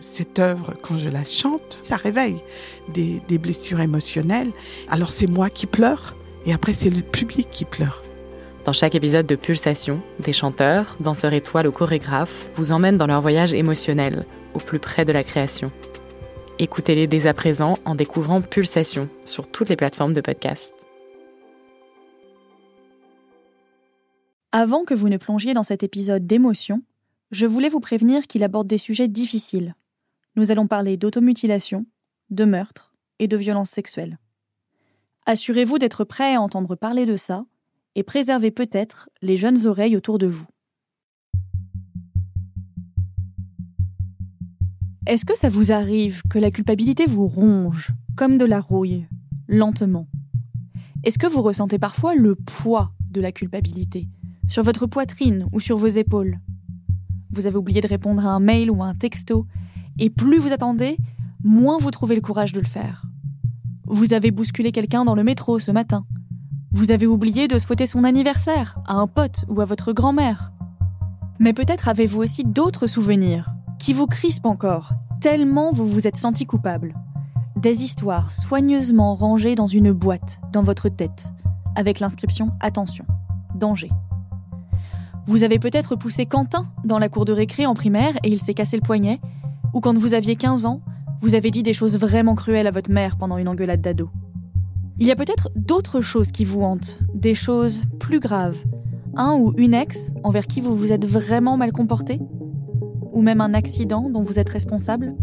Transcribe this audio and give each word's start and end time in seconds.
cette 0.00 0.38
œuvre, 0.38 0.74
quand 0.82 0.98
je 0.98 1.08
la 1.08 1.24
chante, 1.24 1.78
ça 1.82 1.96
réveille 1.96 2.38
des, 2.88 3.20
blessures 3.38 3.80
émotionnelles. 3.80 4.50
Alors 4.88 5.12
c'est 5.12 5.26
moi 5.26 5.50
qui 5.50 5.66
pleure 5.66 6.14
et 6.46 6.52
après 6.52 6.72
c'est 6.72 6.90
le 6.90 7.02
public 7.02 7.48
qui 7.50 7.64
pleure. 7.64 8.02
Dans 8.64 8.72
chaque 8.72 8.94
épisode 8.94 9.26
de 9.26 9.36
Pulsation, 9.36 10.00
des 10.20 10.32
chanteurs, 10.32 10.96
danseurs 11.00 11.34
étoiles 11.34 11.66
ou 11.66 11.72
chorégraphes 11.72 12.48
vous 12.56 12.72
emmènent 12.72 12.96
dans 12.96 13.06
leur 13.06 13.20
voyage 13.20 13.52
émotionnel, 13.52 14.24
au 14.54 14.58
plus 14.58 14.78
près 14.78 15.04
de 15.04 15.12
la 15.12 15.24
création. 15.24 15.70
Écoutez-les 16.58 17.06
dès 17.06 17.26
à 17.26 17.34
présent 17.34 17.76
en 17.84 17.94
découvrant 17.94 18.40
Pulsation 18.40 19.08
sur 19.24 19.46
toutes 19.46 19.68
les 19.68 19.76
plateformes 19.76 20.14
de 20.14 20.20
podcast. 20.20 20.72
Avant 24.52 24.84
que 24.84 24.94
vous 24.94 25.08
ne 25.08 25.16
plongiez 25.16 25.52
dans 25.52 25.64
cet 25.64 25.82
épisode 25.82 26.26
d'émotion, 26.26 26.82
je 27.32 27.44
voulais 27.44 27.68
vous 27.68 27.80
prévenir 27.80 28.28
qu'il 28.28 28.44
aborde 28.44 28.68
des 28.68 28.78
sujets 28.78 29.08
difficiles. 29.08 29.74
Nous 30.36 30.50
allons 30.50 30.66
parler 30.66 30.96
d'automutilation, 30.96 31.86
de 32.30 32.44
meurtre 32.44 32.92
et 33.20 33.28
de 33.28 33.36
violence 33.36 33.70
sexuelle. 33.70 34.18
Assurez-vous 35.26 35.78
d'être 35.78 36.04
prêt 36.04 36.34
à 36.34 36.40
entendre 36.40 36.74
parler 36.74 37.06
de 37.06 37.16
ça 37.16 37.46
et 37.94 38.02
préservez 38.02 38.50
peut-être 38.50 39.08
les 39.22 39.36
jeunes 39.36 39.66
oreilles 39.66 39.96
autour 39.96 40.18
de 40.18 40.26
vous. 40.26 40.46
Est-ce 45.06 45.24
que 45.24 45.36
ça 45.36 45.48
vous 45.48 45.70
arrive 45.70 46.22
que 46.28 46.38
la 46.38 46.50
culpabilité 46.50 47.06
vous 47.06 47.28
ronge, 47.28 47.92
comme 48.16 48.36
de 48.36 48.44
la 48.44 48.60
rouille, 48.60 49.06
lentement? 49.46 50.08
Est-ce 51.04 51.18
que 51.18 51.26
vous 51.26 51.42
ressentez 51.42 51.78
parfois 51.78 52.14
le 52.14 52.34
poids 52.34 52.92
de 53.10 53.20
la 53.20 53.30
culpabilité, 53.30 54.08
sur 54.48 54.62
votre 54.62 54.86
poitrine 54.86 55.46
ou 55.52 55.60
sur 55.60 55.76
vos 55.76 55.86
épaules? 55.86 56.40
Vous 57.30 57.46
avez 57.46 57.56
oublié 57.56 57.80
de 57.80 57.86
répondre 57.86 58.26
à 58.26 58.30
un 58.30 58.40
mail 58.40 58.70
ou 58.70 58.82
un 58.82 58.94
texto, 58.94 59.46
et 59.98 60.10
plus 60.10 60.38
vous 60.38 60.52
attendez, 60.52 60.96
moins 61.42 61.78
vous 61.78 61.90
trouvez 61.90 62.14
le 62.14 62.20
courage 62.20 62.52
de 62.52 62.60
le 62.60 62.66
faire. 62.66 63.04
Vous 63.86 64.14
avez 64.14 64.30
bousculé 64.30 64.72
quelqu'un 64.72 65.04
dans 65.04 65.14
le 65.14 65.24
métro 65.24 65.58
ce 65.58 65.70
matin. 65.70 66.04
Vous 66.72 66.90
avez 66.90 67.06
oublié 67.06 67.48
de 67.48 67.58
souhaiter 67.58 67.86
son 67.86 68.02
anniversaire 68.02 68.78
à 68.86 68.94
un 68.94 69.06
pote 69.06 69.44
ou 69.48 69.60
à 69.60 69.64
votre 69.64 69.92
grand-mère. 69.92 70.52
Mais 71.38 71.52
peut-être 71.52 71.88
avez-vous 71.88 72.22
aussi 72.22 72.44
d'autres 72.44 72.86
souvenirs 72.86 73.54
qui 73.78 73.92
vous 73.92 74.06
crispent 74.06 74.46
encore, 74.46 74.92
tellement 75.20 75.72
vous 75.72 75.86
vous 75.86 76.06
êtes 76.06 76.16
senti 76.16 76.46
coupable. 76.46 76.94
Des 77.56 77.84
histoires 77.84 78.32
soigneusement 78.32 79.14
rangées 79.14 79.54
dans 79.54 79.66
une 79.66 79.92
boîte 79.92 80.40
dans 80.52 80.62
votre 80.62 80.88
tête, 80.88 81.32
avec 81.76 82.00
l'inscription 82.00 82.52
Attention, 82.60 83.04
danger. 83.54 83.90
Vous 85.26 85.44
avez 85.44 85.58
peut-être 85.58 85.96
poussé 85.96 86.26
Quentin 86.26 86.66
dans 86.84 86.98
la 86.98 87.08
cour 87.08 87.24
de 87.24 87.32
récré 87.32 87.66
en 87.66 87.74
primaire 87.74 88.16
et 88.22 88.30
il 88.30 88.40
s'est 88.40 88.54
cassé 88.54 88.76
le 88.76 88.82
poignet, 88.82 89.20
ou 89.74 89.80
quand 89.80 89.98
vous 89.98 90.14
aviez 90.14 90.36
15 90.36 90.66
ans, 90.66 90.80
vous 91.20 91.34
avez 91.34 91.50
dit 91.50 91.62
des 91.62 91.74
choses 91.74 91.98
vraiment 91.98 92.34
cruelles 92.34 92.66
à 92.66 92.70
votre 92.70 92.90
mère 92.90 93.16
pendant 93.16 93.36
une 93.36 93.48
engueulade 93.48 93.80
d'ado. 93.80 94.08
Il 95.00 95.06
y 95.06 95.10
a 95.10 95.16
peut-être 95.16 95.50
d'autres 95.56 96.00
choses 96.00 96.30
qui 96.30 96.44
vous 96.44 96.62
hantent, 96.62 97.00
des 97.12 97.34
choses 97.34 97.82
plus 97.98 98.20
graves. 98.20 98.62
Un 99.16 99.34
ou 99.34 99.52
une 99.56 99.74
ex 99.74 100.12
envers 100.22 100.46
qui 100.46 100.60
vous 100.60 100.76
vous 100.76 100.92
êtes 100.92 101.04
vraiment 101.04 101.56
mal 101.56 101.72
comporté? 101.72 102.20
Ou 103.12 103.22
même 103.22 103.40
un 103.40 103.54
accident 103.54 104.08
dont 104.08 104.22
vous 104.22 104.38
êtes 104.38 104.48
responsable? 104.48 105.14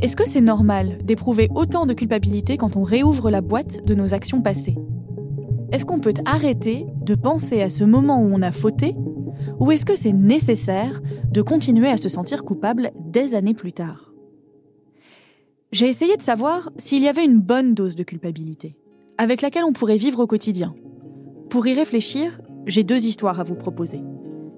Est-ce 0.00 0.16
que 0.16 0.28
c'est 0.28 0.40
normal 0.40 0.98
d'éprouver 1.04 1.48
autant 1.54 1.86
de 1.86 1.92
culpabilité 1.92 2.56
quand 2.56 2.76
on 2.76 2.84
réouvre 2.84 3.30
la 3.30 3.40
boîte 3.40 3.84
de 3.84 3.94
nos 3.94 4.14
actions 4.14 4.40
passées? 4.40 4.78
Est-ce 5.72 5.84
qu'on 5.84 6.00
peut 6.00 6.14
arrêter 6.24 6.86
de 7.02 7.14
penser 7.14 7.62
à 7.62 7.70
ce 7.70 7.84
moment 7.84 8.22
où 8.22 8.30
on 8.32 8.42
a 8.42 8.50
fauté 8.52 8.96
ou 9.58 9.70
est-ce 9.70 9.84
que 9.84 9.96
c'est 9.96 10.12
nécessaire 10.12 11.00
de 11.30 11.42
continuer 11.42 11.88
à 11.88 11.96
se 11.96 12.08
sentir 12.08 12.44
coupable 12.44 12.90
des 12.98 13.34
années 13.34 13.54
plus 13.54 13.72
tard? 13.72 14.12
J'ai 15.72 15.88
essayé 15.88 16.16
de 16.16 16.22
savoir 16.22 16.70
s'il 16.78 17.02
y 17.02 17.08
avait 17.08 17.24
une 17.24 17.40
bonne 17.40 17.74
dose 17.74 17.94
de 17.94 18.02
culpabilité, 18.02 18.76
avec 19.18 19.42
laquelle 19.42 19.64
on 19.64 19.72
pourrait 19.72 19.96
vivre 19.96 20.20
au 20.20 20.26
quotidien. 20.26 20.74
Pour 21.48 21.66
y 21.66 21.74
réfléchir, 21.74 22.40
j'ai 22.66 22.82
deux 22.82 23.06
histoires 23.06 23.38
à 23.38 23.44
vous 23.44 23.54
proposer. 23.54 24.00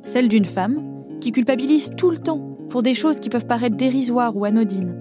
Celle 0.05 0.29
d'une 0.29 0.45
femme 0.45 1.05
qui 1.21 1.33
culpabilise 1.33 1.91
tout 1.97 2.11
le 2.11 2.19
temps 2.19 2.57
pour 2.71 2.83
des 2.83 2.95
choses 2.95 3.21
qui 3.21 3.29
peuvent 3.29 3.47
paraître 3.47 3.77
dérisoires 3.77 4.37
ou 4.37 4.45
anodines, 4.45 4.97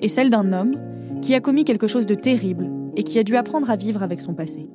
et 0.00 0.08
celle 0.08 0.30
d'un 0.30 0.52
homme 0.52 0.76
qui 1.22 1.34
a 1.34 1.40
commis 1.40 1.64
quelque 1.64 1.86
chose 1.86 2.06
de 2.06 2.14
terrible 2.14 2.68
et 2.96 3.04
qui 3.04 3.18
a 3.18 3.22
dû 3.22 3.36
apprendre 3.36 3.70
à 3.70 3.76
vivre 3.76 4.02
avec 4.02 4.20
son 4.20 4.34
passé. 4.34 4.68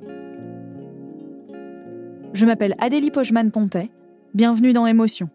Je 2.32 2.46
m'appelle 2.46 2.74
Adélie 2.78 3.10
Pojman-Pontet. 3.10 3.90
Bienvenue 4.34 4.74
dans 4.74 4.86
Émotion. 4.86 5.30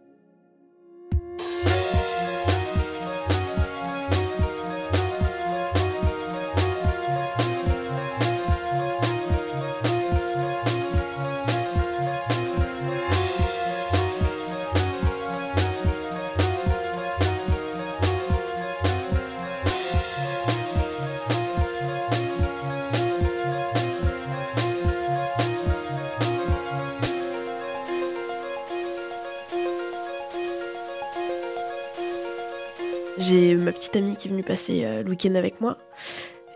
Qui 34.02 34.28
est 34.28 34.32
venue 34.32 34.44
passer 34.44 34.84
euh, 34.86 35.04
le 35.04 35.10
week-end 35.12 35.36
avec 35.36 35.62
moi. 35.62 35.78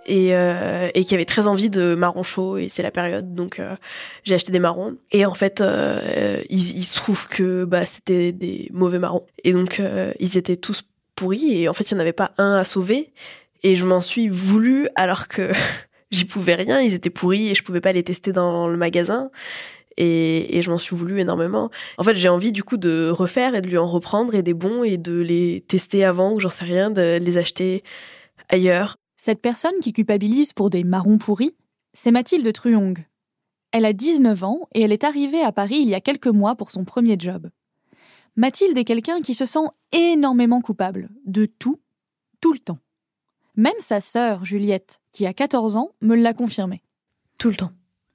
Et, 0.10 0.34
euh, 0.34 0.90
et, 0.94 1.04
qui 1.04 1.16
avait 1.16 1.26
très 1.26 1.48
envie 1.48 1.70
de 1.70 1.94
marrons 1.94 2.24
chauds 2.24 2.56
et 2.56 2.70
c'est 2.70 2.82
la 2.82 2.92
période 2.92 3.36
donc 3.36 3.60
euh, 3.60 3.76
j'ai 4.24 4.36
acheté 4.36 4.54
des 4.54 4.60
marrons. 4.60 4.96
Et 5.12 5.26
en 5.26 5.34
fait 5.34 5.62
il, 6.50 6.84
se 6.84 6.96
trouve 6.96 7.28
que 7.28 7.66
bah 7.66 7.86
c'était 7.86 8.32
des 8.32 8.70
mauvais 8.72 9.00
marrons. 9.00 9.26
Et 9.44 9.52
donc 9.52 9.82
ils 10.20 10.38
étaient 10.38 10.56
tous 10.56 10.84
pourris 11.16 11.62
et 11.62 11.68
en 11.68 11.74
fait 11.74 11.92
il 11.92 11.94
n'y 11.94 12.00
en 12.00 12.02
avait 12.02 12.14
pas 12.14 12.32
un 12.38 12.56
à 12.56 12.64
sauver. 12.64 13.12
Et 13.64 13.76
je 13.76 13.86
m'en 13.86 14.02
suis 14.02 14.30
voulu 14.30 14.88
alors 14.96 15.28
que 15.28 15.52
j'y 16.12 16.24
pouvais 16.24 16.56
rien. 16.56 16.80
Ils 16.80 16.94
étaient 16.94 17.10
pourris 17.10 17.50
et 17.50 17.56
je 17.56 17.64
pouvais 17.64 17.82
pas 17.82 17.92
les 17.92 18.04
tester 18.04 18.32
dans 18.32 18.70
le 18.70 18.78
magasin 18.78 19.30
et, 19.98 20.58
et 20.58 20.62
je 20.62 20.70
m'en 20.70 20.78
suis 20.78 20.96
voulu 20.96 21.20
énormément. 21.20 21.70
En 21.98 22.04
fait, 22.04 22.16
j'ai 22.16 22.30
envie 22.30 22.52
du 22.52 22.64
coup 22.64 22.78
de 22.78 23.10
refaire 23.10 23.56
et 23.56 23.62
de 23.62 23.68
lui 23.68 23.78
en 23.78 23.88
reprendre 23.88 24.36
et 24.36 24.44
des 24.44 24.54
bons 24.54 24.84
et 24.84 24.98
de 24.98 25.18
les 25.20 25.64
tester 25.68 26.04
avant 26.04 26.34
ou 26.34 26.40
j'en 26.40 26.50
sais 26.50 26.66
rien, 26.66 26.90
de 26.90 27.18
les 27.22 27.38
acheter 27.38 27.84
ailleurs. 28.50 28.98
Cette 29.18 29.42
personne 29.42 29.80
qui 29.82 29.94
culpabilise 29.94 30.54
pour 30.54 30.70
des 30.70 30.84
marrons 30.84 31.18
pourris, 31.18 31.56
c'est 31.94 32.12
Mathilde 32.12 32.52
Truong. 32.54 33.06
Elle 33.72 33.86
a 33.86 33.94
19 33.94 34.44
ans 34.44 34.68
et 34.74 34.82
elle 34.82 34.94
est 34.94 35.04
arrivée 35.04 35.42
à 35.42 35.52
Paris 35.52 35.80
il 35.82 35.90
y 35.90 35.96
a 35.96 36.02
quelques 36.02 36.28
mois 36.28 36.56
pour 36.56 36.72
son 36.72 36.86
premier 36.86 37.16
job. 37.20 37.50
Mathilde 38.36 38.78
est 38.78 38.84
quelqu'un 38.84 39.22
qui 39.22 39.34
se 39.34 39.46
sent 39.46 39.68
énormément 39.92 40.62
coupable 40.62 41.10
de 41.26 41.48
tout, 41.48 41.80
tout 42.40 42.54
le 42.54 42.60
temps. 42.60 42.80
Même 43.56 43.74
sa 43.80 44.00
sœur, 44.00 44.46
Juliette, 44.46 45.02
qui 45.12 45.26
a 45.26 45.34
14 45.34 45.76
ans, 45.76 45.90
me 46.02 46.16
l'a 46.16 46.34
confirmé. 46.34 46.84
Tout 47.40 47.50
le 47.50 47.56
temps 47.56 47.72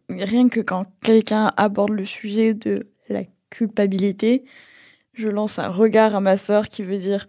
rien 0.08 0.48
que 0.48 0.60
quand 0.60 0.84
quelqu'un 1.02 1.52
aborde 1.56 1.90
le 1.90 2.04
sujet 2.04 2.54
de 2.54 2.88
la 3.08 3.22
culpabilité, 3.50 4.44
je 5.12 5.28
lance 5.28 5.58
un 5.58 5.68
regard 5.68 6.14
à 6.14 6.20
ma 6.20 6.36
sœur 6.36 6.68
qui 6.68 6.82
veut 6.82 6.98
dire 6.98 7.26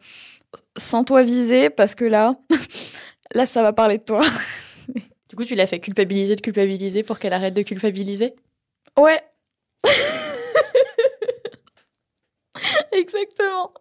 sans 0.77 1.03
toi 1.03 1.23
viser 1.23 1.69
parce 1.69 1.95
que 1.95 2.05
là, 2.05 2.37
là 3.33 3.45
ça 3.45 3.61
va 3.61 3.73
parler 3.73 3.97
de 3.97 4.03
toi. 4.03 4.21
du 5.29 5.35
coup, 5.35 5.45
tu 5.45 5.55
l'as 5.55 5.67
fait 5.67 5.79
culpabiliser 5.79 6.35
de 6.35 6.41
culpabiliser 6.41 7.03
pour 7.03 7.19
qu'elle 7.19 7.33
arrête 7.33 7.53
de 7.53 7.61
culpabiliser? 7.61 8.35
Ouais. 8.97 9.21
Exactement. 12.91 13.73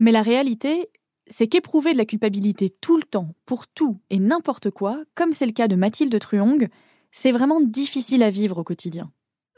Mais 0.00 0.12
la 0.12 0.22
réalité, 0.22 0.90
c'est 1.26 1.46
qu'éprouver 1.46 1.92
de 1.92 1.98
la 1.98 2.04
culpabilité 2.04 2.70
tout 2.70 2.96
le 2.96 3.02
temps, 3.02 3.34
pour 3.46 3.66
tout 3.66 4.00
et 4.10 4.18
n'importe 4.18 4.70
quoi, 4.70 5.02
comme 5.14 5.32
c'est 5.32 5.46
le 5.46 5.52
cas 5.52 5.68
de 5.68 5.76
Mathilde 5.76 6.18
Truong, 6.18 6.68
c'est 7.14 7.30
vraiment 7.30 7.60
difficile 7.60 8.24
à 8.24 8.28
vivre 8.28 8.58
au 8.58 8.64
quotidien. 8.64 9.08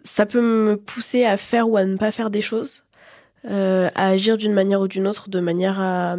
Ça 0.05 0.27
peut 0.27 0.43
me 0.43 0.77
pousser 0.77 1.25
à 1.25 1.39
faire 1.39 1.69
ou 1.69 1.79
à 1.79 1.87
ne 1.87 1.97
pas 1.97 2.13
faire 2.13 2.29
des 2.29 2.43
choses, 2.43 2.85
euh, 3.47 3.89
à 3.95 4.09
agir 4.09 4.37
d'une 4.37 4.53
manière 4.53 4.83
ou 4.83 4.89
d'une 4.89 5.09
autre, 5.09 5.31
de 5.31 5.41
manière 5.41 5.81
à, 5.81 6.17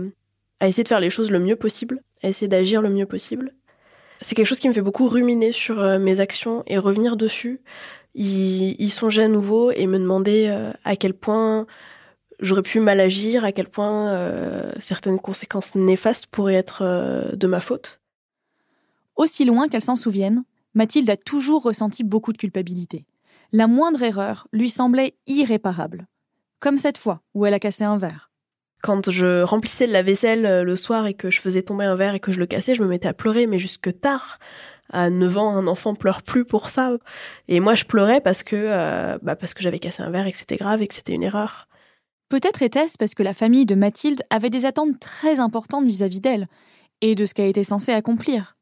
essayer 0.61 0.83
de 0.83 0.89
faire 0.89 0.99
les 0.99 1.11
choses 1.11 1.29
le 1.29 1.39
mieux 1.39 1.55
possible. 1.55 2.01
à 2.23 2.29
essayer 2.29 2.47
d'agir 2.47 2.81
le 2.81 2.89
mieux 2.89 3.05
possible. 3.05 3.53
C'est 4.19 4.33
quelque 4.33 4.47
chose 4.47 4.57
qui 4.57 4.67
me 4.67 4.73
fait 4.73 4.81
beaucoup 4.81 5.07
ruminer 5.07 5.51
sur 5.51 5.79
euh, 5.79 5.99
mes 5.99 6.19
actions 6.19 6.63
et 6.65 6.79
revenir 6.79 7.17
dessus, 7.17 7.61
y, 8.15 8.75
y 8.79 8.89
songer 8.89 9.21
à 9.21 9.27
nouveau 9.27 9.69
et 9.69 9.85
me 9.85 9.99
demander 9.99 10.47
euh, 10.49 10.73
à 10.85 10.95
quel 10.95 11.13
point 11.13 11.67
j'aurais 12.39 12.63
pu 12.63 12.79
mal 12.79 12.99
agir, 12.99 13.45
à 13.45 13.51
quel 13.51 13.69
point 13.69 14.09
euh, 14.09 14.71
certaines 14.79 15.19
conséquences 15.19 15.75
néfastes 15.75 16.25
pourraient 16.25 16.55
être 16.55 17.35
de 17.35 17.47
ma 17.47 17.61
faute. 17.61 18.01
Aussi 19.15 19.45
loin 19.45 19.67
qu'elle 19.67 19.83
s'en 19.83 19.95
souvienne, 19.95 20.43
Mathilde 20.77 21.09
a 21.09 21.17
toujours 21.17 21.63
ressenti 21.63 22.03
beaucoup 22.03 22.31
de 22.31 22.37
culpabilité. 22.37 23.07
La 23.51 23.65
moindre 23.65 24.03
erreur 24.03 24.47
lui 24.53 24.69
semblait 24.69 25.15
irréparable. 25.25 26.05
Comme 26.59 26.77
cette 26.77 26.99
fois 26.99 27.23
où 27.33 27.47
elle 27.47 27.55
a 27.55 27.59
cassé 27.59 27.83
un 27.83 27.97
verre. 27.97 28.29
Quand 28.83 29.09
je 29.09 29.41
remplissais 29.41 29.87
la 29.87 30.03
vaisselle 30.03 30.45
euh, 30.45 30.63
le 30.63 30.75
soir 30.75 31.07
et 31.07 31.15
que 31.15 31.31
je 31.31 31.41
faisais 31.41 31.63
tomber 31.63 31.85
un 31.85 31.95
verre 31.95 32.13
et 32.13 32.19
que 32.19 32.31
je 32.31 32.37
le 32.37 32.45
cassais, 32.45 32.75
je 32.75 32.83
me 32.83 32.87
mettais 32.87 33.07
à 33.07 33.15
pleurer, 33.15 33.47
mais 33.47 33.57
jusque 33.57 33.99
tard. 33.99 34.37
À 34.91 35.09
9 35.09 35.37
ans, 35.39 35.57
un 35.57 35.65
enfant 35.65 35.95
pleure 35.95 36.21
plus 36.21 36.45
pour 36.45 36.69
ça. 36.69 36.91
Et 37.47 37.59
moi, 37.59 37.73
je 37.73 37.85
pleurais 37.85 38.21
parce 38.21 38.43
que, 38.43 38.55
euh, 38.55 39.17
bah 39.23 39.35
parce 39.35 39.55
que 39.55 39.63
j'avais 39.63 39.79
cassé 39.79 40.03
un 40.03 40.11
verre 40.11 40.27
et 40.27 40.31
que 40.31 40.37
c'était 40.37 40.57
grave 40.57 40.83
et 40.83 40.87
que 40.87 40.93
c'était 40.93 41.15
une 41.15 41.23
erreur. 41.23 41.67
Peut-être 42.29 42.61
était-ce 42.61 42.99
parce 42.99 43.15
que 43.15 43.23
la 43.23 43.33
famille 43.33 43.65
de 43.65 43.73
Mathilde 43.73 44.21
avait 44.29 44.51
des 44.51 44.67
attentes 44.67 44.99
très 44.99 45.39
importantes 45.39 45.87
vis-à-vis 45.87 46.21
d'elle 46.21 46.45
et 47.01 47.15
de 47.15 47.25
ce 47.25 47.33
qu'elle 47.33 47.49
était 47.49 47.63
censée 47.63 47.93
accomplir. 47.93 48.57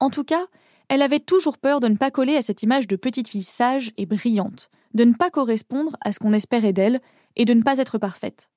En 0.00 0.10
tout 0.10 0.24
cas, 0.24 0.46
elle 0.90 1.02
avait 1.02 1.20
toujours 1.20 1.56
peur 1.56 1.78
de 1.78 1.86
ne 1.86 1.96
pas 1.96 2.10
coller 2.10 2.34
à 2.36 2.42
cette 2.42 2.64
image 2.64 2.88
de 2.88 2.96
petite 2.96 3.28
fille 3.28 3.44
sage 3.44 3.92
et 3.96 4.06
brillante, 4.06 4.70
de 4.92 5.04
ne 5.04 5.14
pas 5.14 5.30
correspondre 5.30 5.96
à 6.04 6.10
ce 6.10 6.18
qu'on 6.18 6.32
espérait 6.32 6.72
d'elle 6.72 6.98
et 7.36 7.44
de 7.44 7.54
ne 7.54 7.62
pas 7.62 7.78
être 7.78 7.96
parfaite. 7.96 8.50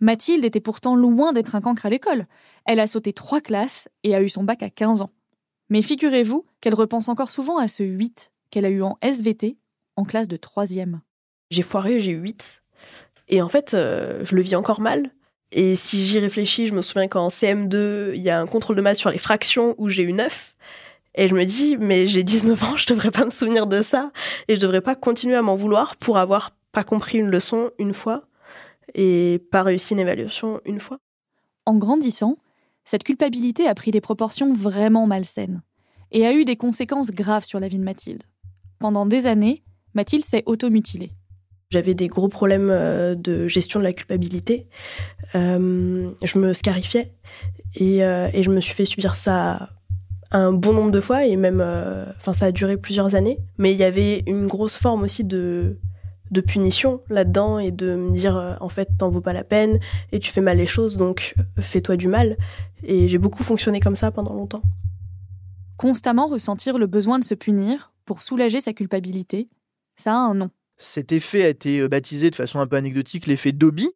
Mathilde 0.00 0.46
était 0.46 0.60
pourtant 0.60 0.96
loin 0.96 1.34
d'être 1.34 1.54
un 1.54 1.60
cancre 1.60 1.84
à 1.84 1.90
l'école. 1.90 2.26
Elle 2.64 2.80
a 2.80 2.86
sauté 2.86 3.12
trois 3.12 3.42
classes 3.42 3.90
et 4.02 4.14
a 4.14 4.22
eu 4.22 4.30
son 4.30 4.44
bac 4.44 4.62
à 4.62 4.70
15 4.70 5.02
ans. 5.02 5.12
Mais 5.68 5.82
figurez-vous 5.82 6.46
qu'elle 6.62 6.74
repense 6.74 7.10
encore 7.10 7.30
souvent 7.30 7.58
à 7.58 7.68
ce 7.68 7.82
8 7.82 8.32
qu'elle 8.50 8.64
a 8.64 8.70
eu 8.70 8.82
en 8.82 8.96
SVT 9.02 9.58
en 9.96 10.04
classe 10.04 10.28
de 10.28 10.38
troisième. 10.38 11.02
J'ai 11.50 11.62
foiré, 11.62 12.00
j'ai 12.00 12.12
eu 12.12 12.18
8. 12.18 12.62
Et 13.28 13.42
en 13.42 13.48
fait, 13.50 13.74
euh, 13.74 14.24
je 14.24 14.34
le 14.34 14.40
vis 14.40 14.56
encore 14.56 14.80
mal. 14.80 15.10
Et 15.50 15.74
si 15.74 16.06
j'y 16.06 16.18
réfléchis, 16.18 16.66
je 16.66 16.72
me 16.72 16.80
souviens 16.80 17.08
qu'en 17.08 17.28
CM2, 17.28 18.12
il 18.14 18.22
y 18.22 18.30
a 18.30 18.40
un 18.40 18.46
contrôle 18.46 18.76
de 18.76 18.80
maths 18.80 18.96
sur 18.96 19.10
les 19.10 19.18
fractions 19.18 19.74
où 19.76 19.90
j'ai 19.90 20.02
eu 20.02 20.14
9. 20.14 20.56
Et 21.14 21.28
je 21.28 21.34
me 21.34 21.44
dis, 21.44 21.76
mais 21.76 22.06
j'ai 22.06 22.22
19 22.22 22.62
ans, 22.64 22.76
je 22.76 22.86
devrais 22.86 23.10
pas 23.10 23.24
me 23.24 23.30
souvenir 23.30 23.66
de 23.66 23.82
ça. 23.82 24.12
Et 24.48 24.56
je 24.56 24.60
devrais 24.60 24.80
pas 24.80 24.94
continuer 24.94 25.36
à 25.36 25.42
m'en 25.42 25.56
vouloir 25.56 25.96
pour 25.96 26.18
avoir 26.18 26.52
pas 26.72 26.84
compris 26.84 27.18
une 27.18 27.30
leçon 27.30 27.70
une 27.78 27.92
fois 27.92 28.24
et 28.94 29.40
pas 29.50 29.62
réussi 29.62 29.92
une 29.92 30.00
évaluation 30.00 30.60
une 30.64 30.80
fois. 30.80 30.98
En 31.66 31.76
grandissant, 31.76 32.38
cette 32.84 33.04
culpabilité 33.04 33.68
a 33.68 33.74
pris 33.74 33.90
des 33.90 34.00
proportions 34.00 34.52
vraiment 34.52 35.06
malsaines 35.06 35.62
et 36.10 36.26
a 36.26 36.32
eu 36.32 36.44
des 36.44 36.56
conséquences 36.56 37.10
graves 37.10 37.44
sur 37.44 37.60
la 37.60 37.68
vie 37.68 37.78
de 37.78 37.84
Mathilde. 37.84 38.22
Pendant 38.78 39.06
des 39.06 39.26
années, 39.26 39.62
Mathilde 39.94 40.24
s'est 40.24 40.42
automutilée. 40.46 41.12
J'avais 41.70 41.94
des 41.94 42.08
gros 42.08 42.28
problèmes 42.28 42.68
euh, 42.70 43.14
de 43.14 43.46
gestion 43.46 43.80
de 43.80 43.84
la 43.84 43.92
culpabilité. 43.92 44.66
Euh, 45.34 46.10
je 46.22 46.38
me 46.38 46.52
scarifiais 46.52 47.14
et, 47.74 48.04
euh, 48.04 48.28
et, 48.34 48.42
je 48.42 48.50
me 48.50 48.60
suis 48.60 48.74
fait 48.74 48.84
subir 48.84 49.16
ça 49.16 49.70
un 50.32 50.52
bon 50.52 50.72
nombre 50.72 50.90
de 50.90 51.00
fois 51.00 51.26
et 51.26 51.36
même, 51.36 51.60
enfin, 52.16 52.32
ça 52.32 52.46
a 52.46 52.52
duré 52.52 52.76
plusieurs 52.76 53.14
années. 53.14 53.38
Mais 53.58 53.72
il 53.72 53.78
y 53.78 53.84
avait 53.84 54.22
une 54.26 54.46
grosse 54.46 54.76
forme 54.76 55.02
aussi 55.02 55.24
de 55.24 55.76
de 56.32 56.40
punition 56.40 57.02
là-dedans 57.10 57.58
et 57.58 57.70
de 57.70 57.94
me 57.94 58.10
dire 58.10 58.36
euh, 58.36 58.54
en 58.60 58.70
fait 58.70 58.88
t'en 58.98 59.10
vaut 59.10 59.20
pas 59.20 59.34
la 59.34 59.44
peine 59.44 59.78
et 60.10 60.18
tu 60.18 60.32
fais 60.32 60.40
mal 60.40 60.56
les 60.56 60.66
choses 60.66 60.96
donc 60.96 61.34
fais-toi 61.60 61.96
du 61.96 62.08
mal 62.08 62.38
et 62.82 63.06
j'ai 63.06 63.18
beaucoup 63.18 63.44
fonctionné 63.44 63.80
comme 63.80 63.94
ça 63.94 64.10
pendant 64.10 64.32
longtemps. 64.32 64.62
Constamment 65.76 66.26
ressentir 66.26 66.78
le 66.78 66.86
besoin 66.86 67.18
de 67.18 67.24
se 67.24 67.34
punir 67.34 67.92
pour 68.06 68.22
soulager 68.22 68.60
sa 68.60 68.72
culpabilité, 68.72 69.48
ça 69.94 70.12
a 70.12 70.16
un 70.16 70.34
nom. 70.34 70.50
Cet 70.78 71.12
effet 71.12 71.44
a 71.44 71.48
été 71.48 71.80
euh, 71.80 71.88
baptisé 71.88 72.30
de 72.30 72.34
façon 72.34 72.58
un 72.60 72.66
peu 72.66 72.76
anecdotique 72.76 73.26
l'effet 73.26 73.52
Dobby. 73.52 73.90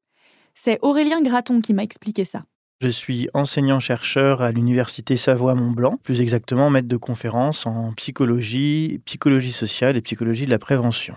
C'est 0.54 0.78
Aurélien 0.82 1.22
Graton 1.22 1.60
qui 1.60 1.74
m'a 1.74 1.82
expliqué 1.82 2.24
ça. 2.24 2.44
Je 2.82 2.88
suis 2.88 3.30
enseignant-chercheur 3.32 4.42
à 4.42 4.52
l'Université 4.52 5.16
Savoie-Mont-Blanc, 5.16 5.98
plus 6.02 6.20
exactement 6.20 6.68
maître 6.68 6.88
de 6.88 6.98
conférences 6.98 7.64
en 7.64 7.94
psychologie, 7.94 9.00
psychologie 9.06 9.52
sociale 9.52 9.96
et 9.96 10.02
psychologie 10.02 10.44
de 10.44 10.50
la 10.50 10.58
prévention. 10.58 11.16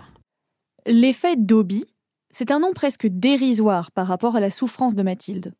L'effet 0.86 1.36
Dobby, 1.36 1.84
c'est 2.32 2.50
un 2.50 2.60
nom 2.60 2.72
presque 2.72 3.06
dérisoire 3.06 3.90
par 3.90 4.06
rapport 4.06 4.36
à 4.36 4.40
la 4.40 4.50
souffrance 4.50 4.94
de 4.94 5.02
Mathilde. 5.02 5.52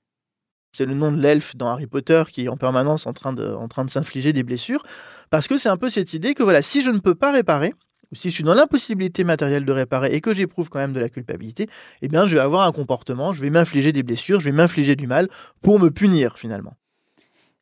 C'est 0.72 0.86
le 0.86 0.94
nom 0.94 1.12
de 1.12 1.20
l'elfe 1.20 1.54
dans 1.54 1.68
Harry 1.68 1.86
Potter 1.86 2.22
qui 2.32 2.44
est 2.44 2.48
en 2.48 2.56
permanence 2.56 3.06
en 3.06 3.12
train 3.12 3.34
de, 3.34 3.52
en 3.52 3.68
train 3.68 3.84
de 3.84 3.90
s'infliger 3.90 4.32
des 4.32 4.42
blessures. 4.42 4.84
Parce 5.28 5.48
que 5.48 5.58
c'est 5.58 5.68
un 5.68 5.76
peu 5.76 5.90
cette 5.90 6.14
idée 6.14 6.32
que 6.32 6.42
voilà, 6.42 6.62
si 6.62 6.80
je 6.80 6.90
ne 6.90 6.98
peux 6.98 7.14
pas 7.14 7.30
réparer, 7.30 7.74
ou 8.12 8.14
si 8.14 8.30
je 8.30 8.34
suis 8.34 8.44
dans 8.44 8.54
l'impossibilité 8.54 9.24
matérielle 9.24 9.64
de 9.64 9.72
réparer 9.72 10.14
et 10.14 10.20
que 10.20 10.34
j'éprouve 10.34 10.68
quand 10.68 10.78
même 10.78 10.92
de 10.92 11.00
la 11.00 11.08
culpabilité, 11.08 11.68
eh 12.02 12.08
bien 12.08 12.26
je 12.26 12.34
vais 12.34 12.40
avoir 12.40 12.66
un 12.66 12.72
comportement, 12.72 13.32
je 13.32 13.40
vais 13.40 13.50
m'infliger 13.50 13.92
des 13.92 14.02
blessures, 14.02 14.40
je 14.40 14.46
vais 14.46 14.56
m'infliger 14.56 14.96
du 14.96 15.06
mal 15.06 15.28
pour 15.62 15.78
me 15.78 15.90
punir 15.90 16.38
finalement. 16.38 16.74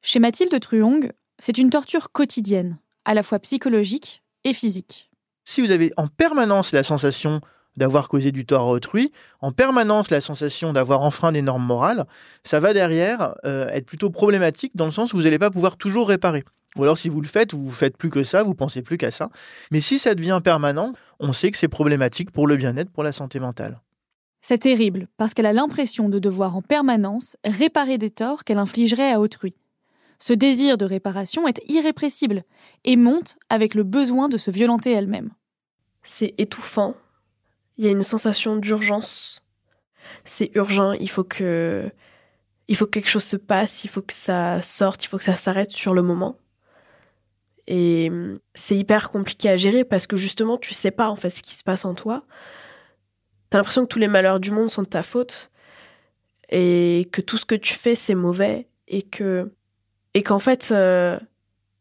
Chez 0.02 0.20
Mathilde 0.20 0.58
Truong, 0.60 1.12
c'est 1.38 1.58
une 1.58 1.70
torture 1.70 2.12
quotidienne, 2.12 2.78
à 3.04 3.14
la 3.14 3.22
fois 3.22 3.38
psychologique 3.40 4.22
et 4.44 4.52
physique 4.52 5.08
si 5.48 5.62
vous 5.62 5.70
avez 5.70 5.92
en 5.96 6.08
permanence 6.08 6.72
la 6.72 6.82
sensation 6.82 7.40
d'avoir 7.78 8.08
causé 8.08 8.32
du 8.32 8.44
tort 8.44 8.68
à 8.68 8.70
autrui, 8.70 9.12
en 9.40 9.50
permanence 9.50 10.10
la 10.10 10.20
sensation 10.20 10.74
d'avoir 10.74 11.00
enfreint 11.00 11.32
des 11.32 11.40
normes 11.40 11.64
morales, 11.64 12.04
ça 12.44 12.60
va 12.60 12.74
derrière 12.74 13.34
euh, 13.46 13.66
être 13.68 13.86
plutôt 13.86 14.10
problématique 14.10 14.72
dans 14.74 14.84
le 14.84 14.92
sens 14.92 15.14
où 15.14 15.16
vous 15.16 15.22
n'allez 15.22 15.38
pas 15.38 15.50
pouvoir 15.50 15.78
toujours 15.78 16.08
réparer. 16.08 16.44
Ou 16.78 16.84
alors 16.84 16.96
si 16.96 17.08
vous 17.08 17.20
le 17.20 17.28
faites, 17.28 17.54
vous 17.54 17.66
ne 17.66 17.70
faites 17.70 17.96
plus 17.96 18.10
que 18.10 18.22
ça, 18.22 18.42
vous 18.42 18.54
pensez 18.54 18.82
plus 18.82 18.96
qu'à 18.96 19.10
ça. 19.10 19.30
Mais 19.70 19.80
si 19.80 19.98
ça 19.98 20.14
devient 20.14 20.40
permanent, 20.42 20.92
on 21.20 21.32
sait 21.32 21.50
que 21.50 21.56
c'est 21.56 21.68
problématique 21.68 22.30
pour 22.30 22.46
le 22.46 22.56
bien-être, 22.56 22.90
pour 22.90 23.02
la 23.02 23.12
santé 23.12 23.40
mentale. 23.40 23.80
C'est 24.40 24.58
terrible, 24.58 25.08
parce 25.16 25.34
qu'elle 25.34 25.46
a 25.46 25.52
l'impression 25.52 26.08
de 26.08 26.18
devoir 26.18 26.56
en 26.56 26.62
permanence 26.62 27.36
réparer 27.44 27.98
des 27.98 28.10
torts 28.10 28.44
qu'elle 28.44 28.58
infligerait 28.58 29.12
à 29.12 29.20
autrui. 29.20 29.54
Ce 30.20 30.32
désir 30.32 30.78
de 30.78 30.84
réparation 30.84 31.46
est 31.46 31.60
irrépressible 31.68 32.44
et 32.84 32.96
monte 32.96 33.36
avec 33.50 33.74
le 33.74 33.82
besoin 33.82 34.28
de 34.28 34.36
se 34.36 34.50
violenter 34.50 34.92
elle-même 34.92 35.30
c'est 36.08 36.34
étouffant. 36.38 36.94
Il 37.76 37.84
y 37.84 37.88
a 37.88 37.90
une 37.90 38.02
sensation 38.02 38.56
d'urgence. 38.56 39.44
C'est 40.24 40.50
urgent, 40.54 40.92
il 40.92 41.10
faut 41.10 41.24
que 41.24 41.90
il 42.66 42.76
faut 42.76 42.86
que 42.86 42.90
quelque 42.90 43.10
chose 43.10 43.24
se 43.24 43.36
passe, 43.36 43.84
il 43.84 43.88
faut 43.88 44.02
que 44.02 44.12
ça 44.12 44.60
sorte, 44.62 45.04
il 45.04 45.08
faut 45.08 45.18
que 45.18 45.24
ça 45.24 45.36
s'arrête 45.36 45.72
sur 45.72 45.94
le 45.94 46.02
moment. 46.02 46.36
Et 47.70 48.10
c'est 48.54 48.76
hyper 48.76 49.10
compliqué 49.10 49.50
à 49.50 49.56
gérer 49.58 49.84
parce 49.84 50.06
que 50.06 50.16
justement, 50.16 50.56
tu 50.56 50.72
sais 50.72 50.90
pas 50.90 51.10
en 51.10 51.16
fait 51.16 51.28
ce 51.28 51.42
qui 51.42 51.54
se 51.54 51.62
passe 51.62 51.84
en 51.84 51.94
toi. 51.94 52.24
T'as 53.50 53.58
l'impression 53.58 53.82
que 53.82 53.88
tous 53.88 53.98
les 53.98 54.08
malheurs 54.08 54.40
du 54.40 54.50
monde 54.50 54.70
sont 54.70 54.82
de 54.82 54.88
ta 54.88 55.02
faute 55.02 55.50
et 56.48 57.08
que 57.12 57.20
tout 57.20 57.36
ce 57.36 57.44
que 57.44 57.54
tu 57.54 57.74
fais 57.74 57.94
c'est 57.94 58.14
mauvais 58.14 58.68
et 58.88 59.02
que 59.02 59.52
et 60.14 60.22
qu'en 60.22 60.38
fait 60.38 60.70
euh, 60.72 61.18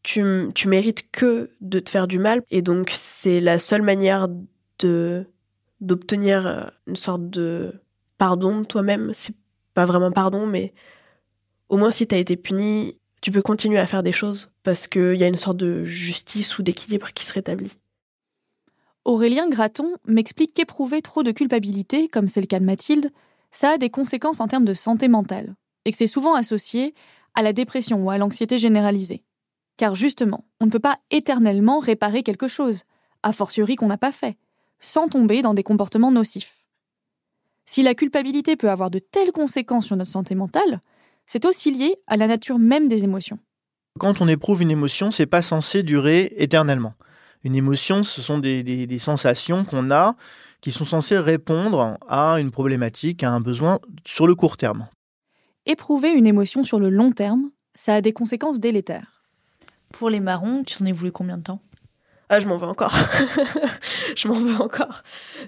tu, 0.08 0.52
tu 0.56 0.70
mérites 0.70 1.12
que 1.12 1.52
de 1.60 1.80
te 1.80 1.90
faire 1.90 2.08
du 2.08 2.18
mal. 2.18 2.42
Et 2.50 2.62
donc, 2.62 2.94
c'est 2.96 3.42
la 3.42 3.60
seule 3.60 3.82
manière 3.82 4.30
de 4.80 5.26
d'obtenir 5.82 6.48
euh, 6.48 6.64
une 6.88 6.96
sorte 6.96 7.30
de 7.30 7.74
pardon 8.18 8.62
de 8.62 8.66
toi-même. 8.66 9.12
C'est 9.14 9.36
pas 9.74 9.86
vraiment 9.86 10.12
pardon, 10.12 10.48
mais 10.48 10.74
au 11.70 11.78
moins 11.78 11.92
si 11.92 12.08
t'as 12.08 12.18
été 12.18 12.38
puni, 12.38 12.98
tu 13.22 13.32
peux 13.32 13.42
continuer 13.42 13.80
à 13.80 13.86
faire 13.86 14.02
des 14.02 14.14
choses 14.14 14.50
parce 14.68 14.88
qu'il 14.88 15.16
y 15.16 15.24
a 15.24 15.28
une 15.28 15.38
sorte 15.38 15.56
de 15.56 15.86
justice 15.86 16.60
ou 16.60 16.62
d'équilibre 16.62 17.14
qui 17.14 17.26
se 17.26 17.32
rétablit. 17.32 17.72
Aurélien 19.06 19.48
Graton 19.48 19.96
m'explique 20.06 20.54
qu'éprouver 20.54 21.02
trop 21.02 21.24
de 21.24 21.32
culpabilité, 21.32 22.10
comme 22.10 22.28
c'est 22.28 22.42
le 22.42 22.48
cas 22.48 22.60
de 22.60 22.66
Mathilde, 22.66 23.12
ça 23.50 23.70
a 23.70 23.78
des 23.78 23.90
conséquences 23.90 24.42
en 24.42 24.50
termes 24.50 24.66
de 24.66 24.74
santé 24.74 25.08
mentale, 25.08 25.56
et 25.86 25.94
que 25.94 25.98
c'est 25.98 26.06
souvent 26.06 26.36
associé 26.36 26.94
à 27.34 27.44
la 27.44 27.54
dépression 27.54 28.04
ou 28.04 28.10
à 28.10 28.18
l'anxiété 28.18 28.58
généralisée. 28.58 29.24
Car 29.78 29.96
justement, 29.96 30.44
on 30.60 30.66
ne 30.66 30.72
peut 30.72 30.80
pas 30.80 31.00
éternellement 31.12 31.80
réparer 31.80 32.22
quelque 32.22 32.50
chose, 32.50 32.84
a 33.24 33.32
fortiori 33.32 33.78
qu'on 33.78 33.88
n'a 33.88 33.98
pas 33.98 34.12
fait, 34.12 34.38
sans 34.82 35.08
tomber 35.08 35.42
dans 35.42 35.54
des 35.54 35.64
comportements 35.64 36.12
nocifs. 36.12 36.66
Si 37.66 37.84
la 37.84 37.96
culpabilité 37.96 38.58
peut 38.58 38.70
avoir 38.70 38.92
de 38.92 39.00
telles 39.00 39.32
conséquences 39.32 39.86
sur 39.86 39.96
notre 39.96 40.12
santé 40.12 40.36
mentale, 40.36 40.82
c'est 41.26 41.46
aussi 41.46 41.72
lié 41.72 41.96
à 42.06 42.18
la 42.18 42.28
nature 42.28 42.60
même 42.60 42.90
des 42.90 43.06
émotions. 43.06 43.40
Quand 43.98 44.22
on 44.22 44.28
éprouve 44.28 44.62
une 44.62 44.72
émotion, 44.72 45.12
c'est 45.12 45.26
pas 45.26 45.42
censé 45.42 45.84
durer 45.84 46.34
éternellement. 46.38 46.94
Une 47.44 47.56
émotion, 47.56 48.04
ce 48.04 48.22
sont 48.22 48.40
des, 48.40 48.64
des 48.64 49.00
sensations 49.00 49.64
qu'on 49.64 49.92
a 49.92 50.16
qui 50.62 50.72
sont 50.72 50.86
censées 50.86 51.18
répondre 51.18 51.98
à 52.08 52.40
une 52.40 52.52
problématique, 52.52 53.24
à 53.24 53.32
un 53.32 53.40
besoin 53.40 53.80
sur 54.06 54.28
le 54.28 54.36
court 54.36 54.58
terme. 54.58 54.88
Éprouver 55.66 56.12
une 56.12 56.28
émotion 56.28 56.64
sur 56.64 56.80
le 56.80 56.90
long 56.90 57.12
terme, 57.12 57.52
ça 57.76 57.96
a 57.96 58.02
des 58.02 58.14
conséquences 58.14 58.60
délétères. 58.60 59.24
Pour 59.94 60.10
les 60.10 60.20
marrons, 60.20 60.64
tu 60.64 60.82
en 60.82 60.86
es 60.86 60.92
voulu 60.92 61.12
combien 61.12 61.38
de 61.38 61.44
temps? 61.44 61.62
Ah, 62.30 62.40
je 62.40 62.48
m'en 62.48 62.58
veux 62.58 62.68
encore. 62.68 62.94
je 64.16 64.28
m'en 64.28 64.34
veux 64.34 64.62
encore. 64.62 65.02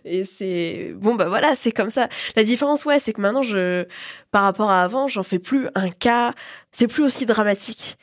Et 0.06 0.24
c'est 0.24 0.94
bon 0.96 1.16
bah 1.16 1.28
voilà, 1.28 1.54
c'est 1.56 1.74
comme 1.74 1.90
ça. 1.90 2.08
La 2.38 2.44
différence 2.46 2.86
ouais, 2.86 3.00
c'est 3.00 3.12
que 3.12 3.20
maintenant 3.20 3.44
je 3.44 3.86
par 4.32 4.44
rapport 4.44 4.70
à 4.70 4.84
avant, 4.84 5.10
j'en 5.10 5.24
fais 5.24 5.40
plus 5.40 5.68
un 5.76 5.90
cas, 5.90 6.34
c'est 6.72 6.88
plus 6.88 7.04
aussi 7.04 7.26
dramatique. 7.26 7.98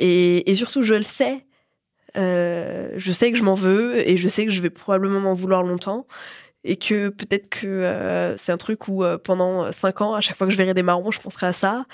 Et, 0.00 0.54
surtout 0.54 0.82
je 0.82 0.94
le 0.94 1.02
sais. 1.02 1.46
Euh, 2.16 2.90
je 2.96 3.12
sais 3.12 3.30
que 3.30 3.38
je 3.38 3.44
m'en 3.44 3.54
veux 3.54 4.08
et 4.08 4.16
je 4.16 4.28
sais 4.28 4.44
que 4.44 4.50
je 4.50 4.60
vais 4.60 4.70
probablement 4.70 5.20
m'en 5.20 5.34
vouloir 5.34 5.62
longtemps 5.62 6.06
et 6.64 6.76
que 6.76 7.08
peut-être 7.10 7.48
que 7.48 7.66
euh, 7.66 8.36
c'est 8.36 8.52
un 8.52 8.56
truc 8.56 8.88
où 8.88 9.04
euh, 9.04 9.18
pendant 9.18 9.70
cinq 9.72 10.00
ans, 10.00 10.14
à 10.14 10.20
chaque 10.20 10.36
fois 10.36 10.46
que 10.46 10.52
je 10.52 10.58
verrai 10.58 10.74
des 10.74 10.82
marrons, 10.82 11.12
je 11.12 11.20
penserai 11.20 11.46
à 11.46 11.52
ça. 11.52 11.86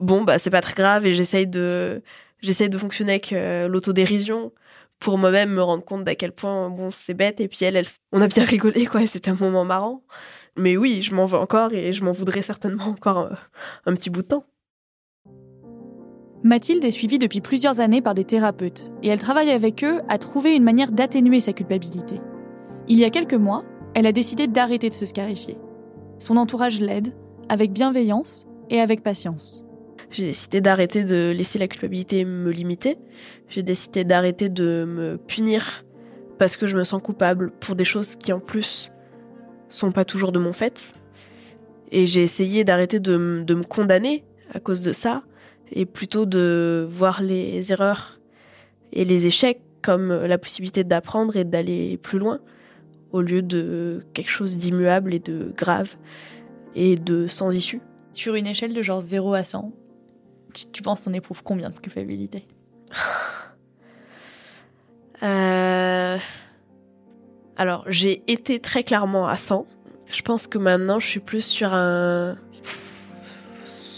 Bon 0.00 0.22
bah 0.24 0.38
c'est 0.38 0.50
pas 0.50 0.60
très 0.60 0.74
grave 0.74 1.06
et 1.06 1.14
j'essaye 1.14 1.46
de 1.46 2.02
j'essaye 2.40 2.68
de 2.68 2.78
fonctionner 2.78 3.12
avec 3.12 3.34
l'autodérision 3.68 4.52
pour 5.00 5.18
moi-même 5.18 5.50
me 5.50 5.62
rendre 5.62 5.84
compte 5.84 6.04
d'à 6.04 6.14
quel 6.14 6.32
point 6.32 6.70
bon 6.70 6.90
c'est 6.90 7.14
bête 7.14 7.40
et 7.40 7.48
puis 7.48 7.64
elle, 7.64 7.76
elle 7.76 7.86
on 8.12 8.20
a 8.20 8.28
bien 8.28 8.44
rigolé 8.46 8.86
quoi 8.86 9.06
c'était 9.06 9.30
un 9.30 9.36
moment 9.36 9.64
marrant 9.64 10.04
mais 10.56 10.76
oui 10.76 11.02
je 11.02 11.14
m'en 11.14 11.26
veux 11.26 11.38
encore 11.38 11.72
et 11.72 11.92
je 11.92 12.04
m'en 12.04 12.12
voudrais 12.12 12.42
certainement 12.42 12.84
encore 12.86 13.30
un 13.86 13.94
petit 13.94 14.10
bout 14.10 14.22
de 14.22 14.28
temps 14.28 14.46
Mathilde 16.44 16.84
est 16.84 16.90
suivie 16.90 17.20
depuis 17.20 17.40
plusieurs 17.40 17.78
années 17.78 18.02
par 18.02 18.14
des 18.14 18.24
thérapeutes 18.24 18.92
et 19.04 19.08
elle 19.08 19.20
travaille 19.20 19.50
avec 19.50 19.84
eux 19.84 20.00
à 20.08 20.18
trouver 20.18 20.56
une 20.56 20.64
manière 20.64 20.90
d'atténuer 20.90 21.38
sa 21.38 21.52
culpabilité. 21.52 22.20
Il 22.88 22.98
y 22.98 23.04
a 23.04 23.10
quelques 23.10 23.34
mois, 23.34 23.64
elle 23.94 24.06
a 24.06 24.12
décidé 24.12 24.48
d'arrêter 24.48 24.88
de 24.88 24.94
se 24.94 25.06
scarifier. 25.06 25.56
Son 26.18 26.36
entourage 26.36 26.80
l'aide, 26.80 27.14
avec 27.48 27.72
bienveillance 27.72 28.48
et 28.70 28.80
avec 28.80 29.04
patience. 29.04 29.64
J'ai 30.10 30.26
décidé 30.26 30.60
d'arrêter 30.60 31.04
de 31.04 31.32
laisser 31.34 31.60
la 31.60 31.68
culpabilité 31.68 32.24
me 32.24 32.50
limiter. 32.50 32.98
J'ai 33.48 33.62
décidé 33.62 34.02
d'arrêter 34.04 34.48
de 34.48 34.84
me 34.84 35.18
punir 35.18 35.84
parce 36.38 36.56
que 36.56 36.66
je 36.66 36.76
me 36.76 36.82
sens 36.82 37.00
coupable 37.00 37.52
pour 37.60 37.76
des 37.76 37.84
choses 37.84 38.16
qui 38.16 38.32
en 38.32 38.40
plus 38.40 38.90
sont 39.68 39.92
pas 39.92 40.04
toujours 40.04 40.32
de 40.32 40.40
mon 40.40 40.52
fait. 40.52 40.92
Et 41.92 42.06
j'ai 42.06 42.22
essayé 42.22 42.64
d'arrêter 42.64 42.98
de, 42.98 43.16
me 43.16 43.62
condamner 43.62 44.24
à 44.52 44.58
cause 44.58 44.80
de 44.80 44.92
ça 44.92 45.22
et 45.72 45.86
plutôt 45.86 46.26
de 46.26 46.86
voir 46.88 47.22
les 47.22 47.72
erreurs 47.72 48.20
et 48.92 49.04
les 49.04 49.26
échecs 49.26 49.60
comme 49.80 50.12
la 50.12 50.38
possibilité 50.38 50.84
d'apprendre 50.84 51.36
et 51.36 51.44
d'aller 51.44 51.96
plus 51.96 52.18
loin 52.18 52.40
au 53.10 53.20
lieu 53.20 53.42
de 53.42 54.04
quelque 54.14 54.30
chose 54.30 54.56
d'immuable 54.56 55.14
et 55.14 55.18
de 55.18 55.52
grave 55.56 55.96
et 56.74 56.96
de 56.96 57.26
sans 57.26 57.54
issue. 57.54 57.80
Sur 58.12 58.34
une 58.34 58.46
échelle 58.46 58.74
de 58.74 58.82
genre 58.82 59.00
0 59.00 59.34
à 59.34 59.44
100, 59.44 59.72
tu, 60.72 60.82
penses 60.82 61.04
qu'on 61.04 61.12
éprouve 61.14 61.42
combien 61.42 61.70
de 61.70 61.78
culpabilité? 61.78 62.46
Euh... 65.24 66.18
Alors, 67.56 67.84
j'ai 67.86 68.24
été 68.26 68.58
très 68.58 68.82
clairement 68.82 69.28
à 69.28 69.36
100. 69.36 69.68
Je 70.10 70.20
pense 70.22 70.48
que 70.48 70.58
maintenant, 70.58 70.98
je 70.98 71.06
suis 71.06 71.20
plus 71.20 71.44
sur 71.44 71.72
un 71.74 72.36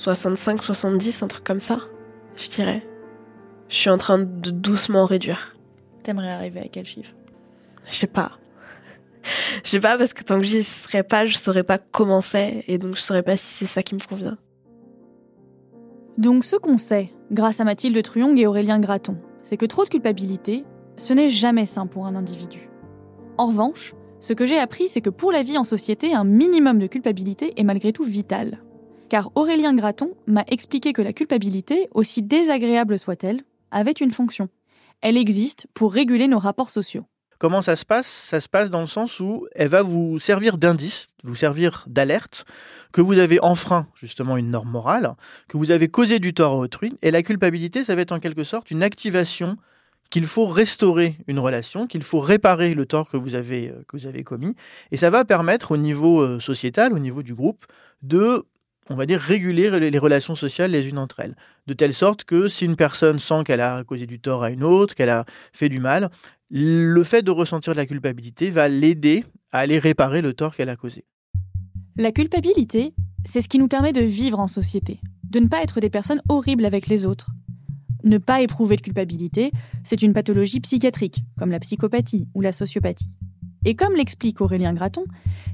65, 0.04 0.62
70, 0.62 1.22
un 1.22 1.28
truc 1.28 1.44
comme 1.44 1.62
ça, 1.62 1.78
je 2.36 2.50
dirais. 2.50 2.86
Je 3.68 3.76
suis 3.76 3.88
en 3.88 3.96
train 3.96 4.18
de 4.18 4.50
doucement 4.50 5.06
réduire. 5.06 5.56
T'aimerais 6.02 6.30
arriver 6.30 6.60
à 6.60 6.68
quel 6.68 6.84
chiffre? 6.84 7.14
Je 7.88 7.94
sais 7.94 8.06
pas. 8.06 8.32
Je 9.64 9.70
sais 9.70 9.80
pas 9.80 9.96
parce 9.96 10.12
que 10.12 10.22
tant 10.22 10.38
que 10.38 10.44
j'y 10.44 10.62
serais 10.62 11.04
pas, 11.04 11.24
je 11.24 11.38
saurais 11.38 11.62
pas 11.62 11.78
comment 11.78 12.20
c'est 12.20 12.64
et 12.68 12.76
donc 12.76 12.96
je 12.96 13.00
saurais 13.00 13.22
pas 13.22 13.38
si 13.38 13.46
c'est 13.46 13.64
ça 13.64 13.82
qui 13.82 13.94
me 13.94 14.00
convient. 14.00 14.36
Donc 16.18 16.44
ce 16.44 16.56
qu'on 16.56 16.76
sait, 16.76 17.10
grâce 17.32 17.60
à 17.60 17.64
Mathilde 17.64 18.02
Truong 18.02 18.38
et 18.38 18.46
Aurélien 18.46 18.80
Graton, 18.80 19.16
c'est 19.40 19.56
que 19.56 19.64
trop 19.64 19.84
de 19.84 19.88
culpabilité, 19.88 20.66
ce 20.98 21.14
n'est 21.14 21.30
jamais 21.30 21.64
sain 21.64 21.86
pour 21.86 22.04
un 22.04 22.14
individu. 22.14 22.68
En 23.38 23.46
revanche, 23.46 23.94
ce 24.20 24.34
que 24.34 24.44
j'ai 24.44 24.58
appris, 24.58 24.88
c'est 24.88 25.00
que 25.00 25.08
pour 25.08 25.32
la 25.32 25.42
vie 25.42 25.56
en 25.56 25.64
société, 25.64 26.14
un 26.14 26.24
minimum 26.24 26.78
de 26.78 26.86
culpabilité 26.88 27.58
est 27.58 27.64
malgré 27.64 27.94
tout 27.94 28.04
vital. 28.04 28.58
Car 29.08 29.30
Aurélien 29.34 29.74
Graton 29.74 30.10
m'a 30.26 30.44
expliqué 30.48 30.92
que 30.92 31.02
la 31.02 31.12
culpabilité, 31.12 31.88
aussi 31.92 32.22
désagréable 32.22 32.98
soit-elle, 32.98 33.42
avait 33.70 33.92
une 33.92 34.10
fonction. 34.10 34.48
Elle 35.02 35.16
existe 35.16 35.66
pour 35.74 35.92
réguler 35.92 36.28
nos 36.28 36.38
rapports 36.38 36.70
sociaux. 36.70 37.04
Comment 37.38 37.62
ça 37.62 37.76
se 37.76 37.84
passe? 37.84 38.06
Ça 38.06 38.40
se 38.40 38.48
passe 38.48 38.70
dans 38.70 38.80
le 38.80 38.86
sens 38.86 39.20
où 39.20 39.46
elle 39.54 39.68
va 39.68 39.82
vous 39.82 40.18
servir 40.18 40.56
d'indice, 40.56 41.08
vous 41.24 41.34
servir 41.34 41.84
d'alerte, 41.86 42.46
que 42.92 43.02
vous 43.02 43.18
avez 43.18 43.38
enfreint 43.42 43.88
justement 43.94 44.36
une 44.36 44.50
norme 44.50 44.70
morale, 44.70 45.14
que 45.48 45.58
vous 45.58 45.70
avez 45.70 45.88
causé 45.88 46.20
du 46.20 46.32
tort 46.32 46.52
à 46.52 46.56
autrui, 46.56 46.96
et 47.02 47.10
la 47.10 47.22
culpabilité, 47.22 47.84
ça 47.84 47.94
va 47.94 48.00
être 48.00 48.12
en 48.12 48.20
quelque 48.20 48.44
sorte 48.44 48.70
une 48.70 48.82
activation 48.82 49.56
qu'il 50.10 50.26
faut 50.26 50.46
restaurer 50.46 51.18
une 51.26 51.38
relation, 51.38 51.86
qu'il 51.86 52.04
faut 52.04 52.20
réparer 52.20 52.72
le 52.74 52.86
tort 52.86 53.08
que 53.08 53.16
vous 53.16 53.34
avez, 53.34 53.70
euh, 53.70 53.82
que 53.88 53.96
vous 53.96 54.06
avez 54.06 54.22
commis, 54.22 54.54
et 54.92 54.96
ça 54.96 55.10
va 55.10 55.24
permettre 55.24 55.72
au 55.72 55.76
niveau 55.76 56.20
euh, 56.20 56.38
sociétal, 56.38 56.92
au 56.92 56.98
niveau 56.98 57.22
du 57.22 57.34
groupe, 57.34 57.66
de 58.02 58.44
on 58.90 58.96
va 58.96 59.06
dire, 59.06 59.20
réguler 59.20 59.70
les 59.78 59.98
relations 59.98 60.36
sociales 60.36 60.70
les 60.70 60.88
unes 60.88 60.98
entre 60.98 61.20
elles. 61.20 61.36
De 61.66 61.72
telle 61.72 61.94
sorte 61.94 62.24
que 62.24 62.48
si 62.48 62.64
une 62.64 62.76
personne 62.76 63.18
sent 63.18 63.44
qu'elle 63.44 63.60
a 63.60 63.82
causé 63.84 64.06
du 64.06 64.20
tort 64.20 64.42
à 64.42 64.50
une 64.50 64.64
autre, 64.64 64.94
qu'elle 64.94 65.10
a 65.10 65.24
fait 65.52 65.68
du 65.68 65.80
mal, 65.80 66.10
le 66.50 67.02
fait 67.04 67.22
de 67.22 67.30
ressentir 67.30 67.72
de 67.72 67.78
la 67.78 67.86
culpabilité 67.86 68.50
va 68.50 68.68
l'aider 68.68 69.24
à 69.52 69.58
aller 69.58 69.78
réparer 69.78 70.20
le 70.20 70.34
tort 70.34 70.54
qu'elle 70.54 70.68
a 70.68 70.76
causé. 70.76 71.04
La 71.96 72.12
culpabilité, 72.12 72.94
c'est 73.24 73.40
ce 73.40 73.48
qui 73.48 73.58
nous 73.58 73.68
permet 73.68 73.92
de 73.92 74.02
vivre 74.02 74.38
en 74.38 74.48
société, 74.48 75.00
de 75.22 75.40
ne 75.40 75.48
pas 75.48 75.62
être 75.62 75.80
des 75.80 75.90
personnes 75.90 76.20
horribles 76.28 76.64
avec 76.64 76.88
les 76.88 77.06
autres. 77.06 77.30
Ne 78.02 78.18
pas 78.18 78.42
éprouver 78.42 78.76
de 78.76 78.82
culpabilité, 78.82 79.50
c'est 79.82 80.02
une 80.02 80.12
pathologie 80.12 80.60
psychiatrique, 80.60 81.22
comme 81.38 81.50
la 81.50 81.60
psychopathie 81.60 82.28
ou 82.34 82.42
la 82.42 82.52
sociopathie. 82.52 83.08
Et 83.64 83.74
comme 83.74 83.94
l'explique 83.94 84.42
Aurélien 84.42 84.74
Graton, 84.74 85.04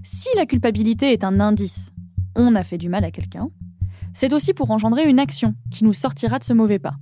si 0.03 0.29
la 0.35 0.47
culpabilité 0.47 1.13
est 1.13 1.23
un 1.23 1.39
indice, 1.39 1.93
on 2.37 2.55
a 2.55 2.65
fait 2.65 2.79
du 2.79 2.89
mal 2.89 3.05
à 3.05 3.11
quelqu'un, 3.11 3.51
c'est 4.13 4.33
aussi 4.33 4.53
pour 4.55 4.71
engendrer 4.71 5.09
une 5.09 5.21
action 5.21 5.55
qui 5.71 5.85
nous 5.85 5.93
sortira 5.93 6.39
de 6.39 6.45
ce 6.45 6.53
mauvais 6.53 6.79
pas. 6.79 6.97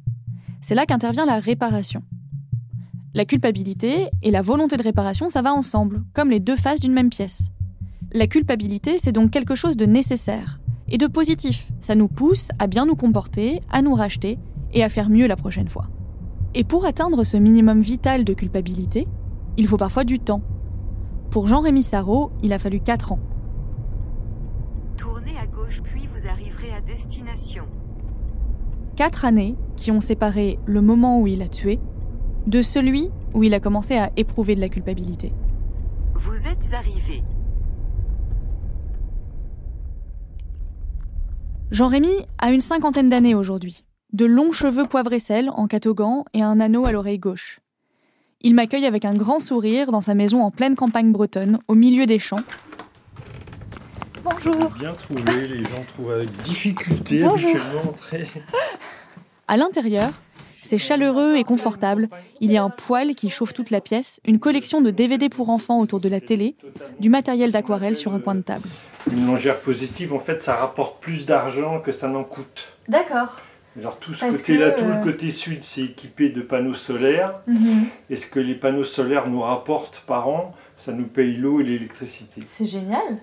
C'est 0.61 0.75
là 0.75 0.87
qu'intervient 0.87 1.26
la 1.26 1.38
réparation. 1.38 2.02
La 3.14 3.25
culpabilité 3.25 4.11
et 4.23 4.30
la 4.30 4.42
volonté 4.42 4.76
de 4.76 4.82
réparation, 4.82 5.28
ça 5.28 5.42
va 5.42 5.52
ensemble, 5.52 6.04
comme 6.12 6.30
les 6.30 6.40
deux 6.40 6.56
faces 6.56 6.80
d'une 6.80 6.92
même 6.92 7.11
pièce. 7.11 7.49
La 8.12 8.26
culpabilité, 8.26 8.99
c'est 9.02 9.12
donc 9.12 9.30
quelque 9.30 9.54
chose 9.54 9.76
de 9.76 9.87
nécessaire 9.87 10.61
et 10.88 10.99
de 10.99 11.06
positif. 11.06 11.70
Ça 11.80 11.94
nous 11.94 12.08
pousse 12.08 12.49
à 12.58 12.66
bien 12.66 12.87
nous 12.87 12.97
comporter, 12.97 13.61
à 13.70 13.82
nous 13.82 13.94
racheter 13.94 14.38
et 14.73 14.82
à 14.82 14.88
faire 14.88 15.11
mieux 15.11 15.26
la 15.26 15.37
prochaine 15.37 15.68
fois. 15.68 15.88
Et 16.54 16.64
pour 16.64 16.85
atteindre 16.85 17.25
ce 17.25 17.37
minimum 17.37 17.80
vital 17.80 18.25
de 18.25 18.32
culpabilité, 18.35 19.06
il 19.56 19.66
faut 19.66 19.76
parfois 19.76 20.04
du 20.04 20.18
temps. 20.18 20.42
Pour 21.30 21.47
Jean-Rémy 21.47 21.82
Sarrault, 21.82 22.32
il 22.42 22.52
a 22.52 22.58
fallu 22.58 22.80
4 22.80 23.12
ans. 23.12 23.20
Gauche 25.68 25.82
puis 25.82 26.06
vous 26.06 26.26
arriverez 26.26 26.72
à 26.72 26.80
destination. 26.80 27.64
4 28.96 29.26
années 29.26 29.54
qui 29.76 29.90
ont 29.90 30.00
séparé 30.00 30.58
le 30.64 30.80
moment 30.80 31.20
où 31.20 31.26
il 31.26 31.42
a 31.42 31.48
tué 31.48 31.78
de 32.46 32.62
celui 32.62 33.10
où 33.34 33.42
il 33.42 33.52
a 33.52 33.60
commencé 33.60 33.98
à 33.98 34.10
éprouver 34.16 34.54
de 34.54 34.60
la 34.60 34.70
culpabilité. 34.70 35.32
Vous 36.14 36.37
êtes 36.37 36.72
arrivé. 36.72 37.22
Jean-Rémy 41.70 42.26
a 42.38 42.50
une 42.50 42.60
cinquantaine 42.60 43.10
d'années 43.10 43.34
aujourd'hui, 43.34 43.84
de 44.14 44.25
longs 44.25 44.52
cheveux 44.52 44.87
poivre 44.87 45.12
et 45.12 45.18
sel 45.18 45.50
en 45.50 45.66
catogan 45.66 46.25
et 46.32 46.42
un 46.42 46.60
anneau 46.60 46.87
à 46.87 46.92
l'oreille 46.92 47.18
gauche. 47.18 47.60
Il 48.40 48.54
m'accueille 48.54 48.87
avec 48.87 49.04
un 49.04 49.14
grand 49.14 49.38
sourire 49.38 49.90
dans 49.90 50.00
sa 50.00 50.14
maison 50.14 50.42
en 50.42 50.50
pleine 50.50 50.76
campagne 50.76 51.12
bretonne, 51.12 51.58
au 51.68 51.75
milieu 51.75 52.06
des 52.06 52.18
champs. 52.18 52.37
Bonjour. 54.30 54.70
Bien 54.78 54.92
trouvé, 54.92 55.49
les 55.49 55.62
gens 55.64 55.85
trouvent 55.88 56.12
avec 56.12 56.30
difficulté 56.42 57.25
habituellement. 57.25 57.92
Très... 57.97 58.26
À 59.47 59.56
l'intérieur, 59.56 60.11
c'est 60.62 60.78
chaleureux 60.78 61.37
et 61.37 61.44
confortable. 61.44 62.08
Il 62.40 62.52
y 62.52 62.58
a 62.58 62.62
un 62.62 62.70
poêle 62.70 63.14
qui 63.14 63.30
chauffe 63.30 63.52
toute 63.52 63.70
la 63.70 63.80
pièce, 63.80 64.20
une 64.26 64.38
collection 64.38 64.80
de 64.80 64.90
DVD 64.90 65.28
pour 65.28 65.50
enfants 65.50 65.80
autour 65.80 66.00
de 66.00 66.08
la 66.08 66.20
télé, 66.20 66.56
du 67.00 67.08
matériel 67.08 67.52
d'aquarelle 67.52 67.97
sur 67.97 68.12
un 68.12 68.20
coin 68.20 68.35
de 68.35 68.42
table. 68.42 68.68
Une 69.11 69.26
longère 69.26 69.61
positive, 69.61 70.12
en 70.12 70.18
fait, 70.18 70.42
ça 70.42 70.56
rapporte 70.56 71.00
plus 71.00 71.25
d'argent 71.25 71.80
que 71.80 71.92
ça 71.92 72.08
n'en 72.08 72.25
coûte. 72.25 72.73
D'accord. 72.88 73.40
Alors 73.78 73.99
tout 73.99 74.12
ce 74.12 74.26
côté-là, 74.26 74.73
tout 74.73 74.85
le 74.85 74.92
euh, 74.92 75.02
côté 75.02 75.30
sud, 75.30 75.62
c'est 75.62 75.82
équipé 75.82 76.30
de 76.30 76.42
panneaux 76.42 76.75
solaires. 76.75 77.40
Mhm. 77.47 77.87
Et 78.11 78.16
ce 78.16 78.26
que 78.26 78.40
les 78.40 78.54
panneaux 78.54 78.85
solaires 78.85 79.28
nous 79.28 79.40
rapportent 79.40 80.02
par 80.06 80.28
an, 80.28 80.54
ça 80.76 80.92
nous 80.92 81.06
paye 81.06 81.37
l'eau 81.37 81.61
et 81.61 81.64
l'électricité. 81.64 82.42
C'est 82.49 82.66
génial. 82.66 83.18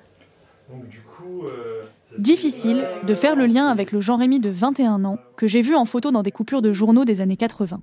Donc 0.70 0.88
du 0.88 1.02
coup, 1.02 1.46
euh, 1.46 1.86
Difficile 2.18 2.88
de 3.06 3.14
faire 3.14 3.36
le 3.36 3.46
lien 3.46 3.68
avec 3.68 3.92
le 3.92 4.00
Jean-Rémy 4.00 4.40
de 4.40 4.50
21 4.50 5.04
ans 5.04 5.18
que 5.36 5.48
j'ai 5.48 5.62
vu 5.62 5.76
en 5.76 5.84
photo 5.86 6.12
dans 6.12 6.24
des 6.24 6.32
coupures 6.32 6.62
de 6.62 6.72
journaux 6.72 7.04
des 7.04 7.20
années 7.20 7.36
80. 7.36 7.82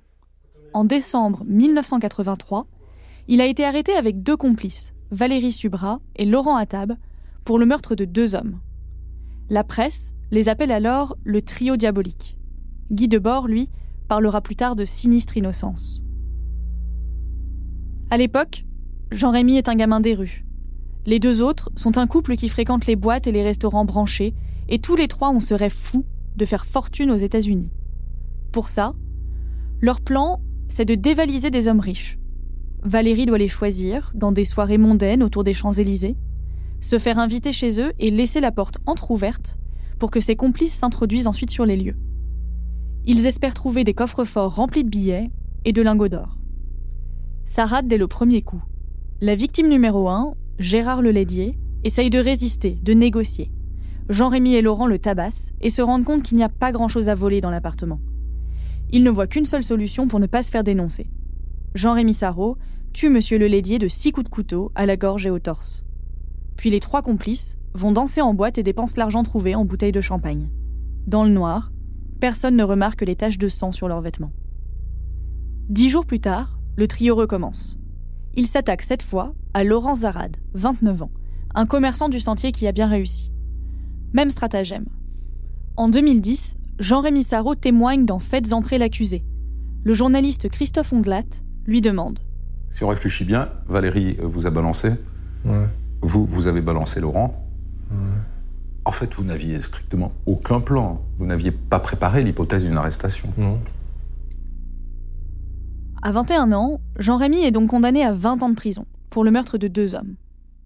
En 0.73 0.85
décembre 0.85 1.43
1983, 1.45 2.65
il 3.27 3.41
a 3.41 3.45
été 3.45 3.63
arrêté 3.63 3.93
avec 3.93 4.23
deux 4.23 4.35
complices, 4.35 4.93
Valérie 5.11 5.51
Subra 5.51 5.99
et 6.15 6.25
Laurent 6.25 6.55
Attab, 6.55 6.93
pour 7.45 7.59
le 7.59 7.65
meurtre 7.65 7.93
de 7.95 8.05
deux 8.05 8.33
hommes. 8.33 8.59
La 9.49 9.63
presse 9.63 10.13
les 10.31 10.49
appelle 10.49 10.71
alors 10.71 11.15
le 11.23 11.41
trio 11.43 11.77
diabolique. 11.77 12.37
Guy 12.89 13.07
Debord, 13.07 13.47
lui, 13.47 13.69
parlera 14.07 14.41
plus 14.41 14.55
tard 14.55 14.75
de 14.75 14.83
sinistre 14.83 15.37
innocence. 15.37 16.03
À 18.09 18.17
l'époque, 18.17 18.65
Jean-Rémy 19.11 19.57
est 19.57 19.69
un 19.69 19.75
gamin 19.75 19.99
des 19.99 20.15
rues. 20.15 20.43
Les 21.05 21.19
deux 21.19 21.41
autres 21.41 21.69
sont 21.75 21.97
un 21.97 22.07
couple 22.07 22.35
qui 22.35 22.47
fréquente 22.47 22.85
les 22.85 22.95
boîtes 22.95 23.27
et 23.27 23.31
les 23.31 23.43
restaurants 23.43 23.85
branchés, 23.85 24.33
et 24.69 24.79
tous 24.79 24.95
les 24.95 25.07
trois 25.07 25.29
ont 25.31 25.41
ce 25.41 25.53
rêve 25.53 25.73
fou 25.73 26.05
de 26.35 26.45
faire 26.45 26.65
fortune 26.65 27.11
aux 27.11 27.17
États-Unis. 27.17 27.71
Pour 28.51 28.69
ça, 28.69 28.93
leur 29.81 29.99
plan, 29.99 30.39
c'est 30.69 30.85
de 30.85 30.95
dévaliser 30.95 31.49
des 31.49 31.67
hommes 31.67 31.81
riches. 31.81 32.17
Valérie 32.83 33.25
doit 33.25 33.37
les 33.37 33.47
choisir 33.47 34.11
dans 34.15 34.31
des 34.31 34.45
soirées 34.45 34.77
mondaines 34.77 35.23
autour 35.23 35.43
des 35.43 35.53
Champs-Élysées, 35.53 36.15
se 36.81 36.99
faire 36.99 37.19
inviter 37.19 37.53
chez 37.53 37.79
eux 37.81 37.93
et 37.99 38.11
laisser 38.11 38.39
la 38.39 38.51
porte 38.51 38.77
entr'ouverte 38.85 39.57
pour 39.99 40.11
que 40.11 40.19
ses 40.19 40.35
complices 40.35 40.73
s'introduisent 40.73 41.27
ensuite 41.27 41.49
sur 41.49 41.65
les 41.65 41.77
lieux. 41.77 41.97
Ils 43.05 43.25
espèrent 43.25 43.53
trouver 43.53 43.83
des 43.83 43.93
coffres 43.93 44.23
forts 44.23 44.55
remplis 44.55 44.83
de 44.83 44.89
billets 44.89 45.31
et 45.65 45.73
de 45.73 45.81
lingots 45.81 46.09
d'or. 46.09 46.37
Ça 47.45 47.65
rate 47.65 47.87
dès 47.87 47.97
le 47.97 48.07
premier 48.07 48.41
coup. 48.41 48.61
La 49.21 49.35
victime 49.35 49.69
numéro 49.69 50.09
1, 50.09 50.33
Gérard 50.59 51.01
Lelédier, 51.01 51.57
essaye 51.83 52.11
de 52.11 52.19
résister, 52.19 52.77
de 52.83 52.93
négocier. 52.93 53.51
Jean-Rémy 54.09 54.53
et 54.53 54.61
Laurent 54.61 54.85
le 54.85 54.99
tabassent 54.99 55.51
et 55.61 55.71
se 55.71 55.81
rendent 55.81 56.05
compte 56.05 56.21
qu'il 56.21 56.37
n'y 56.37 56.43
a 56.43 56.49
pas 56.49 56.71
grand-chose 56.71 57.09
à 57.09 57.15
voler 57.15 57.41
dans 57.41 57.49
l'appartement. 57.49 57.99
Ils 58.91 59.03
ne 59.03 59.09
voient 59.09 59.25
qu'une 59.25 59.45
seule 59.45 59.63
solution 59.63 60.07
pour 60.07 60.19
ne 60.19 60.27
pas 60.27 60.43
se 60.43 60.51
faire 60.51 60.63
dénoncer. 60.63 61.09
Jean-Rémy 61.73 62.13
Sarrault 62.13 62.57
tue 62.93 63.09
Monsieur 63.09 63.39
Lelédier 63.39 63.79
de 63.79 63.87
six 63.87 64.11
coups 64.11 64.25
de 64.25 64.29
couteau 64.29 64.71
à 64.75 64.85
la 64.85 64.95
gorge 64.95 65.25
et 65.25 65.31
au 65.31 65.39
torse. 65.39 65.83
Puis 66.55 66.69
les 66.69 66.79
trois 66.79 67.01
complices 67.01 67.57
vont 67.73 67.91
danser 67.91 68.21
en 68.21 68.35
boîte 68.35 68.59
et 68.59 68.63
dépensent 68.63 68.97
l'argent 68.97 69.23
trouvé 69.23 69.55
en 69.55 69.65
bouteilles 69.65 69.91
de 69.91 70.01
champagne. 70.01 70.49
Dans 71.07 71.23
le 71.23 71.31
noir, 71.31 71.71
personne 72.19 72.55
ne 72.55 72.63
remarque 72.63 73.01
les 73.01 73.15
taches 73.15 73.39
de 73.39 73.49
sang 73.49 73.71
sur 73.71 73.87
leurs 73.87 74.01
vêtements. 74.01 74.31
Dix 75.69 75.89
jours 75.89 76.05
plus 76.05 76.19
tard, 76.19 76.59
le 76.75 76.87
trio 76.87 77.15
recommence. 77.15 77.79
Il 78.35 78.47
s'attaque 78.47 78.81
cette 78.81 79.03
fois 79.03 79.35
à 79.53 79.63
Laurent 79.63 79.93
Zarad, 79.93 80.37
29 80.55 81.03
ans, 81.03 81.11
un 81.53 81.67
commerçant 81.67 82.09
du 82.09 82.19
sentier 82.19 82.51
qui 82.51 82.65
a 82.65 82.71
bien 82.71 82.87
réussi. 82.87 83.31
Même 84.13 84.31
stratagème. 84.31 84.85
En 85.77 85.87
2010, 85.87 86.57
Jean-Rémy 86.79 87.23
Sarrault 87.23 87.53
témoigne 87.53 88.05
dans 88.05 88.17
Faites 88.17 88.53
entrer 88.53 88.79
l'accusé. 88.79 89.23
Le 89.83 89.93
journaliste 89.93 90.49
Christophe 90.49 90.93
Onglat 90.93 91.23
lui 91.67 91.81
demande 91.81 92.19
Si 92.69 92.83
on 92.83 92.87
réfléchit 92.87 93.25
bien, 93.25 93.49
Valérie 93.67 94.17
vous 94.23 94.47
a 94.47 94.49
balancé. 94.49 94.93
Vous, 96.01 96.25
vous 96.25 96.47
avez 96.47 96.61
balancé 96.61 97.01
Laurent. 97.01 97.37
En 98.85 98.91
fait, 98.91 99.13
vous 99.13 99.23
n'aviez 99.23 99.61
strictement 99.61 100.11
aucun 100.25 100.59
plan. 100.59 101.01
Vous 101.19 101.25
n'aviez 101.25 101.51
pas 101.51 101.79
préparé 101.79 102.23
l'hypothèse 102.23 102.63
d'une 102.63 102.77
arrestation. 102.77 103.29
Non. 103.37 103.59
À 106.05 106.11
21 106.11 106.51
ans, 106.51 106.81
Jean-Rémy 106.99 107.45
est 107.45 107.51
donc 107.51 107.69
condamné 107.69 108.03
à 108.03 108.11
20 108.11 108.43
ans 108.43 108.49
de 108.49 108.55
prison 108.55 108.85
pour 109.09 109.23
le 109.23 109.31
meurtre 109.31 109.57
de 109.57 109.69
deux 109.69 109.95
hommes. 109.95 110.15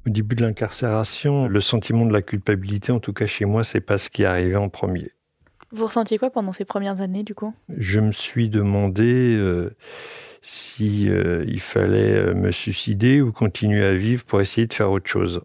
Au 0.07 0.09
début 0.09 0.35
de 0.35 0.41
l'incarcération, 0.41 1.47
le 1.47 1.61
sentiment 1.61 2.07
de 2.07 2.13
la 2.13 2.23
culpabilité, 2.23 2.91
en 2.91 2.99
tout 2.99 3.13
cas 3.13 3.27
chez 3.27 3.45
moi, 3.45 3.63
c'est 3.63 3.79
pas 3.79 3.99
ce 3.99 4.09
qui 4.09 4.23
est 4.23 4.25
arrivé 4.25 4.55
en 4.55 4.69
premier. 4.69 5.11
Vous 5.71 5.85
ressentiez 5.85 6.17
quoi 6.17 6.31
pendant 6.31 6.51
ces 6.51 6.65
premières 6.65 7.01
années, 7.01 7.21
du 7.21 7.35
coup? 7.35 7.53
Je 7.77 7.99
me 7.99 8.13
suis 8.13 8.49
demandé 8.49 9.35
euh, 9.37 9.75
si 10.41 11.07
euh, 11.07 11.45
il 11.47 11.59
fallait 11.59 12.15
euh, 12.15 12.33
me 12.33 12.51
suicider 12.51 13.21
ou 13.21 13.31
continuer 13.31 13.85
à 13.85 13.93
vivre 13.93 14.23
pour 14.23 14.41
essayer 14.41 14.65
de 14.65 14.73
faire 14.73 14.89
autre 14.89 15.07
chose. 15.07 15.41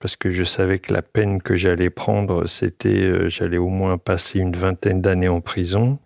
Parce 0.00 0.16
que 0.16 0.28
je 0.28 0.44
savais 0.44 0.80
que 0.80 0.92
la 0.92 1.00
peine 1.00 1.40
que 1.40 1.56
j'allais 1.56 1.88
prendre, 1.88 2.46
c'était 2.46 3.04
euh, 3.04 3.30
j'allais 3.30 3.56
au 3.56 3.68
moins 3.68 3.96
passer 3.96 4.38
une 4.38 4.54
vingtaine 4.54 5.00
d'années 5.00 5.28
en 5.28 5.40
prison. 5.40 5.98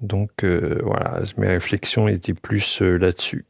Donc 0.00 0.44
euh, 0.44 0.80
voilà, 0.82 1.22
mes 1.36 1.48
réflexions 1.48 2.08
étaient 2.08 2.34
plus 2.34 2.80
euh, 2.82 2.96
là-dessus. 2.96 3.46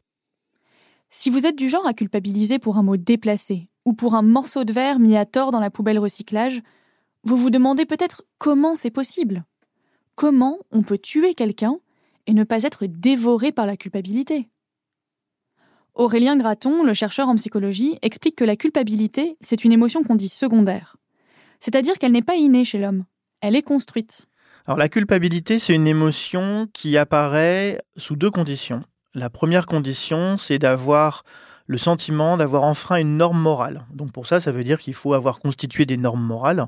Si 1.09 1.29
vous 1.29 1.45
êtes 1.45 1.57
du 1.57 1.69
genre 1.69 1.85
à 1.87 1.93
culpabiliser 1.93 2.59
pour 2.59 2.77
un 2.77 2.83
mot 2.83 2.97
déplacé 2.97 3.69
ou 3.85 3.93
pour 3.93 4.15
un 4.15 4.21
morceau 4.21 4.63
de 4.63 4.73
verre 4.73 4.99
mis 4.99 5.17
à 5.17 5.25
tort 5.25 5.51
dans 5.51 5.59
la 5.59 5.69
poubelle 5.69 5.99
recyclage, 5.99 6.61
vous 7.23 7.35
vous 7.35 7.49
demandez 7.49 7.85
peut-être 7.85 8.23
comment 8.37 8.75
c'est 8.75 8.91
possible. 8.91 9.43
Comment 10.15 10.59
on 10.71 10.83
peut 10.83 10.97
tuer 10.97 11.33
quelqu'un 11.33 11.77
et 12.27 12.33
ne 12.33 12.43
pas 12.43 12.63
être 12.63 12.85
dévoré 12.85 13.51
par 13.51 13.65
la 13.65 13.77
culpabilité? 13.77 14.49
Aurélien 15.95 16.37
Graton, 16.37 16.83
le 16.83 16.93
chercheur 16.93 17.27
en 17.27 17.35
psychologie, 17.35 17.97
explique 18.01 18.37
que 18.37 18.45
la 18.45 18.55
culpabilité, 18.55 19.37
c'est 19.41 19.65
une 19.65 19.73
émotion 19.73 20.03
qu'on 20.03 20.15
dit 20.15 20.29
secondaire. 20.29 20.95
C'est-à-dire 21.59 21.99
qu'elle 21.99 22.13
n'est 22.13 22.21
pas 22.21 22.35
innée 22.35 22.65
chez 22.65 22.79
l'homme, 22.79 23.05
elle 23.41 23.55
est 23.55 23.61
construite. 23.61 24.27
Alors 24.65 24.77
la 24.77 24.89
culpabilité, 24.89 25.59
c'est 25.59 25.73
une 25.73 25.87
émotion 25.87 26.67
qui 26.73 26.97
apparaît 26.97 27.79
sous 27.97 28.15
deux 28.15 28.31
conditions. 28.31 28.83
La 29.13 29.29
première 29.29 29.65
condition, 29.65 30.37
c'est 30.37 30.59
d'avoir 30.59 31.23
le 31.71 31.77
sentiment 31.77 32.35
d'avoir 32.35 32.63
enfreint 32.63 32.97
une 32.97 33.15
norme 33.15 33.39
morale. 33.39 33.85
Donc 33.93 34.11
pour 34.11 34.27
ça, 34.27 34.41
ça 34.41 34.51
veut 34.51 34.65
dire 34.65 34.77
qu'il 34.77 34.93
faut 34.93 35.13
avoir 35.13 35.39
constitué 35.39 35.85
des 35.85 35.95
normes 35.95 36.21
morales. 36.21 36.65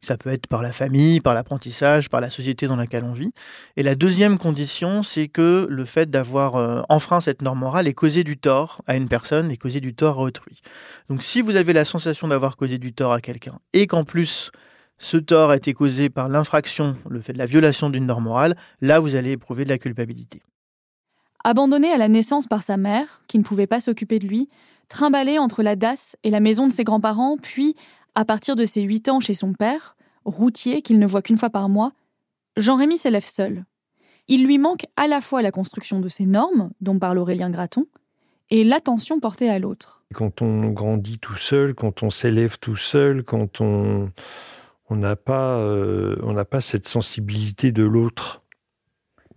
Ça 0.00 0.16
peut 0.16 0.30
être 0.30 0.46
par 0.46 0.62
la 0.62 0.70
famille, 0.70 1.20
par 1.20 1.34
l'apprentissage, 1.34 2.08
par 2.08 2.20
la 2.20 2.30
société 2.30 2.68
dans 2.68 2.76
laquelle 2.76 3.02
on 3.02 3.12
vit. 3.12 3.32
Et 3.76 3.82
la 3.82 3.96
deuxième 3.96 4.38
condition, 4.38 5.02
c'est 5.02 5.26
que 5.26 5.66
le 5.68 5.84
fait 5.84 6.08
d'avoir 6.08 6.54
euh, 6.54 6.82
enfreint 6.88 7.20
cette 7.20 7.42
norme 7.42 7.58
morale 7.58 7.88
est 7.88 7.94
causé 7.94 8.22
du 8.22 8.36
tort 8.38 8.80
à 8.86 8.94
une 8.94 9.08
personne 9.08 9.50
et 9.50 9.56
causé 9.56 9.80
du 9.80 9.92
tort 9.92 10.20
à 10.20 10.22
autrui. 10.22 10.60
Donc 11.08 11.24
si 11.24 11.40
vous 11.40 11.56
avez 11.56 11.72
la 11.72 11.84
sensation 11.84 12.28
d'avoir 12.28 12.56
causé 12.56 12.78
du 12.78 12.92
tort 12.92 13.12
à 13.12 13.20
quelqu'un 13.20 13.58
et 13.72 13.88
qu'en 13.88 14.04
plus 14.04 14.52
ce 15.04 15.18
tort 15.18 15.50
a 15.50 15.56
été 15.56 15.74
causé 15.74 16.08
par 16.08 16.30
l'infraction, 16.30 16.96
le 17.10 17.20
fait 17.20 17.34
de 17.34 17.38
la 17.38 17.44
violation 17.44 17.90
d'une 17.90 18.06
norme 18.06 18.24
morale, 18.24 18.56
là 18.80 19.00
vous 19.00 19.14
allez 19.14 19.32
éprouver 19.32 19.64
de 19.64 19.68
la 19.68 19.76
culpabilité. 19.76 20.42
Abandonné 21.44 21.92
à 21.92 21.98
la 21.98 22.08
naissance 22.08 22.46
par 22.46 22.62
sa 22.62 22.78
mère, 22.78 23.20
qui 23.28 23.38
ne 23.38 23.44
pouvait 23.44 23.66
pas 23.66 23.80
s'occuper 23.80 24.18
de 24.18 24.26
lui, 24.26 24.48
trimballé 24.88 25.38
entre 25.38 25.62
la 25.62 25.76
DAS 25.76 26.16
et 26.24 26.30
la 26.30 26.40
maison 26.40 26.66
de 26.66 26.72
ses 26.72 26.84
grands-parents, 26.84 27.36
puis, 27.36 27.76
à 28.14 28.24
partir 28.24 28.56
de 28.56 28.64
ses 28.64 28.80
8 28.80 29.10
ans 29.10 29.20
chez 29.20 29.34
son 29.34 29.52
père, 29.52 29.94
routier 30.24 30.80
qu'il 30.80 30.98
ne 30.98 31.06
voit 31.06 31.20
qu'une 31.20 31.36
fois 31.36 31.50
par 31.50 31.68
mois, 31.68 31.92
Jean-Rémy 32.56 32.96
s'élève 32.96 33.26
seul. 33.26 33.66
Il 34.26 34.46
lui 34.46 34.56
manque 34.56 34.86
à 34.96 35.06
la 35.06 35.20
fois 35.20 35.42
la 35.42 35.50
construction 35.50 36.00
de 36.00 36.08
ses 36.08 36.24
normes, 36.24 36.70
dont 36.80 36.98
parle 36.98 37.18
Aurélien 37.18 37.50
Graton, 37.50 37.84
et 38.48 38.64
l'attention 38.64 39.20
portée 39.20 39.50
à 39.50 39.58
l'autre. 39.58 40.02
Quand 40.14 40.40
on 40.40 40.70
grandit 40.70 41.18
tout 41.18 41.36
seul, 41.36 41.74
quand 41.74 42.02
on 42.02 42.08
s'élève 42.08 42.58
tout 42.58 42.76
seul, 42.76 43.22
quand 43.22 43.60
on 43.60 44.08
on 44.90 44.96
n'a 44.96 45.16
pas 45.16 45.58
euh, 45.58 46.16
on 46.22 46.32
n'a 46.32 46.44
pas 46.44 46.60
cette 46.60 46.88
sensibilité 46.88 47.72
de 47.72 47.82
l'autre 47.82 48.44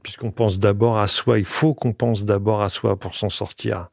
puisqu'on 0.08 0.32
pense 0.32 0.58
d'abord 0.58 0.98
à 1.00 1.08
soi. 1.08 1.38
Il 1.38 1.46
faut 1.46 1.74
qu'on 1.74 1.92
pense 1.92 2.24
d'abord 2.24 2.62
à 2.62 2.70
soi 2.70 2.98
pour 2.98 3.14
s'en 3.14 3.30
sortir. 3.30 3.90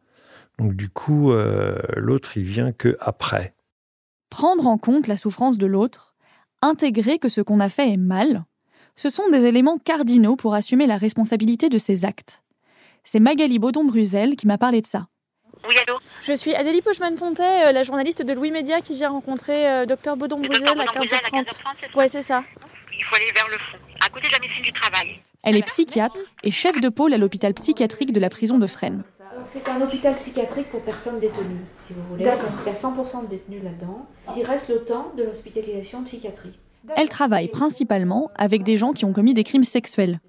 Donc 0.58 0.74
du 0.74 0.88
coup, 0.88 1.32
euh, 1.32 1.76
l'autre, 1.96 2.36
il 2.36 2.44
vient 2.44 2.70
que 2.70 2.96
après. 3.00 3.54
Prendre 4.30 4.68
en 4.68 4.78
compte 4.78 5.08
la 5.08 5.16
souffrance 5.16 5.58
de 5.58 5.66
l'autre, 5.66 6.14
intégrer 6.62 7.18
que 7.18 7.28
ce 7.28 7.40
qu'on 7.40 7.58
a 7.58 7.68
fait 7.68 7.92
est 7.92 7.96
mal, 7.96 8.44
ce 8.94 9.10
sont 9.10 9.28
des 9.30 9.46
éléments 9.46 9.78
cardinaux 9.78 10.36
pour 10.36 10.54
assumer 10.54 10.86
la 10.86 10.98
responsabilité 10.98 11.68
de 11.68 11.78
ses 11.78 12.04
actes. 12.04 12.44
C'est 13.02 13.18
Magali 13.18 13.58
Baudon-Bruzel 13.58 14.36
qui 14.36 14.46
m'a 14.46 14.56
parlé 14.56 14.80
de 14.80 14.86
ça. 14.86 15.08
Oui, 15.68 15.74
allô 15.86 15.98
Je 16.20 16.34
suis 16.34 16.54
Adélie 16.54 16.82
Pochman-Pontet, 16.82 17.68
euh, 17.68 17.72
la 17.72 17.82
journaliste 17.82 18.22
de 18.22 18.32
Louis 18.34 18.50
Média 18.50 18.80
qui 18.80 18.94
vient 18.94 19.08
rencontrer 19.08 19.66
euh, 19.66 19.86
Dr 19.86 20.16
Baudon-Bruzel 20.16 20.68
à 20.68 20.84
15h30. 20.84 21.96
Ouais, 21.96 22.08
c'est 22.08 22.22
ça. 22.22 22.44
Il 22.92 23.04
faut 23.04 23.16
aller 23.16 23.32
vers 23.34 23.48
le 23.48 23.56
fond, 23.56 23.78
à 24.04 24.08
côté 24.10 24.28
de 24.28 24.32
la 24.32 24.40
médecine 24.40 24.62
du 24.62 24.72
travail. 24.72 25.20
Elle 25.42 25.56
est 25.56 25.66
psychiatre 25.66 26.18
et 26.42 26.50
chef 26.50 26.80
de 26.80 26.88
pôle 26.88 27.14
à 27.14 27.18
l'hôpital 27.18 27.54
psychiatrique 27.54 28.12
de 28.12 28.20
la 28.20 28.28
prison 28.28 28.58
de 28.58 28.66
Fresnes. 28.66 29.04
C'est 29.46 29.68
un 29.68 29.80
hôpital 29.80 30.14
psychiatrique 30.16 30.70
pour 30.70 30.82
personnes 30.82 31.20
détenues, 31.20 31.64
si 31.86 31.92
vous 31.92 32.02
voulez. 32.10 32.24
D'accord. 32.24 32.50
Il 32.64 32.68
y 32.68 32.70
a 32.70 32.78
100% 32.78 33.24
de 33.24 33.26
détenus 33.28 33.62
là-dedans. 33.62 34.06
Il 34.36 34.44
reste 34.44 34.68
le 34.68 34.84
temps 34.84 35.12
de 35.16 35.22
l'hospitalisation 35.22 36.02
psychiatrie. 36.04 36.58
Elle 36.96 37.08
travaille 37.08 37.48
principalement 37.48 38.30
avec 38.36 38.62
des 38.62 38.76
gens 38.76 38.92
qui 38.92 39.04
ont 39.04 39.12
commis 39.12 39.34
des 39.34 39.44
crimes 39.44 39.64
sexuels. 39.64 40.20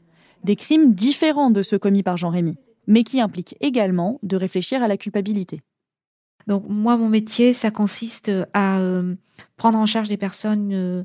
Des 0.43 0.55
crimes 0.55 0.93
différents 0.93 1.49
de 1.49 1.63
ceux 1.63 1.79
commis 1.79 2.03
par 2.03 2.17
Jean-Rémy, 2.17 2.57
mais 2.87 3.03
qui 3.03 3.21
impliquent 3.21 3.55
également 3.61 4.19
de 4.23 4.35
réfléchir 4.35 4.83
à 4.83 4.87
la 4.87 4.97
culpabilité. 4.97 5.61
Donc 6.47 6.65
moi, 6.67 6.97
mon 6.97 7.09
métier, 7.09 7.53
ça 7.53 7.71
consiste 7.71 8.31
à 8.53 8.79
euh, 8.79 9.15
prendre 9.57 9.77
en 9.77 9.85
charge 9.85 10.09
des 10.09 10.17
personnes 10.17 10.71
euh, 10.73 11.03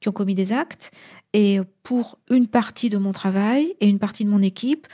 qui 0.00 0.08
ont 0.08 0.12
commis 0.12 0.34
des 0.34 0.52
actes 0.52 0.90
et 1.32 1.60
pour 1.82 2.18
une 2.30 2.46
partie 2.46 2.90
de 2.90 2.98
mon 2.98 3.12
travail 3.12 3.74
et 3.80 3.88
une 3.88 3.98
partie 3.98 4.24
de 4.24 4.30
mon 4.30 4.42
équipe, 4.42 4.86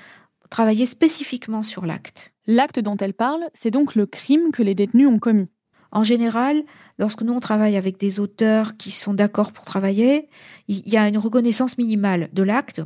travailler 0.51 0.87
spécifiquement 0.87 1.63
sur 1.63 1.85
l'acte. 1.85 2.33
L'acte 2.47 2.79
dont 2.79 2.97
elle 2.97 3.15
parle, 3.15 3.49
c'est 3.55 3.71
donc 3.71 3.95
le 3.95 4.07
crime 4.07 4.53
que 4.53 4.63
les 4.63 4.75
détenus 4.75 5.09
ont 5.09 5.19
commis. 5.19 5.49
En 5.91 6.05
général, 6.05 6.63
lorsque 6.99 7.23
nous 7.23 7.33
on 7.33 7.41
travaille 7.41 7.77
avec 7.77 7.99
des 7.99 8.21
auteurs 8.21 8.77
qui 8.77 8.91
sont 8.91 9.15
d'accord 9.15 9.53
pour 9.53 9.65
travailler, 9.65 10.29
il 10.69 10.87
y 10.89 10.97
a 10.97 11.09
une 11.09 11.19
reconnaissance 11.19 11.79
minimale 11.79 12.29
de 12.33 12.43
l'acte 12.43 12.83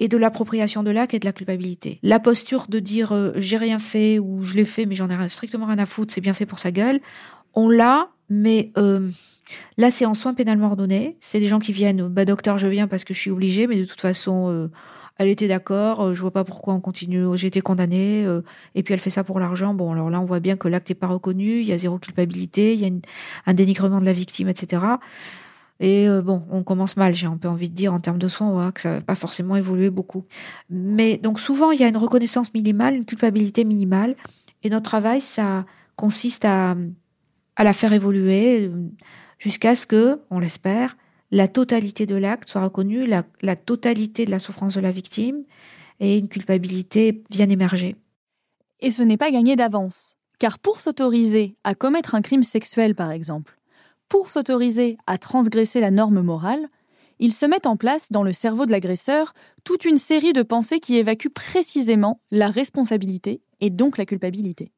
et 0.00 0.08
de 0.08 0.16
l'appropriation 0.16 0.82
de 0.82 0.90
l'acte 0.90 1.14
et 1.14 1.18
de 1.18 1.24
la 1.24 1.32
culpabilité. 1.32 1.98
La 2.02 2.20
posture 2.20 2.66
de 2.68 2.78
dire 2.78 3.12
euh, 3.12 3.32
j'ai 3.36 3.56
rien 3.56 3.78
fait 3.78 4.18
ou 4.18 4.42
je 4.42 4.54
l'ai 4.54 4.64
fait 4.64 4.86
mais 4.86 4.94
j'en 4.94 5.08
ai 5.08 5.28
strictement 5.28 5.66
rien 5.66 5.78
à 5.78 5.86
foutre, 5.86 6.12
c'est 6.12 6.20
bien 6.20 6.34
fait 6.34 6.46
pour 6.46 6.58
sa 6.58 6.70
gueule, 6.70 7.00
on 7.54 7.68
l'a, 7.68 8.08
mais 8.28 8.70
euh, 8.78 9.08
là 9.76 9.90
c'est 9.90 10.06
en 10.06 10.14
soins 10.14 10.34
pénalement 10.34 10.66
ordonnés. 10.66 11.16
C'est 11.20 11.40
des 11.40 11.48
gens 11.48 11.58
qui 11.58 11.72
viennent, 11.72 12.08
bah 12.08 12.24
docteur 12.24 12.58
je 12.58 12.66
viens 12.66 12.88
parce 12.88 13.04
que 13.04 13.14
je 13.14 13.18
suis 13.18 13.30
obligée, 13.30 13.66
mais 13.66 13.80
de 13.80 13.84
toute 13.84 14.00
façon 14.00 14.50
euh, 14.50 14.68
elle 15.18 15.28
était 15.28 15.48
d'accord, 15.48 16.00
euh, 16.00 16.14
je 16.14 16.20
vois 16.20 16.30
pas 16.30 16.44
pourquoi 16.44 16.74
on 16.74 16.80
continue, 16.80 17.24
j'ai 17.34 17.48
été 17.48 17.60
condamnée, 17.60 18.24
euh, 18.24 18.42
et 18.76 18.84
puis 18.84 18.94
elle 18.94 19.00
fait 19.00 19.10
ça 19.10 19.24
pour 19.24 19.40
l'argent. 19.40 19.74
Bon, 19.74 19.92
alors 19.92 20.10
là, 20.10 20.20
on 20.20 20.24
voit 20.24 20.40
bien 20.40 20.56
que 20.56 20.68
l'acte 20.68 20.88
n'est 20.88 20.94
pas 20.94 21.08
reconnu, 21.08 21.60
il 21.60 21.66
y 21.66 21.72
a 21.72 21.78
zéro 21.78 21.98
culpabilité, 21.98 22.74
il 22.74 22.80
y 22.80 22.86
a 22.86 22.90
un 23.46 23.54
dénigrement 23.54 24.00
de 24.00 24.04
la 24.04 24.12
victime, 24.12 24.48
etc. 24.48 24.82
Et 25.80 26.08
euh, 26.08 26.22
bon, 26.22 26.42
on 26.50 26.64
commence 26.64 26.96
mal, 26.96 27.14
j'ai 27.14 27.26
un 27.26 27.36
peu 27.36 27.48
envie 27.48 27.70
de 27.70 27.74
dire, 27.74 27.92
en 27.94 28.00
termes 28.00 28.18
de 28.18 28.28
soins, 28.28 28.72
que 28.72 28.80
ça 28.80 28.94
va 28.94 29.00
pas 29.00 29.14
forcément 29.14 29.56
évoluer 29.56 29.90
beaucoup. 29.90 30.24
Mais 30.70 31.18
donc 31.18 31.38
souvent, 31.38 31.70
il 31.70 31.80
y 31.80 31.84
a 31.84 31.88
une 31.88 31.96
reconnaissance 31.96 32.52
minimale, 32.52 32.96
une 32.96 33.04
culpabilité 33.04 33.64
minimale, 33.64 34.16
et 34.62 34.70
notre 34.70 34.90
travail, 34.90 35.20
ça 35.20 35.66
consiste 35.94 36.44
à, 36.44 36.76
à 37.56 37.64
la 37.64 37.72
faire 37.72 37.92
évoluer 37.92 38.70
jusqu'à 39.38 39.74
ce 39.74 39.86
que, 39.86 40.20
on 40.30 40.38
l'espère, 40.38 40.96
la 41.30 41.48
totalité 41.48 42.06
de 42.06 42.14
l'acte 42.14 42.48
soit 42.48 42.62
reconnue, 42.62 43.04
la, 43.06 43.56
totalité 43.56 44.24
de 44.24 44.30
la 44.30 44.38
souffrance 44.38 44.74
de 44.74 44.80
la 44.80 44.92
victime 44.92 45.44
et 46.00 46.18
une 46.18 46.28
culpabilité 46.28 47.22
vienne 47.30 47.50
émerger. 47.50 47.96
Et 48.80 48.90
ce 48.90 49.02
n'est 49.02 49.16
pas 49.16 49.30
gagné 49.30 49.56
d'avance, 49.56 50.16
car 50.38 50.58
pour 50.58 50.80
s'autoriser 50.80 51.56
à 51.64 51.74
commettre 51.74 52.14
un 52.14 52.22
crime 52.22 52.42
sexuel 52.42 52.94
par 52.94 53.10
exemple, 53.10 53.57
pour 54.08 54.30
s'autoriser 54.30 54.98
à 55.06 55.18
transgresser 55.18 55.80
la 55.80 55.90
norme 55.90 56.22
morale, 56.22 56.68
il 57.18 57.32
se 57.32 57.46
met 57.46 57.66
en 57.66 57.76
place 57.76 58.12
dans 58.12 58.22
le 58.22 58.32
cerveau 58.32 58.66
de 58.66 58.70
l'agresseur 58.70 59.34
toute 59.64 59.84
une 59.84 59.96
série 59.96 60.32
de 60.32 60.42
pensées 60.42 60.80
qui 60.80 60.96
évacuent 60.96 61.32
précisément 61.32 62.20
la 62.30 62.48
responsabilité 62.48 63.42
et 63.60 63.70
donc 63.70 63.98
la 63.98 64.06
culpabilité. 64.06 64.72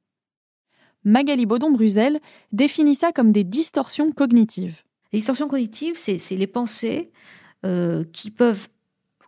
Magali 1.04 1.46
Baudon-Bruzel 1.46 2.18
définit 2.52 2.94
ça 2.94 3.12
comme 3.12 3.32
des 3.32 3.44
distorsions 3.44 4.12
cognitives. 4.12 4.82
Les 5.12 5.18
distorsions 5.18 5.48
cognitives, 5.48 5.96
c'est 5.96 6.18
les 6.36 6.46
pensées 6.46 7.10
euh, 7.66 8.04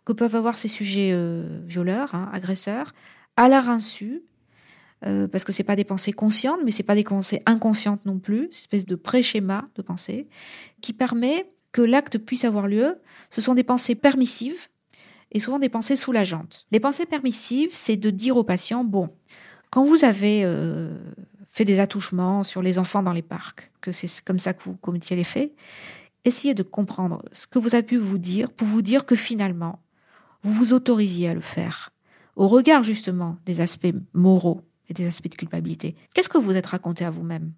que 0.05 0.13
peuvent 0.13 0.35
avoir 0.35 0.57
ces 0.57 0.67
sujets 0.67 1.11
euh, 1.13 1.61
violeurs, 1.65 2.15
hein, 2.15 2.29
agresseurs, 2.31 2.93
à 3.35 3.49
leur 3.49 3.69
insu, 3.69 4.23
euh, 5.05 5.27
parce 5.27 5.43
que 5.43 5.51
c'est 5.51 5.63
pas 5.63 5.75
des 5.75 5.83
pensées 5.83 6.13
conscientes, 6.13 6.59
mais 6.63 6.71
c'est 6.71 6.83
pas 6.83 6.95
des 6.95 7.03
pensées 7.03 7.41
inconscientes 7.45 8.05
non 8.05 8.19
plus, 8.19 8.43
une 8.43 8.49
espèce 8.49 8.85
de 8.85 8.95
pré-schéma 8.95 9.67
de 9.75 9.81
pensée 9.81 10.27
qui 10.81 10.93
permet 10.93 11.49
que 11.71 11.81
l'acte 11.81 12.17
puisse 12.17 12.45
avoir 12.45 12.67
lieu. 12.67 12.97
Ce 13.29 13.41
sont 13.41 13.55
des 13.55 13.63
pensées 13.63 13.95
permissives 13.95 14.67
et 15.31 15.39
souvent 15.39 15.59
des 15.59 15.69
pensées 15.69 15.95
soulageantes. 15.95 16.67
Les 16.71 16.79
pensées 16.79 17.05
permissives, 17.05 17.71
c'est 17.73 17.97
de 17.97 18.09
dire 18.09 18.37
au 18.37 18.43
patient 18.43 18.83
bon, 18.83 19.09
quand 19.71 19.83
vous 19.83 20.05
avez 20.05 20.47
fait 21.49 21.65
des 21.65 21.79
attouchements 21.79 22.43
sur 22.43 22.61
les 22.61 22.77
enfants 22.77 23.01
dans 23.01 23.13
les 23.13 23.23
parcs, 23.23 23.71
que 23.81 23.91
c'est 23.91 24.23
comme 24.23 24.39
ça 24.39 24.53
que 24.53 24.63
vous 24.63 24.75
commettiez 24.75 25.15
les 25.15 25.23
faits, 25.23 25.53
essayez 26.25 26.53
de 26.53 26.63
comprendre 26.63 27.23
ce 27.31 27.47
que 27.47 27.59
vous 27.59 27.75
a 27.75 27.81
pu 27.81 27.97
vous 27.97 28.17
dire 28.17 28.51
pour 28.51 28.67
vous 28.67 28.81
dire 28.81 29.05
que 29.05 29.15
finalement, 29.15 29.79
vous 30.41 30.53
vous 30.53 30.73
autorisiez 30.73 31.29
à 31.29 31.33
le 31.33 31.41
faire, 31.41 31.91
au 32.35 32.47
regard 32.47 32.83
justement 32.83 33.37
des 33.45 33.61
aspects 33.61 33.93
moraux 34.13 34.61
des 34.93 35.07
aspects 35.07 35.29
de 35.29 35.35
culpabilité. 35.35 35.95
Qu'est-ce 36.13 36.29
que 36.29 36.37
vous 36.37 36.55
êtes 36.55 36.67
raconté 36.67 37.05
à 37.05 37.09
vous-même? 37.09 37.53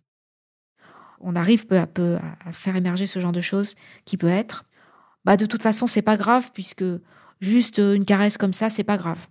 On 1.20 1.36
arrive 1.36 1.66
peu 1.66 1.78
à 1.78 1.88
peu 1.88 2.18
à 2.46 2.52
faire 2.52 2.76
émerger 2.76 3.08
ce 3.08 3.20
genre 3.20 3.32
de 3.32 3.42
choses 3.42 3.76
qui 4.06 4.18
peut 4.18 4.28
être, 4.28 4.66
bah 5.24 5.38
de 5.38 5.46
toute 5.46 5.64
façon 5.64 5.88
c'est 5.88 6.02
pas 6.02 6.18
grave 6.18 6.52
puisque 6.54 6.84
juste 7.40 7.78
une 7.80 8.06
caresse 8.06 8.38
comme 8.38 8.54
ça 8.54 8.70
c'est 8.70 8.84
pas 8.84 8.98
grave. 8.98 9.28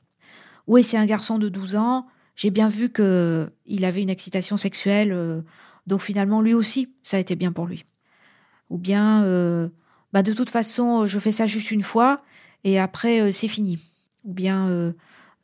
Oui 0.66 0.82
c'est 0.82 0.96
un 0.96 1.06
garçon 1.06 1.38
de 1.38 1.48
12 1.48 1.76
ans, 1.76 2.06
j'ai 2.36 2.50
bien 2.50 2.68
vu 2.68 2.88
que 2.88 3.50
il 3.66 3.84
avait 3.84 4.02
une 4.02 4.10
excitation 4.10 4.56
sexuelle, 4.56 5.12
euh, 5.12 5.42
donc 5.86 6.02
finalement 6.02 6.40
lui 6.40 6.54
aussi, 6.54 6.94
ça 7.02 7.16
a 7.16 7.20
été 7.20 7.36
bien 7.36 7.52
pour 7.52 7.66
lui. 7.66 7.84
Ou 8.70 8.78
bien, 8.78 9.22
euh, 9.24 9.68
bah 10.12 10.22
de 10.22 10.32
toute 10.32 10.50
façon, 10.50 11.06
je 11.06 11.18
fais 11.18 11.32
ça 11.32 11.46
juste 11.46 11.70
une 11.70 11.82
fois 11.82 12.22
et 12.64 12.80
après 12.80 13.20
euh, 13.20 13.30
c'est 13.30 13.48
fini. 13.48 13.78
Ou 14.24 14.32
bien, 14.32 14.68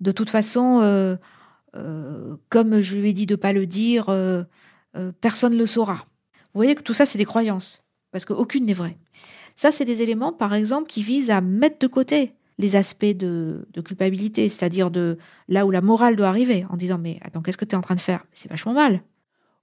de 0.00 0.12
toute 0.12 0.30
façon, 0.30 0.80
comme 1.72 2.80
je 2.80 2.96
lui 2.96 3.10
ai 3.10 3.12
dit 3.12 3.26
de 3.26 3.36
pas 3.36 3.52
le 3.52 3.66
dire, 3.66 4.06
personne 5.20 5.54
ne 5.54 5.58
le 5.58 5.66
saura. 5.66 6.06
Vous 6.52 6.58
voyez 6.58 6.74
que 6.74 6.82
tout 6.82 6.94
ça, 6.94 7.06
c'est 7.06 7.18
des 7.18 7.24
croyances, 7.24 7.84
parce 8.10 8.24
qu'aucune 8.24 8.66
n'est 8.66 8.72
vraie. 8.72 8.96
Ça, 9.56 9.70
c'est 9.70 9.84
des 9.84 10.02
éléments, 10.02 10.32
par 10.32 10.54
exemple, 10.54 10.88
qui 10.88 11.02
visent 11.02 11.30
à 11.30 11.40
mettre 11.40 11.78
de 11.78 11.86
côté 11.86 12.34
les 12.58 12.76
aspects 12.76 13.04
de, 13.04 13.66
culpabilité, 13.84 14.48
c'est-à-dire 14.48 14.90
de 14.90 15.18
là 15.48 15.66
où 15.66 15.70
la 15.70 15.80
morale 15.80 16.16
doit 16.16 16.28
arriver, 16.28 16.66
en 16.70 16.76
disant 16.76 16.98
mais 16.98 17.18
attends, 17.22 17.42
qu'est-ce 17.42 17.56
que 17.56 17.64
tu 17.64 17.74
es 17.74 17.78
en 17.78 17.82
train 17.82 17.94
de 17.94 18.00
faire? 18.00 18.24
C'est 18.32 18.50
vachement 18.50 18.72
mal. 18.72 19.02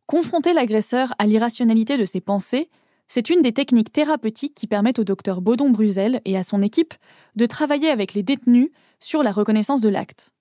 Confronter 0.06 0.54
l'agresseur 0.54 1.14
à 1.20 1.26
l'irrationalité 1.26 1.98
de 1.98 2.06
ses 2.06 2.22
pensées, 2.22 2.70
c'est 3.08 3.30
une 3.30 3.42
des 3.42 3.54
techniques 3.54 3.92
thérapeutiques 3.92 4.56
qui 4.56 4.68
permettent 4.68 5.00
au 5.00 5.04
docteur 5.04 5.42
Baudon-Bruzel 5.42 6.22
et 6.26 6.38
à 6.38 6.44
son 6.44 6.62
équipe 6.62 6.94
de 7.36 7.46
travailler 7.46 7.90
avec 7.90 8.14
les 8.14 8.24
détenus 8.24 8.70
sur 9.00 9.24
la 9.24 9.32
reconnaissance 9.32 9.82
de 9.82 9.90
l'acte. 9.90 10.32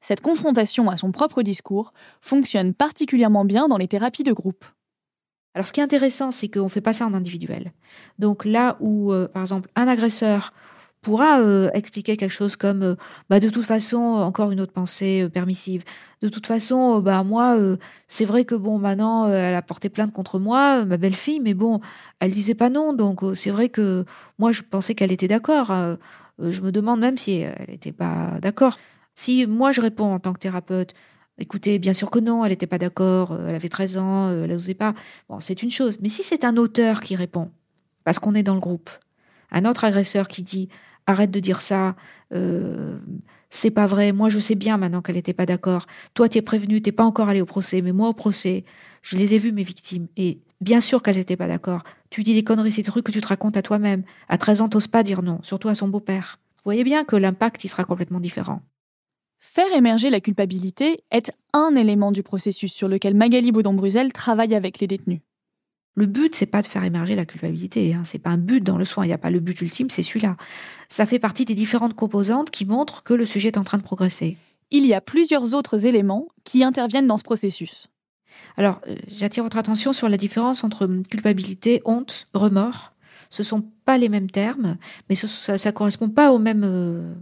Cette 0.00 0.20
confrontation 0.20 0.90
à 0.90 0.96
son 0.96 1.10
propre 1.10 1.42
discours 1.42 1.92
fonctionne 2.20 2.74
particulièrement 2.74 3.44
bien 3.44 3.68
dans 3.68 3.76
les 3.76 3.88
thérapies 3.88 4.22
de 4.24 4.32
groupe. 4.32 4.64
Alors 5.56 5.66
ce 5.66 5.72
qui 5.72 5.80
est 5.80 5.82
intéressant, 5.82 6.30
c'est 6.32 6.48
qu'on 6.48 6.64
ne 6.64 6.68
fait 6.68 6.82
pas 6.82 6.92
ça 6.92 7.06
en 7.06 7.14
individuel. 7.14 7.72
Donc 8.18 8.44
là 8.44 8.76
où, 8.80 9.10
euh, 9.10 9.26
par 9.26 9.40
exemple, 9.40 9.70
un 9.74 9.88
agresseur 9.88 10.52
pourra 11.00 11.40
euh, 11.40 11.70
expliquer 11.72 12.18
quelque 12.18 12.30
chose 12.30 12.56
comme 12.56 12.82
euh, 12.82 12.94
bah 13.30 13.40
de 13.40 13.48
toute 13.48 13.64
façon 13.64 13.96
encore 13.96 14.50
une 14.50 14.60
autre 14.60 14.74
pensée 14.74 15.28
permissive 15.32 15.82
de 16.20 16.28
toute 16.28 16.46
façon 16.46 16.98
bah 17.00 17.22
moi 17.22 17.56
c'est 18.08 18.24
vrai 18.24 18.44
que 18.44 18.54
bon 18.56 18.78
maintenant 18.78 19.28
elle 19.28 19.54
a 19.54 19.62
porté 19.62 19.88
plainte 19.88 20.12
contre 20.12 20.40
moi 20.40 20.84
ma 20.84 20.96
belle-fille 20.96 21.38
mais 21.38 21.54
bon 21.54 21.80
elle 22.18 22.32
disait 22.32 22.54
pas 22.54 22.70
non 22.70 22.92
donc 22.92 23.20
c'est 23.34 23.50
vrai 23.50 23.68
que 23.68 24.04
moi 24.38 24.50
je 24.50 24.62
pensais 24.62 24.94
qu'elle 24.94 25.12
était 25.12 25.28
d'accord 25.28 25.72
je 26.40 26.60
me 26.60 26.72
demande 26.72 26.98
même 26.98 27.18
si 27.18 27.40
elle 27.40 27.66
n'était 27.68 27.92
pas 27.92 28.32
d'accord 28.42 28.76
si 29.16 29.46
moi 29.46 29.72
je 29.72 29.80
réponds 29.80 30.14
en 30.14 30.20
tant 30.20 30.32
que 30.32 30.38
thérapeute 30.38 30.94
Écoutez, 31.38 31.78
bien 31.78 31.92
sûr 31.92 32.10
que 32.10 32.18
non, 32.18 32.44
elle 32.44 32.50
n'était 32.50 32.66
pas 32.66 32.78
d'accord, 32.78 33.38
elle 33.46 33.54
avait 33.54 33.68
13 33.68 33.98
ans, 33.98 34.30
elle 34.30 34.50
n'osait 34.50 34.72
pas. 34.72 34.94
Bon, 35.28 35.38
c'est 35.40 35.62
une 35.62 35.70
chose. 35.70 35.98
Mais 36.00 36.08
si 36.08 36.22
c'est 36.22 36.44
un 36.44 36.56
auteur 36.56 37.02
qui 37.02 37.14
répond, 37.14 37.50
parce 38.04 38.18
qu'on 38.18 38.34
est 38.34 38.42
dans 38.42 38.54
le 38.54 38.60
groupe, 38.60 38.88
un 39.50 39.66
autre 39.66 39.84
agresseur 39.84 40.28
qui 40.28 40.42
dit 40.42 40.70
arrête 41.06 41.30
de 41.30 41.38
dire 41.38 41.60
ça, 41.60 41.94
euh, 42.32 42.98
c'est 43.50 43.70
pas 43.70 43.86
vrai, 43.86 44.12
moi 44.12 44.30
je 44.30 44.38
sais 44.38 44.54
bien 44.54 44.78
maintenant 44.78 45.02
qu'elle 45.02 45.16
n'était 45.16 45.34
pas 45.34 45.44
d'accord. 45.44 45.86
Toi, 46.14 46.28
tu 46.30 46.38
es 46.38 46.42
prévenu, 46.42 46.80
t'es 46.80 46.90
pas 46.90 47.04
encore 47.04 47.28
allé 47.28 47.42
au 47.42 47.46
procès, 47.46 47.82
mais 47.82 47.92
moi 47.92 48.08
au 48.08 48.14
procès, 48.14 48.64
je 49.02 49.16
les 49.16 49.34
ai 49.34 49.38
vues, 49.38 49.52
mes 49.52 49.62
victimes, 49.62 50.08
et 50.16 50.40
bien 50.62 50.80
sûr 50.80 51.02
qu'elles 51.02 51.16
n'étaient 51.16 51.36
pas 51.36 51.48
d'accord. 51.48 51.84
Tu 52.08 52.22
dis 52.22 52.32
des 52.32 52.44
conneries, 52.44 52.72
c'est 52.72 52.82
des 52.82 52.90
trucs 52.90 53.04
que 53.04 53.12
tu 53.12 53.20
te 53.20 53.28
racontes 53.28 53.58
à 53.58 53.62
toi-même. 53.62 54.04
À 54.28 54.38
13 54.38 54.62
ans, 54.62 54.68
t'oses 54.68 54.88
pas 54.88 55.02
dire 55.02 55.22
non, 55.22 55.38
surtout 55.42 55.68
à 55.68 55.74
son 55.74 55.88
beau-père. 55.88 56.38
Vous 56.56 56.62
voyez 56.64 56.82
bien 56.82 57.04
que 57.04 57.14
l'impact, 57.14 57.62
il 57.64 57.68
sera 57.68 57.84
complètement 57.84 58.20
différent. 58.20 58.62
Faire 59.38 59.72
émerger 59.74 60.10
la 60.10 60.20
culpabilité 60.20 61.04
est 61.10 61.30
un 61.52 61.74
élément 61.74 62.12
du 62.12 62.22
processus 62.22 62.72
sur 62.72 62.88
lequel 62.88 63.14
Magali 63.14 63.52
Baudon-Bruzel 63.52 64.12
travaille 64.12 64.54
avec 64.54 64.80
les 64.80 64.86
détenus. 64.86 65.20
Le 65.94 66.06
but, 66.06 66.34
c'est 66.34 66.46
pas 66.46 66.60
de 66.60 66.66
faire 66.66 66.84
émerger 66.84 67.14
la 67.14 67.24
culpabilité. 67.24 67.94
Hein. 67.94 68.02
C'est 68.04 68.18
pas 68.18 68.30
un 68.30 68.36
but 68.36 68.62
dans 68.62 68.76
le 68.76 68.84
soin. 68.84 69.04
Il 69.04 69.08
n'y 69.08 69.14
a 69.14 69.18
pas 69.18 69.30
le 69.30 69.40
but 69.40 69.58
ultime, 69.62 69.88
c'est 69.88 70.02
celui-là. 70.02 70.36
Ça 70.88 71.06
fait 71.06 71.18
partie 71.18 71.46
des 71.46 71.54
différentes 71.54 71.94
composantes 71.94 72.50
qui 72.50 72.66
montrent 72.66 73.02
que 73.02 73.14
le 73.14 73.24
sujet 73.24 73.48
est 73.48 73.58
en 73.58 73.64
train 73.64 73.78
de 73.78 73.82
progresser. 73.82 74.36
Il 74.70 74.84
y 74.84 74.92
a 74.92 75.00
plusieurs 75.00 75.54
autres 75.54 75.86
éléments 75.86 76.28
qui 76.44 76.64
interviennent 76.64 77.06
dans 77.06 77.16
ce 77.16 77.24
processus. 77.24 77.88
Alors, 78.58 78.80
euh, 78.88 78.96
j'attire 79.08 79.42
votre 79.42 79.56
attention 79.56 79.94
sur 79.94 80.10
la 80.10 80.18
différence 80.18 80.64
entre 80.64 80.86
culpabilité, 81.08 81.80
honte, 81.86 82.26
remords. 82.34 82.92
Ce 83.30 83.42
sont 83.42 83.64
pas 83.86 83.96
les 83.96 84.10
mêmes 84.10 84.30
termes, 84.30 84.76
mais 85.08 85.14
ça, 85.14 85.54
ne 85.54 85.70
correspond 85.70 86.10
pas 86.10 86.32
au 86.32 86.38
même 86.38 86.62
euh, 86.64 87.14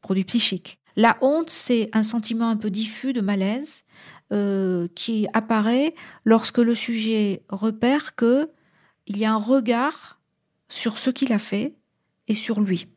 produit 0.00 0.24
psychique. 0.24 0.80
La 0.96 1.18
honte, 1.20 1.50
c'est 1.50 1.90
un 1.92 2.02
sentiment 2.02 2.48
un 2.48 2.56
peu 2.56 2.70
diffus 2.70 3.12
de 3.12 3.20
malaise 3.20 3.84
euh, 4.32 4.88
qui 4.94 5.28
apparaît 5.34 5.94
lorsque 6.24 6.58
le 6.58 6.74
sujet 6.74 7.42
repère 7.50 8.14
que 8.14 8.50
il 9.06 9.18
y 9.18 9.24
a 9.24 9.32
un 9.32 9.38
regard 9.38 10.18
sur 10.68 10.98
ce 10.98 11.10
qu'il 11.10 11.32
a 11.32 11.38
fait 11.38 11.74
et 12.28 12.34
sur 12.34 12.60
lui. 12.60 12.88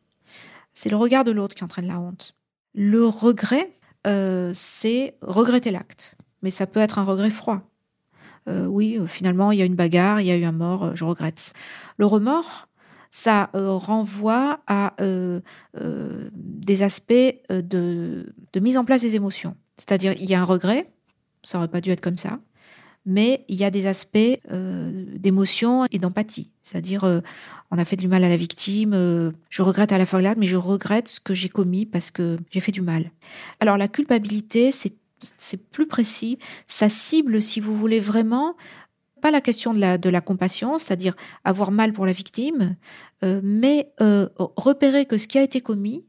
C'est 0.72 0.88
le 0.88 0.96
regard 0.96 1.24
de 1.24 1.30
l'autre 1.30 1.54
qui 1.54 1.62
entraîne 1.62 1.86
la 1.86 2.00
honte. 2.00 2.34
Le 2.74 3.06
regret, 3.06 3.70
euh, 4.06 4.50
c'est 4.54 5.16
regretter 5.20 5.70
l'acte, 5.70 6.16
mais 6.42 6.50
ça 6.50 6.66
peut 6.66 6.80
être 6.80 6.98
un 6.98 7.04
regret 7.04 7.30
froid. 7.30 7.60
Euh, 8.48 8.64
oui, 8.64 8.98
finalement, 9.06 9.52
il 9.52 9.58
y 9.58 9.62
a 9.62 9.66
une 9.66 9.74
bagarre, 9.74 10.20
il 10.20 10.26
y 10.26 10.30
a 10.30 10.36
eu 10.36 10.44
un 10.44 10.52
mort, 10.52 10.96
je 10.96 11.04
regrette. 11.04 11.52
Le 11.98 12.06
remords, 12.06 12.66
ça 13.10 13.50
renvoie 13.52 14.60
à 14.66 14.94
des 15.74 16.82
aspects 16.82 17.12
de, 17.50 18.32
mise 18.60 18.76
en 18.76 18.84
place 18.84 19.02
des 19.02 19.16
émotions. 19.16 19.56
C'est-à-dire, 19.76 20.12
il 20.18 20.28
y 20.28 20.34
a 20.34 20.40
un 20.40 20.44
regret, 20.44 20.90
ça 21.42 21.58
aurait 21.58 21.68
pas 21.68 21.80
dû 21.80 21.90
être 21.90 22.00
comme 22.00 22.18
ça. 22.18 22.38
Mais 23.06 23.44
il 23.48 23.56
y 23.56 23.64
a 23.64 23.70
des 23.70 23.86
aspects 23.86 24.18
euh, 24.50 25.04
d'émotion 25.16 25.86
et 25.90 25.98
d'empathie. 25.98 26.50
C'est-à-dire, 26.62 27.04
euh, 27.04 27.20
on 27.70 27.78
a 27.78 27.84
fait 27.84 27.96
du 27.96 28.08
mal 28.08 28.24
à 28.24 28.28
la 28.28 28.36
victime, 28.36 28.92
euh, 28.92 29.32
je 29.48 29.62
regrette 29.62 29.92
à 29.92 29.98
la 29.98 30.04
fois 30.04 30.20
mais 30.36 30.46
je 30.46 30.56
regrette 30.56 31.08
ce 31.08 31.20
que 31.20 31.32
j'ai 31.32 31.48
commis 31.48 31.86
parce 31.86 32.10
que 32.10 32.36
j'ai 32.50 32.60
fait 32.60 32.72
du 32.72 32.82
mal. 32.82 33.10
Alors 33.58 33.78
la 33.78 33.88
culpabilité, 33.88 34.70
c'est 34.70 35.56
plus 35.70 35.86
précis. 35.86 36.38
Ça 36.66 36.88
cible, 36.88 37.40
si 37.40 37.60
vous 37.60 37.74
voulez 37.74 38.00
vraiment, 38.00 38.54
pas 39.20 39.30
la 39.30 39.40
question 39.40 39.72
de 39.74 39.78
la, 39.78 39.98
de 39.98 40.08
la 40.08 40.20
compassion, 40.20 40.78
c'est-à-dire 40.78 41.14
avoir 41.44 41.70
mal 41.70 41.92
pour 41.92 42.06
la 42.06 42.12
victime, 42.12 42.76
mais 43.22 43.92
repérer 44.56 45.06
que 45.06 45.18
ce 45.18 45.28
qui 45.28 45.38
a 45.38 45.42
été 45.42 45.60
commis 45.60 46.04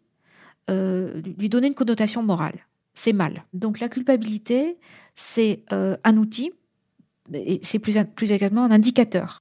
euh, 0.69 1.21
lui 1.37 1.49
donner 1.49 1.67
une 1.67 1.73
connotation 1.73 2.21
morale. 2.21 2.67
C'est 2.93 3.13
mal. 3.13 3.45
Donc 3.51 3.79
la 3.79 3.89
culpabilité, 3.89 4.77
c'est 5.15 5.63
euh, 5.73 5.97
un 6.03 6.17
outil, 6.17 6.51
et 7.33 7.59
c'est 7.63 7.79
plus, 7.79 7.97
plus 8.15 8.31
également 8.31 8.63
un 8.63 8.71
indicateur. 8.71 9.39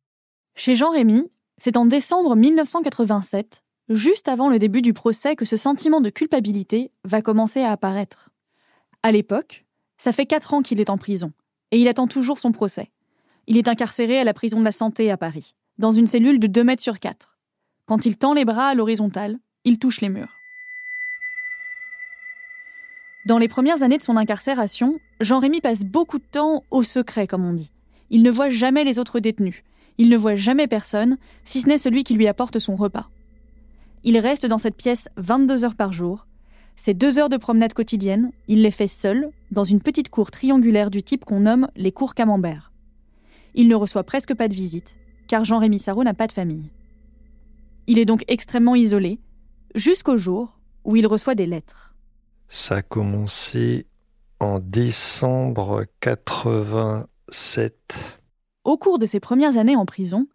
Chez 0.54 0.76
Jean-Rémy, 0.76 1.30
c'est 1.58 1.76
en 1.76 1.84
décembre 1.84 2.36
1987, 2.36 3.62
juste 3.90 4.28
avant 4.28 4.48
le 4.48 4.58
début 4.58 4.82
du 4.82 4.94
procès, 4.94 5.36
que 5.36 5.44
ce 5.44 5.56
sentiment 5.56 6.00
de 6.00 6.10
culpabilité 6.10 6.90
va 7.04 7.22
commencer 7.22 7.60
à 7.60 7.70
apparaître. 7.70 8.30
À 9.02 9.12
l'époque, 9.12 9.66
ça 9.98 10.12
fait 10.12 10.26
quatre 10.26 10.54
ans 10.54 10.62
qu'il 10.62 10.80
est 10.80 10.90
en 10.90 10.98
prison, 10.98 11.32
et 11.70 11.78
il 11.78 11.88
attend 11.88 12.06
toujours 12.06 12.38
son 12.38 12.52
procès. 12.52 12.90
Il 13.50 13.56
est 13.56 13.66
incarcéré 13.66 14.20
à 14.20 14.22
la 14.22 14.32
prison 14.32 14.60
de 14.60 14.64
la 14.64 14.70
Santé 14.70 15.10
à 15.10 15.16
Paris, 15.16 15.56
dans 15.76 15.90
une 15.90 16.06
cellule 16.06 16.38
de 16.38 16.46
2 16.46 16.62
mètres 16.62 16.84
sur 16.84 17.00
4. 17.00 17.36
Quand 17.84 18.06
il 18.06 18.16
tend 18.16 18.32
les 18.32 18.44
bras 18.44 18.68
à 18.68 18.74
l'horizontale, 18.76 19.40
il 19.64 19.80
touche 19.80 20.00
les 20.00 20.08
murs. 20.08 20.38
Dans 23.26 23.38
les 23.38 23.48
premières 23.48 23.82
années 23.82 23.98
de 23.98 24.04
son 24.04 24.16
incarcération, 24.16 25.00
Jean-Rémy 25.18 25.60
passe 25.60 25.82
beaucoup 25.84 26.20
de 26.20 26.24
temps 26.30 26.62
au 26.70 26.84
secret, 26.84 27.26
comme 27.26 27.44
on 27.44 27.52
dit. 27.52 27.72
Il 28.10 28.22
ne 28.22 28.30
voit 28.30 28.50
jamais 28.50 28.84
les 28.84 29.00
autres 29.00 29.18
détenus. 29.18 29.64
Il 29.98 30.10
ne 30.10 30.16
voit 30.16 30.36
jamais 30.36 30.68
personne, 30.68 31.18
si 31.44 31.60
ce 31.60 31.66
n'est 31.66 31.76
celui 31.76 32.04
qui 32.04 32.14
lui 32.14 32.28
apporte 32.28 32.60
son 32.60 32.76
repas. 32.76 33.10
Il 34.04 34.16
reste 34.18 34.46
dans 34.46 34.58
cette 34.58 34.76
pièce 34.76 35.08
22 35.16 35.64
heures 35.64 35.74
par 35.74 35.92
jour. 35.92 36.28
Ces 36.76 36.94
deux 36.94 37.18
heures 37.18 37.28
de 37.28 37.36
promenade 37.36 37.74
quotidienne, 37.74 38.30
il 38.46 38.62
les 38.62 38.70
fait 38.70 38.86
seul, 38.86 39.28
dans 39.50 39.64
une 39.64 39.82
petite 39.82 40.08
cour 40.08 40.30
triangulaire 40.30 40.92
du 40.92 41.02
type 41.02 41.24
qu'on 41.24 41.40
nomme 41.40 41.66
les 41.74 41.90
cours 41.90 42.14
camembert. 42.14 42.70
Il 43.54 43.68
ne 43.68 43.74
reçoit 43.74 44.04
presque 44.04 44.34
pas 44.34 44.48
de 44.48 44.54
visites, 44.54 44.98
car 45.28 45.44
Jean-Rémy 45.44 45.78
Sarraud 45.78 46.04
n'a 46.04 46.14
pas 46.14 46.26
de 46.26 46.32
famille. 46.32 46.70
Il 47.86 47.98
est 47.98 48.04
donc 48.04 48.24
extrêmement 48.28 48.74
isolé, 48.74 49.20
jusqu'au 49.74 50.16
jour 50.16 50.58
où 50.84 50.96
il 50.96 51.06
reçoit 51.06 51.34
des 51.34 51.46
lettres. 51.46 51.94
Ça 52.48 52.76
a 52.76 52.82
commencé 52.82 53.86
en 54.40 54.58
décembre 54.58 55.84
87. 56.00 58.20
Au 58.64 58.76
cours 58.76 58.98
de 58.98 59.06
ses 59.06 59.20
premières 59.20 59.56
années 59.56 59.76
en 59.76 59.86
prison, 59.86 60.26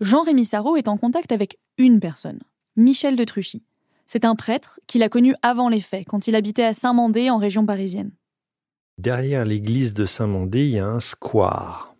Jean-Rémy 0.00 0.44
Sarraud 0.44 0.76
est 0.76 0.88
en 0.88 0.96
contact 0.96 1.32
avec 1.32 1.58
une 1.78 2.00
personne, 2.00 2.40
Michel 2.76 3.16
de 3.16 3.24
Truchy. 3.24 3.64
C'est 4.06 4.24
un 4.24 4.34
prêtre 4.34 4.80
qu'il 4.86 5.02
a 5.02 5.08
connu 5.08 5.34
avant 5.42 5.68
les 5.68 5.80
faits, 5.80 6.06
quand 6.08 6.26
il 6.26 6.34
habitait 6.34 6.64
à 6.64 6.74
Saint-Mandé, 6.74 7.30
en 7.30 7.38
région 7.38 7.64
parisienne. 7.64 8.12
Derrière 8.98 9.44
l'église 9.44 9.94
de 9.94 10.04
Saint-Mandé, 10.04 10.66
il 10.66 10.72
y 10.72 10.78
a 10.78 10.86
un 10.86 11.00
square. 11.00 11.91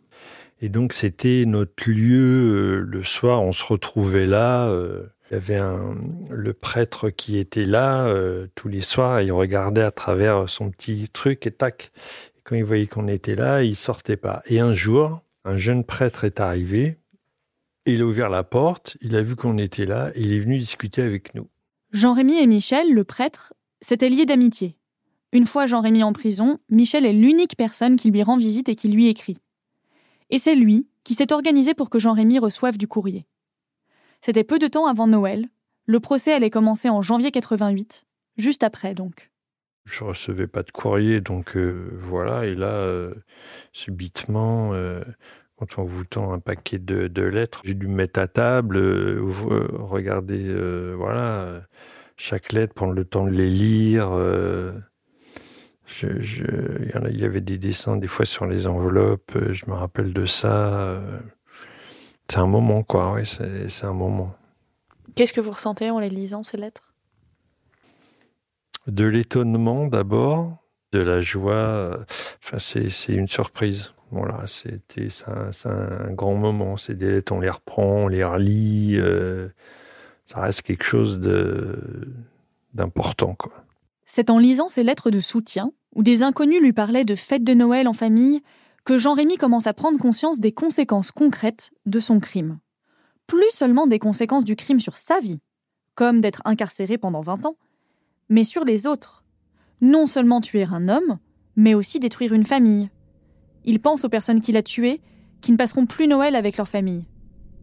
Et 0.62 0.68
donc, 0.68 0.92
c'était 0.92 1.44
notre 1.44 1.90
lieu. 1.90 2.78
Euh, 2.78 2.86
le 2.86 3.02
soir, 3.02 3.42
on 3.42 3.50
se 3.50 3.64
retrouvait 3.64 4.26
là. 4.26 4.68
Euh, 4.70 5.08
il 5.28 5.34
y 5.34 5.36
avait 5.36 5.56
un, 5.56 5.96
le 6.30 6.52
prêtre 6.52 7.10
qui 7.10 7.36
était 7.36 7.64
là 7.64 8.06
euh, 8.06 8.46
tous 8.54 8.68
les 8.68 8.80
soirs. 8.80 9.20
Il 9.22 9.32
regardait 9.32 9.82
à 9.82 9.90
travers 9.90 10.48
son 10.48 10.70
petit 10.70 11.08
truc 11.08 11.48
et 11.48 11.50
tac. 11.50 11.90
quand 12.44 12.54
il 12.54 12.62
voyait 12.62 12.86
qu'on 12.86 13.08
était 13.08 13.34
là, 13.34 13.64
il 13.64 13.74
sortait 13.74 14.16
pas. 14.16 14.42
Et 14.46 14.60
un 14.60 14.72
jour, 14.72 15.24
un 15.44 15.56
jeune 15.56 15.82
prêtre 15.82 16.22
est 16.22 16.38
arrivé. 16.38 16.98
Il 17.84 18.02
a 18.02 18.04
ouvert 18.04 18.28
la 18.28 18.44
porte. 18.44 18.96
Il 19.00 19.16
a 19.16 19.22
vu 19.22 19.34
qu'on 19.34 19.58
était 19.58 19.84
là. 19.84 20.12
Et 20.14 20.22
il 20.22 20.32
est 20.32 20.38
venu 20.38 20.58
discuter 20.58 21.02
avec 21.02 21.34
nous. 21.34 21.48
Jean-Rémy 21.90 22.38
et 22.38 22.46
Michel, 22.46 22.94
le 22.94 23.02
prêtre, 23.02 23.52
s'étaient 23.80 24.08
liés 24.08 24.26
d'amitié. 24.26 24.76
Une 25.32 25.46
fois 25.46 25.66
Jean-Rémy 25.66 26.04
en 26.04 26.12
prison, 26.12 26.58
Michel 26.68 27.04
est 27.04 27.12
l'unique 27.12 27.56
personne 27.56 27.96
qui 27.96 28.12
lui 28.12 28.22
rend 28.22 28.36
visite 28.36 28.68
et 28.68 28.76
qui 28.76 28.86
lui 28.86 29.08
écrit. 29.08 29.38
Et 30.32 30.38
c'est 30.38 30.54
lui 30.54 30.88
qui 31.04 31.12
s'est 31.12 31.32
organisé 31.32 31.74
pour 31.74 31.90
que 31.90 31.98
Jean-Rémy 31.98 32.38
reçoive 32.38 32.78
du 32.78 32.88
courrier. 32.88 33.26
C'était 34.22 34.44
peu 34.44 34.58
de 34.58 34.66
temps 34.66 34.86
avant 34.86 35.06
Noël. 35.06 35.46
Le 35.84 36.00
procès 36.00 36.32
allait 36.32 36.48
commencer 36.48 36.88
en 36.88 37.02
janvier 37.02 37.30
88, 37.30 38.06
juste 38.38 38.64
après 38.64 38.94
donc. 38.94 39.30
Je 39.84 40.04
recevais 40.04 40.46
pas 40.46 40.62
de 40.62 40.70
courrier, 40.70 41.20
donc 41.20 41.54
euh, 41.54 41.90
voilà. 42.00 42.46
Et 42.46 42.54
là, 42.54 42.70
euh, 42.70 43.12
subitement, 43.74 44.72
euh, 44.72 45.02
quand 45.56 45.78
on 45.78 45.84
vous 45.84 46.04
tend 46.04 46.32
un 46.32 46.38
paquet 46.38 46.78
de, 46.78 47.22
lettres, 47.22 47.60
j'ai 47.64 47.74
dû 47.74 47.86
me 47.86 47.94
mettre 47.94 48.18
à 48.18 48.26
table, 48.26 48.78
regarder, 48.78 50.54
voilà, 50.94 51.62
chaque 52.16 52.52
lettre, 52.52 52.72
prendre 52.72 52.94
le 52.94 53.04
temps 53.04 53.26
de 53.26 53.32
les 53.32 53.50
lire. 53.50 54.12
Il 56.02 57.20
y 57.20 57.24
avait 57.24 57.40
des 57.40 57.58
dessins 57.58 57.96
des 57.96 58.06
fois 58.06 58.24
sur 58.24 58.46
les 58.46 58.66
enveloppes, 58.66 59.36
je 59.52 59.66
me 59.66 59.74
rappelle 59.74 60.12
de 60.12 60.26
ça. 60.26 61.00
C'est 62.28 62.38
un 62.38 62.46
moment, 62.46 62.82
quoi, 62.82 63.12
oui, 63.12 63.26
c'est 63.26 63.84
un 63.84 63.92
moment. 63.92 64.34
Qu'est-ce 65.14 65.32
que 65.32 65.40
vous 65.40 65.50
ressentez 65.50 65.90
en 65.90 65.98
les 65.98 66.08
lisant, 66.08 66.42
ces 66.42 66.56
lettres? 66.56 66.94
De 68.86 69.04
l'étonnement 69.04 69.86
d'abord, 69.86 70.62
de 70.92 71.00
la 71.00 71.20
joie. 71.20 71.98
Enfin, 72.42 72.58
c'est 72.58 73.12
une 73.12 73.28
surprise. 73.28 73.92
Voilà, 74.10 74.46
c'était 74.46 75.08
un, 75.26 75.50
un, 75.70 76.12
grand 76.12 76.34
moment. 76.34 76.76
C'est 76.76 76.94
des 76.94 77.10
lettres, 77.10 77.32
on 77.32 77.40
les 77.40 77.50
reprend, 77.50 78.04
on 78.04 78.08
les 78.08 78.24
relit. 78.24 78.96
Euh, 78.96 79.48
ça 80.26 80.40
reste 80.40 80.62
quelque 80.62 80.84
chose 80.84 81.20
d'important, 82.74 83.34
quoi. 83.34 83.52
C'est 84.04 84.28
en 84.28 84.38
lisant 84.38 84.68
ces 84.68 84.82
lettres 84.82 85.10
de 85.10 85.20
soutien, 85.20 85.72
où 85.94 86.02
des 86.02 86.22
inconnus 86.22 86.60
lui 86.60 86.72
parlaient 86.72 87.04
de 87.04 87.14
fêtes 87.14 87.44
de 87.44 87.54
Noël 87.54 87.88
en 87.88 87.92
famille, 87.92 88.42
que 88.84 88.98
Jean-Rémy 88.98 89.36
commence 89.36 89.66
à 89.66 89.74
prendre 89.74 89.98
conscience 89.98 90.40
des 90.40 90.52
conséquences 90.52 91.12
concrètes 91.12 91.72
de 91.86 92.00
son 92.00 92.18
crime. 92.18 92.58
Plus 93.26 93.50
seulement 93.50 93.86
des 93.86 93.98
conséquences 93.98 94.44
du 94.44 94.56
crime 94.56 94.80
sur 94.80 94.98
sa 94.98 95.20
vie, 95.20 95.40
comme 95.94 96.20
d'être 96.20 96.42
incarcéré 96.44 96.98
pendant 96.98 97.20
20 97.20 97.46
ans, 97.46 97.56
mais 98.28 98.44
sur 98.44 98.64
les 98.64 98.86
autres. 98.86 99.24
Non 99.80 100.06
seulement 100.06 100.40
tuer 100.40 100.64
un 100.64 100.88
homme, 100.88 101.18
mais 101.56 101.74
aussi 101.74 102.00
détruire 102.00 102.32
une 102.32 102.46
famille. 102.46 102.90
Il 103.64 103.80
pense 103.80 104.04
aux 104.04 104.08
personnes 104.08 104.40
qu'il 104.40 104.56
a 104.56 104.62
tuées, 104.62 105.00
qui 105.40 105.52
ne 105.52 105.56
passeront 105.56 105.86
plus 105.86 106.08
Noël 106.08 106.34
avec 106.34 106.56
leur 106.56 106.68
famille, 106.68 107.06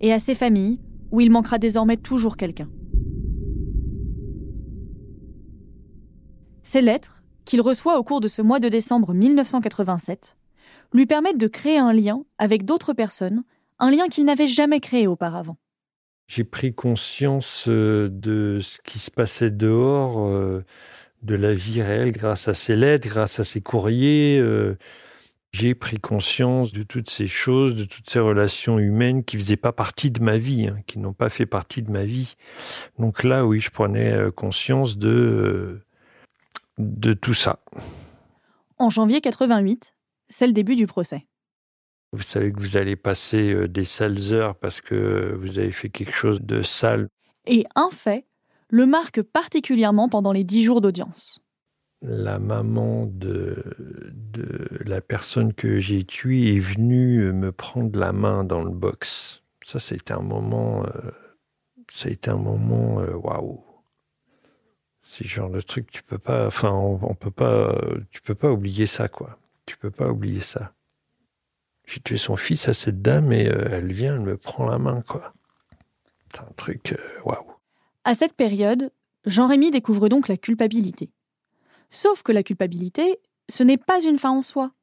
et 0.01 0.13
à 0.13 0.19
ces 0.19 0.35
familles 0.35 0.79
où 1.11 1.21
il 1.21 1.31
manquera 1.31 1.57
désormais 1.57 1.97
toujours 1.97 2.37
quelqu'un. 2.37 2.69
Ces 6.63 6.81
lettres, 6.81 7.18
qu'il 7.49 7.61
reçoit 7.61 7.97
au 7.97 8.03
cours 8.03 8.21
de 8.21 8.27
ce 8.27 8.43
mois 8.43 8.59
de 8.59 8.69
décembre 8.69 9.11
1987, 9.11 10.37
lui 10.93 11.07
permettent 11.07 11.39
de 11.39 11.47
créer 11.47 11.79
un 11.79 11.91
lien 11.91 12.23
avec 12.37 12.63
d'autres 12.63 12.93
personnes, 12.93 13.41
un 13.79 13.89
lien 13.89 14.07
qu'il 14.07 14.25
n'avait 14.25 14.45
jamais 14.45 14.79
créé 14.79 15.07
auparavant. 15.07 15.57
J'ai 16.27 16.43
pris 16.43 16.75
conscience 16.75 17.65
euh, 17.67 18.07
de 18.11 18.59
ce 18.61 18.77
qui 18.83 18.99
se 18.99 19.09
passait 19.09 19.49
dehors, 19.49 20.27
euh, 20.27 20.63
de 21.23 21.33
la 21.33 21.55
vie 21.55 21.81
réelle 21.81 22.11
grâce 22.11 22.47
à 22.47 22.53
ces 22.53 22.75
lettres, 22.75 23.07
grâce 23.07 23.39
à 23.39 23.43
ces 23.43 23.61
courriers. 23.61 24.37
Euh. 24.39 24.77
J'ai 25.51 25.73
pris 25.73 25.97
conscience 25.97 26.71
de 26.71 26.83
toutes 26.83 27.09
ces 27.09 27.25
choses, 27.25 27.73
de 27.73 27.85
toutes 27.85 28.07
ces 28.07 28.19
relations 28.19 28.77
humaines 28.77 29.23
qui 29.23 29.37
ne 29.37 29.41
faisaient 29.41 29.57
pas 29.57 29.71
partie 29.71 30.11
de 30.11 30.21
ma 30.21 30.37
vie, 30.37 30.67
hein, 30.67 30.77
qui 30.85 30.99
n'ont 30.99 31.13
pas 31.13 31.29
fait 31.29 31.47
partie 31.47 31.81
de 31.81 31.89
ma 31.89 32.05
vie. 32.05 32.35
Donc 32.99 33.23
là, 33.23 33.47
oui, 33.47 33.59
je 33.59 33.71
prenais 33.71 34.15
conscience 34.35 34.99
de, 34.99 35.81
de 36.79 37.13
tout 37.13 37.33
ça. 37.33 37.59
En 38.77 38.89
janvier 38.89 39.21
88, 39.21 39.93
c'est 40.29 40.47
le 40.47 40.53
début 40.53 40.75
du 40.75 40.87
procès. 40.87 41.27
Vous 42.11 42.23
savez 42.23 42.51
que 42.51 42.59
vous 42.59 42.77
allez 42.77 42.95
passer 42.95 43.53
euh, 43.53 43.67
des 43.67 43.85
sales 43.85 44.33
heures 44.33 44.55
parce 44.55 44.81
que 44.81 45.37
vous 45.39 45.59
avez 45.59 45.71
fait 45.71 45.89
quelque 45.89 46.13
chose 46.13 46.41
de 46.41 46.63
sale. 46.63 47.07
Et 47.45 47.65
un 47.75 47.89
fait 47.91 48.25
le 48.69 48.85
marque 48.85 49.21
particulièrement 49.21 50.09
pendant 50.09 50.31
les 50.31 50.43
dix 50.43 50.63
jours 50.63 50.81
d'audience. 50.81 51.41
La 52.01 52.39
maman 52.39 53.07
de, 53.07 53.63
de 54.13 54.69
la 54.85 55.01
personne 55.01 55.53
que 55.53 55.79
j'ai 55.79 56.03
tuée 56.03 56.55
est 56.55 56.59
venue 56.59 57.31
me 57.33 57.51
prendre 57.51 57.99
la 57.99 58.13
main 58.13 58.43
dans 58.43 58.63
le 58.63 58.71
box. 58.71 59.43
Ça, 59.63 59.79
c'était 59.79 60.13
un 60.13 60.21
moment. 60.21 60.83
Euh, 60.85 61.11
ça 61.91 62.07
a 62.09 62.11
été 62.11 62.29
un 62.29 62.37
moment. 62.37 63.01
Euh, 63.01 63.13
waouh! 63.15 63.63
C'est 65.11 65.23
le 65.23 65.29
genre 65.29 65.49
de 65.49 65.59
truc, 65.59 65.89
tu 65.89 66.03
peux 66.03 66.19
pas. 66.19 66.45
Enfin, 66.45 66.71
on, 66.71 67.15
peut 67.15 67.31
pas. 67.31 67.75
Tu 68.11 68.21
peux 68.21 68.35
pas 68.35 68.51
oublier 68.51 68.85
ça, 68.85 69.07
quoi. 69.07 69.39
Tu 69.65 69.75
peux 69.75 69.89
pas 69.89 70.07
oublier 70.07 70.39
ça. 70.39 70.71
J'ai 71.87 71.99
tué 71.99 72.17
son 72.17 72.35
fils 72.35 72.67
à 72.67 72.75
cette 72.75 73.01
dame 73.01 73.33
et 73.33 73.47
euh, 73.47 73.69
elle 73.71 73.91
vient, 73.91 74.13
elle 74.13 74.21
me 74.21 74.37
prend 74.37 74.67
la 74.67 74.77
main, 74.77 75.01
quoi. 75.01 75.33
C'est 76.31 76.41
un 76.41 76.51
truc, 76.55 76.91
euh, 76.91 77.21
waouh. 77.25 77.55
À 78.03 78.13
cette 78.13 78.33
période, 78.33 78.91
Jean-Rémy 79.25 79.71
découvre 79.71 80.09
donc 80.09 80.27
la 80.27 80.37
culpabilité. 80.37 81.09
Sauf 81.89 82.21
que 82.21 82.31
la 82.31 82.43
culpabilité, 82.43 83.19
ce 83.49 83.63
n'est 83.63 83.77
pas 83.77 84.03
une 84.03 84.19
fin 84.19 84.29
en 84.29 84.43
soi. 84.43 84.73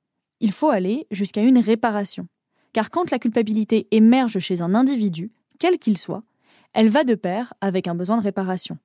Il 0.40 0.50
faut 0.50 0.70
aller 0.70 1.06
jusqu'à 1.12 1.42
une 1.42 1.58
réparation. 1.58 2.26
Car 2.72 2.90
quand 2.90 3.12
la 3.12 3.20
culpabilité 3.20 3.86
émerge 3.92 4.40
chez 4.40 4.60
un 4.60 4.74
individu, 4.74 5.30
quel 5.60 5.78
qu'il 5.78 5.96
soit, 5.96 6.24
elle 6.72 6.88
va 6.88 7.04
de 7.04 7.14
pair 7.14 7.54
avec 7.60 7.86
un 7.86 7.94
besoin 7.94 8.18
de 8.18 8.24
réparation. 8.24 8.76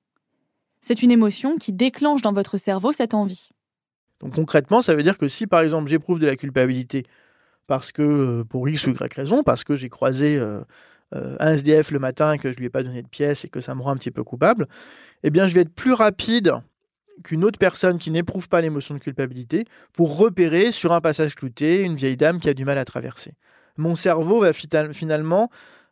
C'est 0.82 1.04
une 1.04 1.12
émotion 1.12 1.58
qui 1.58 1.72
déclenche 1.74 2.22
dans 2.22 2.34
votre 2.34 2.58
cerveau 2.58 2.92
cette 2.92 3.14
envie. 3.14 3.50
Donc 4.20 4.36
concrètement, 4.36 4.82
ça 4.82 4.96
veut 4.96 5.04
dire 5.04 5.18
que 5.18 5.28
si 5.28 5.48
par 5.48 5.62
exemple 5.62 5.90
j'éprouve 5.90 6.20
de 6.20 6.26
la 6.26 6.36
culpabilité 6.36 7.06
parce 7.68 7.92
que 7.92 8.02
euh, 8.02 8.44
pour 8.44 8.68
X 8.68 8.88
ou 8.88 8.92
Y 8.92 9.14
raison, 9.14 9.44
parce 9.44 9.64
que 9.64 9.76
j'ai 9.76 9.90
croisé 9.90 10.38
euh, 10.38 10.62
euh, 11.16 11.36
un 11.40 11.54
SDF 11.54 11.92
le 11.92 12.00
matin 12.00 12.34
et 12.34 12.38
que 12.38 12.52
je 12.52 12.58
lui 12.58 12.66
ai 12.66 12.70
pas 12.70 12.84
donné 12.84 13.02
de 13.02 13.08
pièces 13.08 13.46
et 13.46 13.50
que 13.50 13.62
ça 13.62 13.76
me 13.76 13.82
rend 13.82 13.92
un 13.92 13.98
petit 13.98 14.12
peu 14.12 14.24
coupable, 14.24 14.68
eh 15.24 15.30
bien 15.30 15.48
je 15.48 15.54
vais 15.54 15.62
être 15.62 15.74
plus 15.74 15.94
rapide 15.94 16.54
qu'une 17.24 17.46
autre 17.46 17.60
personne 17.60 17.98
qui 17.98 18.10
n'éprouve 18.10 18.50
pas 18.50 18.62
l'émotion 18.62 18.96
de 18.96 19.00
culpabilité 19.00 19.66
pour 19.94 20.18
repérer 20.18 20.72
sur 20.72 20.92
un 20.94 21.02
passage 21.02 21.36
clouté 21.36 21.84
une 21.84 21.96
vieille 21.96 22.18
dame 22.18 22.40
qui 22.40 22.50
a 22.50 22.54
du 22.54 22.66
mal 22.66 22.78
à 22.78 22.86
traverser. 22.86 23.34
Mon 23.78 23.96
cerveau 23.96 24.42
va 24.42 24.54
finalement 24.54 25.50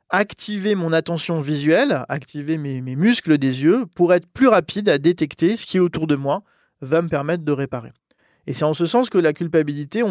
activer 0.09 0.75
mon 0.75 0.93
attention 0.93 1.39
visuelle, 1.39 2.03
activer 2.09 2.57
mes, 2.57 2.81
muscles 2.81 3.37
des 3.37 3.63
yeux 3.63 3.85
pour 3.93 4.13
être 4.13 4.27
plus 4.27 4.47
rapide 4.47 4.89
à 4.89 4.97
détecter 4.97 5.55
ce 5.55 5.65
qui 5.65 5.77
est 5.77 5.81
autour 5.81 6.07
de 6.07 6.15
moi, 6.15 6.43
va 6.81 7.01
me 7.01 7.09
permettre 7.09 7.43
de 7.43 7.51
réparer. 7.51 7.91
Et 8.47 8.53
c'est 8.53 8.65
en 8.65 8.73
ce 8.73 8.85
sens 8.85 9.09
que 9.09 9.17
la 9.17 9.33
culpabilité, 9.33 10.03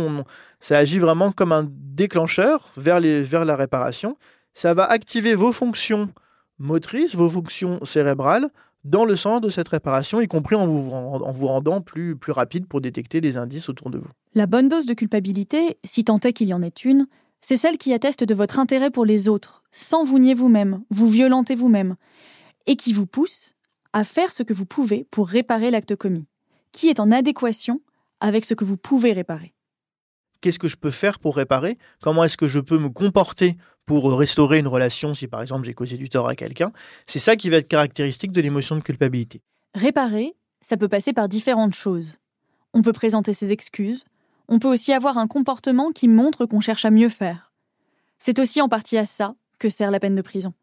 ça 0.61 0.79
agit 0.79 0.99
vraiment 0.99 1.33
comme 1.33 1.53
un 1.53 1.67
déclencheur 1.69 2.69
vers 2.77 3.01
la 3.01 3.57
réparation. 3.57 4.17
Ça 4.55 4.75
va 4.75 4.85
activer 4.85 5.35
vos 5.35 5.53
fonctions 5.53 6.11
motrices, 6.59 7.15
vos 7.15 7.29
fonctions 7.29 7.85
cérébrales, 7.85 8.49
dans 8.85 9.05
le 9.05 9.17
sens 9.17 9.41
de 9.41 9.49
cette 9.49 9.69
réparation, 9.69 10.21
y 10.21 10.29
compris 10.29 10.55
en 10.55 10.67
vous, 10.67 10.91
en 10.93 11.33
vous 11.33 11.47
rendant 11.47 11.81
plus, 11.81 12.17
plus 12.17 12.33
rapide 12.33 12.67
pour 12.67 12.81
détecter 12.81 13.21
des 13.21 13.37
indices 13.37 13.69
autour 13.69 13.91
de 13.91 13.99
vous. 13.99 14.09
La 14.35 14.47
bonne 14.47 14.69
dose 14.69 14.87
de 14.87 14.95
culpabilité, 14.95 15.79
si 15.85 16.05
tant 16.05 16.21
est 16.21 16.33
qu'il 16.33 16.49
y 16.49 16.55
en 16.55 16.63
ait 16.63 16.69
une, 16.69 17.07
c'est 17.41 17.57
celle 17.57 17.79
qui 17.79 17.93
atteste 17.93 18.25
de 18.25 18.35
votre 18.35 18.59
intérêt 18.59 18.91
pour 18.91 19.05
les 19.05 19.29
autres, 19.29 19.63
sans 19.71 20.05
vous 20.05 20.19
nier 20.19 20.35
vous-même, 20.35 20.83
vous 20.91 21.09
violenter 21.09 21.55
vous-même, 21.55 21.97
et 22.67 22.77
qui 22.77 22.93
vous 22.93 23.07
pousse 23.07 23.55
à 23.93 24.05
faire 24.05 24.33
ce 24.33 24.43
que 24.43 24.53
vous 24.53 24.67
pouvez 24.67 25.07
pour 25.11 25.29
réparer 25.29 25.71
l'acte 25.71 25.97
commis, 25.97 26.27
qui 26.73 26.89
est 26.89 27.01
en 27.01 27.11
adéquation 27.11 27.81
avec 28.21 28.45
ce 28.45 28.55
que 28.55 28.65
vous 28.65 28.77
pouvez 28.77 29.13
réparer. 29.13 29.55
Qu'est-ce 30.41 30.59
que 30.59 30.69
je 30.69 30.77
peux 30.77 30.91
faire 30.91 31.19
pour 31.19 31.37
réparer? 31.37 31.79
Comment 32.01 32.25
est-ce 32.25 32.37
que 32.37 32.47
je 32.47 32.61
peux 32.61 32.79
me 32.79 32.91
comporter 32.91 33.57
pour 33.87 34.05
restaurer 34.13 34.59
une 34.59 34.69
relation 34.69 35.15
si 35.15 35.27
par 35.27 35.43
exemple 35.43 35.65
j'ai 35.65 35.75
causé 35.75 35.97
du 35.97 36.09
tort 36.09 36.29
à 36.29 36.37
quelqu'un? 36.37 36.73
C'est 37.07 37.19
ça 37.19 37.35
qui 37.35 37.51
va 37.51 37.57
être 37.57 37.67
caractéristique 37.67 38.31
de 38.31 38.41
l'émotion 38.41 38.77
de 38.77 38.83
culpabilité. 38.83 39.43
Réparer, 39.75 40.37
ça 40.61 40.77
peut 40.77 40.89
passer 40.89 41.13
par 41.13 41.29
différentes 41.29 41.75
choses. 41.75 42.19
On 42.73 42.83
peut 42.83 42.93
présenter 42.93 43.33
ses 43.35 43.51
excuses, 43.51 44.05
on 44.49 44.59
peut 44.59 44.69
aussi 44.69 44.93
avoir 44.93 45.19
un 45.19 45.27
comportement 45.27 45.93
qui 45.93 46.09
montre 46.09 46.47
qu'on 46.47 46.61
cherche 46.61 46.85
à 46.85 46.91
mieux 46.91 47.09
faire. 47.09 47.53
C'est 48.19 48.39
aussi 48.39 48.61
en 48.61 48.69
partie 48.69 48.99
à 48.99 49.07
ça 49.07 49.35
que 49.59 49.69
sert 49.69 49.91
la 49.91 50.01
peine 50.01 50.15
de 50.15 50.23
prison. 50.23 50.55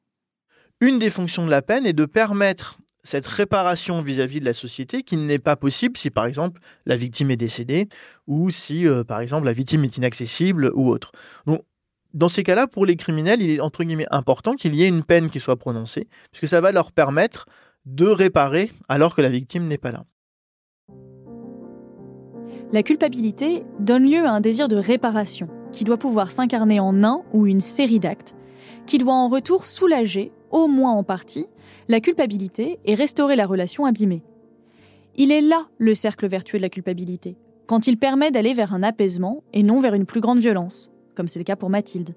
Une 0.81 0.99
des 0.99 1.09
fonctions 1.09 1.45
de 1.45 1.51
la 1.51 1.61
peine 1.61 1.85
est 1.85 1.93
de 1.93 2.05
permettre 2.05 2.77
cette 3.03 3.27
réparation 3.27 4.01
vis-à-vis 4.01 4.39
de 4.39 4.45
la 4.45 4.53
société 4.53 5.03
qui 5.03 5.15
n'est 5.15 5.39
pas 5.39 5.55
possible 5.55 5.95
si 5.95 6.09
par 6.09 6.25
exemple 6.25 6.59
la 6.85 6.95
victime 6.95 7.29
est 7.29 7.37
décédée 7.37 7.87
ou 8.27 8.49
si 8.49 8.87
euh, 8.87 9.03
par 9.03 9.19
exemple 9.19 9.45
la 9.45 9.53
victime 9.53 9.83
est 9.83 9.97
inaccessible 9.97 10.71
ou 10.73 10.89
autre. 10.89 11.11
Donc 11.45 11.61
dans 12.15 12.29
ces 12.29 12.43
cas-là, 12.43 12.65
pour 12.65 12.85
les 12.85 12.95
criminels, 12.95 13.41
il 13.41 13.51
est 13.51 13.59
entre 13.59 13.83
guillemets 13.83 14.07
important 14.09 14.53
qu'il 14.53 14.73
y 14.73 14.83
ait 14.83 14.87
une 14.87 15.03
peine 15.03 15.29
qui 15.29 15.41
soit 15.41 15.57
prononcée, 15.57 16.07
puisque 16.31 16.47
ça 16.47 16.61
va 16.61 16.71
leur 16.71 16.93
permettre 16.93 17.45
de 17.85 18.07
réparer 18.07 18.71
alors 18.87 19.13
que 19.15 19.21
la 19.21 19.29
victime 19.29 19.67
n'est 19.67 19.77
pas 19.77 19.91
là. 19.91 20.05
La 22.75 22.83
culpabilité 22.83 23.63
donne 23.79 24.03
lieu 24.03 24.25
à 24.25 24.31
un 24.31 24.41
désir 24.41 24.67
de 24.67 24.75
réparation, 24.75 25.47
qui 25.71 25.85
doit 25.85 25.95
pouvoir 25.95 26.33
s'incarner 26.33 26.81
en 26.81 27.05
un 27.05 27.21
ou 27.31 27.47
une 27.47 27.61
série 27.61 28.01
d'actes, 28.01 28.35
qui 28.85 28.97
doit 28.97 29.13
en 29.13 29.29
retour 29.29 29.65
soulager, 29.65 30.33
au 30.51 30.67
moins 30.67 30.91
en 30.91 31.01
partie, 31.01 31.47
la 31.87 32.01
culpabilité 32.01 32.79
et 32.83 32.93
restaurer 32.93 33.37
la 33.37 33.45
relation 33.45 33.85
abîmée. 33.85 34.23
Il 35.15 35.31
est 35.31 35.39
là 35.39 35.67
le 35.77 35.95
cercle 35.95 36.27
vertueux 36.27 36.57
de 36.57 36.63
la 36.63 36.69
culpabilité, 36.69 37.37
quand 37.65 37.87
il 37.87 37.95
permet 37.95 38.29
d'aller 38.29 38.53
vers 38.53 38.73
un 38.73 38.83
apaisement 38.83 39.41
et 39.53 39.63
non 39.63 39.79
vers 39.79 39.93
une 39.93 40.05
plus 40.05 40.19
grande 40.19 40.39
violence, 40.39 40.91
comme 41.15 41.29
c'est 41.29 41.39
le 41.39 41.45
cas 41.45 41.55
pour 41.55 41.69
Mathilde. 41.69 42.13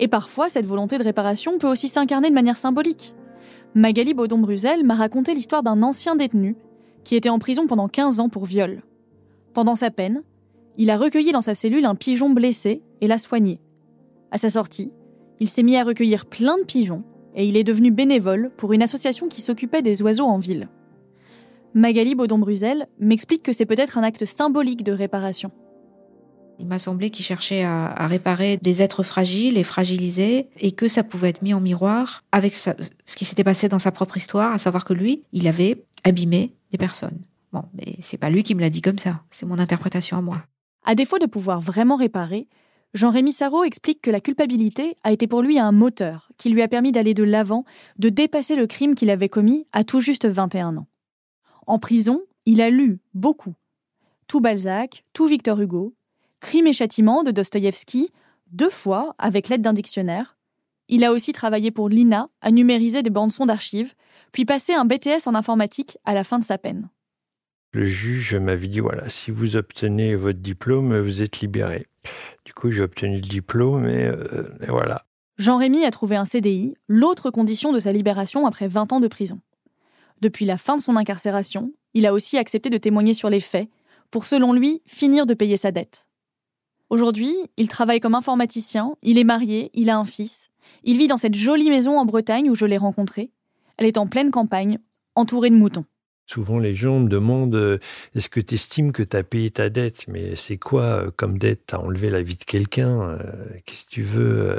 Et 0.00 0.08
parfois, 0.08 0.48
cette 0.48 0.66
volonté 0.66 0.98
de 0.98 1.04
réparation 1.04 1.56
peut 1.58 1.70
aussi 1.70 1.88
s'incarner 1.88 2.30
de 2.30 2.34
manière 2.34 2.56
symbolique. 2.56 3.14
Magali 3.76 4.12
Baudon-Bruzel 4.12 4.82
m'a 4.82 4.96
raconté 4.96 5.34
l'histoire 5.34 5.62
d'un 5.62 5.84
ancien 5.84 6.16
détenu 6.16 6.56
qui 7.04 7.14
était 7.14 7.28
en 7.28 7.38
prison 7.38 7.68
pendant 7.68 7.86
15 7.86 8.18
ans 8.18 8.28
pour 8.28 8.44
viol. 8.44 8.82
Pendant 9.54 9.76
sa 9.76 9.92
peine, 9.92 10.22
il 10.76 10.90
a 10.90 10.98
recueilli 10.98 11.30
dans 11.30 11.40
sa 11.40 11.54
cellule 11.54 11.84
un 11.84 11.94
pigeon 11.94 12.30
blessé 12.30 12.82
et 13.00 13.06
l'a 13.06 13.18
soigné. 13.18 13.60
À 14.32 14.38
sa 14.38 14.50
sortie, 14.50 14.90
il 15.38 15.48
s'est 15.48 15.62
mis 15.62 15.76
à 15.76 15.84
recueillir 15.84 16.26
plein 16.26 16.58
de 16.58 16.64
pigeons 16.64 17.04
et 17.36 17.46
il 17.46 17.56
est 17.56 17.62
devenu 17.62 17.92
bénévole 17.92 18.50
pour 18.56 18.72
une 18.72 18.82
association 18.82 19.28
qui 19.28 19.40
s'occupait 19.40 19.80
des 19.80 20.02
oiseaux 20.02 20.26
en 20.26 20.38
ville. 20.38 20.68
Magali 21.72 22.16
Baudon-Bruzel 22.16 22.88
m'explique 22.98 23.44
que 23.44 23.52
c'est 23.52 23.66
peut-être 23.66 23.96
un 23.96 24.02
acte 24.02 24.24
symbolique 24.24 24.82
de 24.82 24.92
réparation. 24.92 25.52
Il 26.58 26.66
m'a 26.66 26.78
semblé 26.80 27.10
qu'il 27.10 27.24
cherchait 27.24 27.62
à, 27.62 28.06
réparer 28.08 28.56
des 28.56 28.82
êtres 28.82 29.04
fragiles 29.04 29.56
et 29.56 29.64
fragilisés 29.64 30.48
et 30.56 30.72
que 30.72 30.88
ça 30.88 31.04
pouvait 31.04 31.30
être 31.30 31.42
mis 31.42 31.54
en 31.54 31.60
miroir 31.60 32.24
avec 32.32 32.56
ce 32.56 32.70
qui 33.16 33.24
s'était 33.24 33.44
passé 33.44 33.68
dans 33.68 33.80
sa 33.80 33.92
propre 33.92 34.16
histoire, 34.16 34.52
à 34.52 34.58
savoir 34.58 34.84
que 34.84 34.94
lui, 34.94 35.22
il 35.32 35.46
avait 35.46 35.84
abîmé 36.04 36.54
des 36.70 36.78
personnes. 36.78 37.20
Bon, 37.54 37.62
mais 37.72 37.94
c'est 38.00 38.18
pas 38.18 38.30
lui 38.30 38.42
qui 38.42 38.56
me 38.56 38.60
l'a 38.60 38.68
dit 38.68 38.82
comme 38.82 38.98
ça, 38.98 39.22
c'est 39.30 39.46
mon 39.46 39.60
interprétation 39.60 40.16
à 40.16 40.20
moi. 40.20 40.42
À 40.84 40.96
défaut 40.96 41.20
de 41.20 41.26
pouvoir 41.26 41.60
vraiment 41.60 41.94
réparer, 41.94 42.48
Jean-Rémy 42.94 43.32
Sarrault 43.32 43.62
explique 43.62 44.02
que 44.02 44.10
la 44.10 44.18
culpabilité 44.18 44.96
a 45.04 45.12
été 45.12 45.28
pour 45.28 45.40
lui 45.40 45.60
un 45.60 45.70
moteur 45.70 46.32
qui 46.36 46.50
lui 46.50 46.62
a 46.62 46.68
permis 46.68 46.90
d'aller 46.90 47.14
de 47.14 47.22
l'avant, 47.22 47.64
de 47.96 48.08
dépasser 48.08 48.56
le 48.56 48.66
crime 48.66 48.96
qu'il 48.96 49.08
avait 49.08 49.28
commis 49.28 49.68
à 49.72 49.84
tout 49.84 50.00
juste 50.00 50.26
21 50.26 50.78
ans. 50.78 50.88
En 51.68 51.78
prison, 51.78 52.22
il 52.44 52.60
a 52.60 52.70
lu 52.70 52.98
beaucoup. 53.14 53.54
Tout 54.26 54.40
Balzac, 54.40 55.04
tout 55.12 55.28
Victor 55.28 55.60
Hugo, 55.60 55.94
Crime 56.40 56.66
et 56.66 56.72
châtiment 56.72 57.22
de 57.22 57.30
Dostoïevski, 57.30 58.10
deux 58.50 58.68
fois 58.68 59.14
avec 59.18 59.48
l'aide 59.48 59.62
d'un 59.62 59.72
dictionnaire. 59.72 60.36
Il 60.88 61.04
a 61.04 61.12
aussi 61.12 61.32
travaillé 61.32 61.70
pour 61.70 61.88
l'INA 61.88 62.30
à 62.40 62.50
numériser 62.50 63.02
des 63.04 63.10
bandes-sons 63.10 63.46
d'archives, 63.46 63.94
puis 64.32 64.44
passé 64.44 64.74
un 64.74 64.84
BTS 64.84 65.26
en 65.26 65.36
informatique 65.36 65.98
à 66.04 66.14
la 66.14 66.24
fin 66.24 66.40
de 66.40 66.44
sa 66.44 66.58
peine. 66.58 66.88
Le 67.74 67.86
juge 67.86 68.36
m'avait 68.36 68.68
dit 68.68 68.78
voilà, 68.78 69.08
si 69.08 69.32
vous 69.32 69.56
obtenez 69.56 70.14
votre 70.14 70.38
diplôme, 70.38 70.96
vous 71.00 71.22
êtes 71.22 71.40
libéré. 71.40 71.88
Du 72.44 72.54
coup, 72.54 72.70
j'ai 72.70 72.82
obtenu 72.82 73.16
le 73.16 73.20
diplôme 73.20 73.88
et, 73.88 74.04
euh, 74.04 74.44
voilà. 74.68 75.04
Jean-Rémy 75.38 75.84
a 75.84 75.90
trouvé 75.90 76.14
un 76.14 76.24
CDI, 76.24 76.76
l'autre 76.86 77.30
condition 77.32 77.72
de 77.72 77.80
sa 77.80 77.90
libération 77.90 78.46
après 78.46 78.68
20 78.68 78.92
ans 78.92 79.00
de 79.00 79.08
prison. 79.08 79.40
Depuis 80.20 80.44
la 80.44 80.56
fin 80.56 80.76
de 80.76 80.80
son 80.80 80.94
incarcération, 80.94 81.72
il 81.94 82.06
a 82.06 82.12
aussi 82.12 82.38
accepté 82.38 82.70
de 82.70 82.78
témoigner 82.78 83.12
sur 83.12 83.28
les 83.28 83.40
faits 83.40 83.68
pour, 84.12 84.26
selon 84.26 84.52
lui, 84.52 84.80
finir 84.86 85.26
de 85.26 85.34
payer 85.34 85.56
sa 85.56 85.72
dette. 85.72 86.06
Aujourd'hui, 86.90 87.34
il 87.56 87.66
travaille 87.66 87.98
comme 87.98 88.14
informaticien, 88.14 88.94
il 89.02 89.18
est 89.18 89.24
marié, 89.24 89.72
il 89.74 89.90
a 89.90 89.98
un 89.98 90.04
fils. 90.04 90.50
Il 90.84 90.96
vit 90.96 91.08
dans 91.08 91.16
cette 91.16 91.34
jolie 91.34 91.70
maison 91.70 91.98
en 91.98 92.04
Bretagne 92.04 92.48
où 92.48 92.54
je 92.54 92.66
l'ai 92.66 92.76
rencontré. 92.76 93.32
Elle 93.78 93.86
est 93.86 93.98
en 93.98 94.06
pleine 94.06 94.30
campagne, 94.30 94.78
entourée 95.16 95.50
de 95.50 95.56
moutons. 95.56 95.84
Souvent, 96.26 96.58
les 96.58 96.72
gens 96.72 97.00
me 97.00 97.08
demandent 97.08 97.54
euh, 97.54 97.78
est-ce 98.14 98.30
que 98.30 98.40
tu 98.40 98.54
estimes 98.54 98.92
que 98.92 99.02
tu 99.02 99.14
as 99.14 99.22
payé 99.22 99.50
ta 99.50 99.68
dette? 99.68 100.06
Mais 100.08 100.36
c'est 100.36 100.56
quoi 100.56 100.82
euh, 100.82 101.10
comme 101.14 101.36
dette? 101.36 101.66
Tu 101.66 101.74
as 101.74 101.80
enlevé 101.80 102.08
la 102.08 102.22
vie 102.22 102.36
de 102.36 102.44
quelqu'un 102.44 103.10
euh, 103.10 103.18
Qu'est-ce 103.66 103.84
que 103.84 103.90
tu 103.90 104.02
veux 104.02 104.58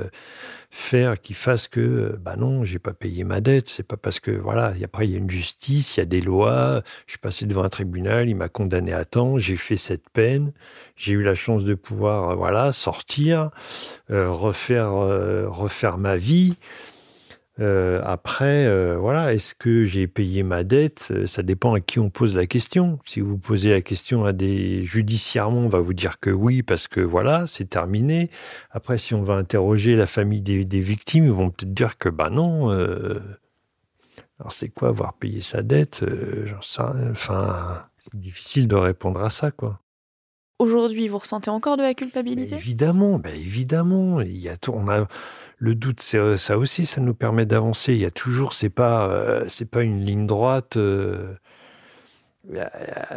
faire 0.69 1.19
qui 1.19 1.33
fasse 1.33 1.67
que 1.67 2.17
bah 2.21 2.35
non, 2.37 2.65
j'ai 2.65 2.77
pas 2.77 2.93
payé 2.93 3.23
ma 3.23 3.41
dette? 3.41 3.67
C'est 3.67 3.83
pas 3.87 3.97
parce 3.97 4.19
que 4.19 4.29
voilà, 4.29 4.73
après 4.83 5.07
il 5.07 5.11
y 5.11 5.15
a 5.15 5.17
une 5.17 5.29
justice, 5.31 5.97
il 5.97 6.01
y 6.01 6.03
a 6.03 6.05
des 6.05 6.21
lois. 6.21 6.83
Je 7.07 7.13
suis 7.13 7.19
passé 7.19 7.47
devant 7.47 7.63
un 7.63 7.69
tribunal, 7.69 8.29
il 8.29 8.35
m'a 8.35 8.49
condamné 8.49 8.93
à 8.93 9.03
temps, 9.03 9.39
j'ai 9.39 9.57
fait 9.57 9.77
cette 9.77 10.09
peine, 10.09 10.53
j'ai 10.95 11.13
eu 11.13 11.23
la 11.23 11.35
chance 11.35 11.63
de 11.63 11.73
pouvoir 11.73 12.35
voilà 12.37 12.73
sortir, 12.73 13.49
refaire 14.09 14.91
refaire 14.91 15.97
ma 15.97 16.15
vie. 16.15 16.57
Euh, 17.61 18.01
après, 18.03 18.65
euh, 18.65 18.97
voilà, 18.99 19.33
est-ce 19.33 19.55
que 19.55 19.83
j'ai 19.83 20.07
payé 20.07 20.43
ma 20.43 20.63
dette? 20.65 21.07
Euh, 21.11 21.25
Ça 21.25 21.41
dépend 21.41 21.73
à 21.73 21.79
qui 21.79 21.99
on 21.99 22.09
pose 22.09 22.35
la 22.35 22.47
question. 22.47 22.99
Si 23.05 23.21
vous 23.21 23.37
posez 23.37 23.69
la 23.69 23.81
question 23.81 24.25
à 24.25 24.33
des 24.33 24.83
judiciairement, 24.83 25.61
on 25.61 25.69
va 25.69 25.79
vous 25.79 25.93
dire 25.93 26.19
que 26.19 26.29
oui, 26.29 26.63
parce 26.63 26.87
que 26.87 26.99
voilà, 26.99 27.47
c'est 27.47 27.69
terminé. 27.69 28.29
Après, 28.71 28.97
si 28.97 29.13
on 29.13 29.23
va 29.23 29.35
interroger 29.35 29.95
la 29.95 30.05
famille 30.05 30.41
des, 30.41 30.81
victimes, 30.81 31.25
ils 31.25 31.31
vont 31.31 31.49
peut-être 31.49 31.73
dire 31.73 31.97
que 31.97 32.09
bah 32.09 32.29
non. 32.29 32.69
alors 34.39 34.51
c'est 34.51 34.69
quoi 34.69 34.89
avoir 34.89 35.13
payé 35.13 35.39
sa 35.39 35.63
dette? 35.63 36.03
Ça, 36.61 36.93
Enfin, 37.11 37.85
c'est 38.03 38.19
difficile 38.19 38.67
de 38.67 38.75
répondre 38.75 39.21
à 39.21 39.29
ça, 39.29 39.51
quoi. 39.51 39.79
Aujourd'hui, 40.57 41.09
vous 41.09 41.17
ressentez 41.17 41.49
encore 41.49 41.75
de 41.75 41.81
la 41.81 41.93
culpabilité? 41.93 42.55
Évidemment, 42.55 43.19
bah 43.19 43.31
évidemment. 43.31 44.21
Il 44.21 44.37
y 44.37 44.47
a 44.47 44.55
on 44.69 44.87
a 44.87 45.05
le 45.57 45.75
doute, 45.75 46.03
euh, 46.15 46.37
ça 46.37 46.57
aussi, 46.57 46.85
ça 46.85 47.01
nous 47.01 47.13
permet 47.13 47.45
d'avancer. 47.45 47.93
Il 47.93 47.99
y 47.99 48.05
a 48.05 48.11
toujours, 48.11 48.53
c'est 48.53 48.69
pas, 48.69 49.09
euh, 49.09 49.45
c'est 49.47 49.69
pas 49.69 49.83
une 49.83 50.03
ligne 50.03 50.27
droite. 50.27 50.77
Euh, 50.77 51.33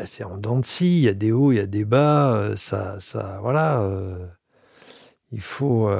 c'est 0.04 0.24
en 0.24 0.36
dents 0.38 0.58
de 0.60 0.64
scie. 0.64 0.98
Il 0.98 1.04
y 1.04 1.08
a 1.08 1.14
des 1.14 1.32
hauts, 1.32 1.52
il 1.52 1.56
y 1.56 1.60
a 1.60 1.66
des 1.66 1.84
bas. 1.84 2.52
ça, 2.56 2.98
ça, 3.00 3.38
voilà. 3.42 3.88
il 5.32 5.40
faut. 5.42 5.90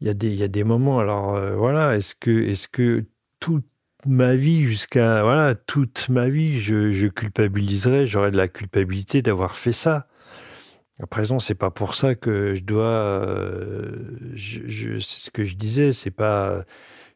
il 0.00 0.06
y 0.06 0.10
a 0.42 0.48
des, 0.48 0.64
moments. 0.64 0.98
Alors 0.98 1.38
voilà. 1.56 1.96
Est-ce 1.96 2.14
que, 2.68 3.04
toute 3.38 3.66
ma 4.06 4.34
vie 4.34 4.62
jusqu'à 4.64 5.22
voilà 5.22 5.54
toute 5.54 6.08
ma 6.08 6.28
vie, 6.28 6.58
je, 6.58 6.90
je 6.90 7.06
culpabiliserais. 7.06 8.06
J'aurais 8.06 8.30
de 8.32 8.36
la 8.36 8.48
culpabilité 8.48 9.22
d'avoir 9.22 9.56
fait 9.56 9.72
ça. 9.72 10.08
À 11.02 11.06
présent, 11.06 11.38
c'est 11.38 11.54
pas 11.54 11.70
pour 11.70 11.94
ça 11.94 12.14
que 12.14 12.54
je 12.54 12.62
dois. 12.62 12.84
Euh, 12.84 13.90
je, 14.34 14.98
c'est 14.98 15.26
ce 15.26 15.30
que 15.30 15.44
je 15.44 15.56
disais. 15.56 15.92
C'est 15.92 16.10
pas. 16.10 16.62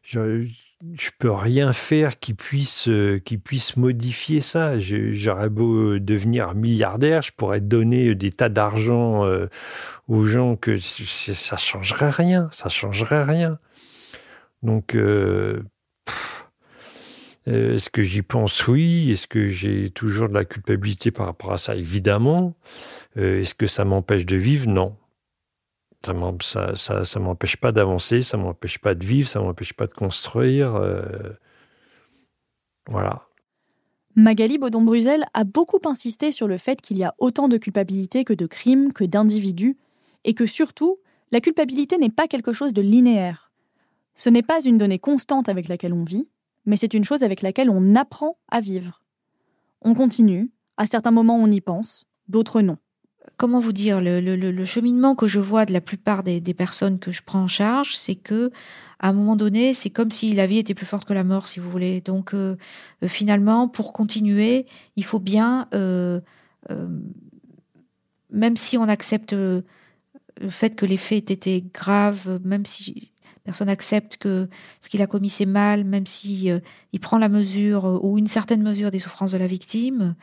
je 0.03 1.09
peux 1.17 1.31
rien 1.31 1.73
faire 1.73 2.19
qui 2.19 2.35
puisse, 2.35 2.87
euh, 2.89 3.19
qui 3.19 3.39
puisse 3.39 3.77
modifier 3.77 4.39
ça. 4.39 4.77
J'aurais 4.77 5.49
beau 5.49 5.97
devenir 5.97 6.53
milliardaire, 6.53 7.23
je 7.23 7.31
pourrais 7.31 7.61
donner 7.61 8.13
des 8.13 8.31
tas 8.31 8.49
d'argent 8.49 9.25
euh, 9.25 9.47
aux 10.07 10.25
gens 10.25 10.55
que 10.55 10.77
ça 10.77 11.57
changerait 11.57 12.11
rien, 12.11 12.49
ça 12.51 12.69
changerait 12.69 13.23
rien. 13.23 13.57
Donc, 14.63 14.95
euh, 14.95 15.63
est-ce 17.45 17.89
que 17.89 18.03
j'y 18.03 18.21
pense? 18.21 18.67
Oui. 18.67 19.11
Est-ce 19.11 19.27
que 19.27 19.47
j'ai 19.47 19.89
toujours 19.89 20.29
de 20.29 20.33
la 20.33 20.45
culpabilité 20.45 21.11
par 21.11 21.25
rapport 21.25 21.51
à 21.51 21.57
ça? 21.57 21.75
Évidemment. 21.75 22.53
Est-ce 23.15 23.53
que 23.53 23.67
ça 23.67 23.83
m'empêche 23.85 24.25
de 24.25 24.37
vivre? 24.37 24.67
Non 24.67 24.95
ça 26.41 26.75
ça, 26.75 27.05
ça, 27.05 27.19
m'empêche 27.19 27.57
pas 27.57 27.71
d'avancer, 27.71 28.21
ça 28.21 28.37
m'empêche 28.37 28.79
pas 28.79 28.95
de 28.95 29.05
vivre, 29.05 29.27
ça 29.27 29.39
m'empêche 29.39 29.73
pas 29.73 29.87
de 29.87 29.93
construire. 29.93 30.75
Euh, 30.75 31.03
voilà. 32.87 33.27
Magali 34.15 34.57
Baudon-Bruzel 34.57 35.25
a 35.33 35.43
beaucoup 35.43 35.79
insisté 35.85 36.31
sur 36.31 36.47
le 36.47 36.57
fait 36.57 36.81
qu'il 36.81 36.97
y 36.97 37.03
a 37.03 37.15
autant 37.17 37.47
de 37.47 37.57
culpabilité 37.57 38.23
que 38.23 38.33
de 38.33 38.45
crimes, 38.45 38.91
que 38.91 39.05
d'individus, 39.05 39.77
et 40.25 40.33
que 40.33 40.45
surtout, 40.45 40.97
la 41.31 41.39
culpabilité 41.39 41.97
n'est 41.97 42.09
pas 42.09 42.27
quelque 42.27 42.51
chose 42.51 42.73
de 42.73 42.81
linéaire. 42.81 43.51
Ce 44.15 44.29
n'est 44.29 44.43
pas 44.43 44.61
une 44.61 44.77
donnée 44.77 44.99
constante 44.99 45.47
avec 45.47 45.69
laquelle 45.69 45.93
on 45.93 46.03
vit, 46.03 46.27
mais 46.65 46.75
c'est 46.75 46.93
une 46.93 47.03
chose 47.03 47.23
avec 47.23 47.41
laquelle 47.41 47.69
on 47.69 47.95
apprend 47.95 48.37
à 48.49 48.61
vivre. 48.61 49.01
On 49.81 49.93
continue, 49.93 50.51
à 50.77 50.85
certains 50.85 51.11
moments 51.11 51.37
on 51.37 51.49
y 51.49 51.61
pense, 51.61 52.05
d'autres 52.27 52.61
non 52.61 52.77
comment 53.41 53.59
vous 53.59 53.71
dire, 53.71 54.01
le, 54.01 54.65
cheminement 54.65 55.15
que 55.15 55.27
je 55.27 55.39
vois 55.39 55.65
de 55.65 55.73
la 55.73 55.81
plupart 55.81 56.21
des, 56.21 56.53
personnes 56.53 56.99
que 56.99 57.11
je 57.11 57.23
prends 57.23 57.41
en 57.41 57.47
charge, 57.47 57.95
c'est 57.95 58.13
que 58.13 58.51
à 58.99 59.09
un 59.09 59.13
moment 59.13 59.35
donné, 59.35 59.73
c'est 59.73 59.89
comme 59.89 60.11
si 60.11 60.33
la 60.33 60.45
vie 60.45 60.59
était 60.59 60.75
plus 60.75 60.85
forte 60.85 61.07
que 61.07 61.13
la 61.13 61.23
mort, 61.23 61.47
si 61.47 61.59
vous 61.59 61.71
voulez. 61.71 62.01
Donc, 62.01 62.35
euh, 62.35 62.55
euh, 63.03 63.07
finalement, 63.07 63.67
pour 63.67 63.93
continuer, 63.93 64.67
il 64.95 65.03
faut 65.03 65.17
bien, 65.17 65.67
euh, 65.73 66.21
même 68.29 68.57
si 68.57 68.77
on 68.77 68.83
accepte 68.83 69.33
le 69.33 69.63
fait 70.49 70.75
que 70.75 70.85
les 70.85 70.97
faits 70.97 71.31
aient 71.31 71.33
été 71.33 71.65
graves, 71.73 72.39
même 72.43 72.67
si 72.67 73.11
personne 73.43 73.69
accepte 73.69 74.17
que 74.17 74.49
ce 74.81 74.89
qu'il 74.89 75.01
a 75.01 75.07
commis 75.07 75.29
c'est 75.29 75.45
mal, 75.45 75.83
même 75.83 76.05
si 76.05 76.49
il 76.93 76.99
prend 76.99 77.17
la 77.17 77.29
mesure 77.29 77.99
ou 78.03 78.17
une 78.17 78.27
certaine 78.27 78.61
mesure 78.61 78.91
des 78.91 78.99
souffrances 78.99 79.31
de 79.31 79.37
la 79.37 79.47
victime, 79.47 80.15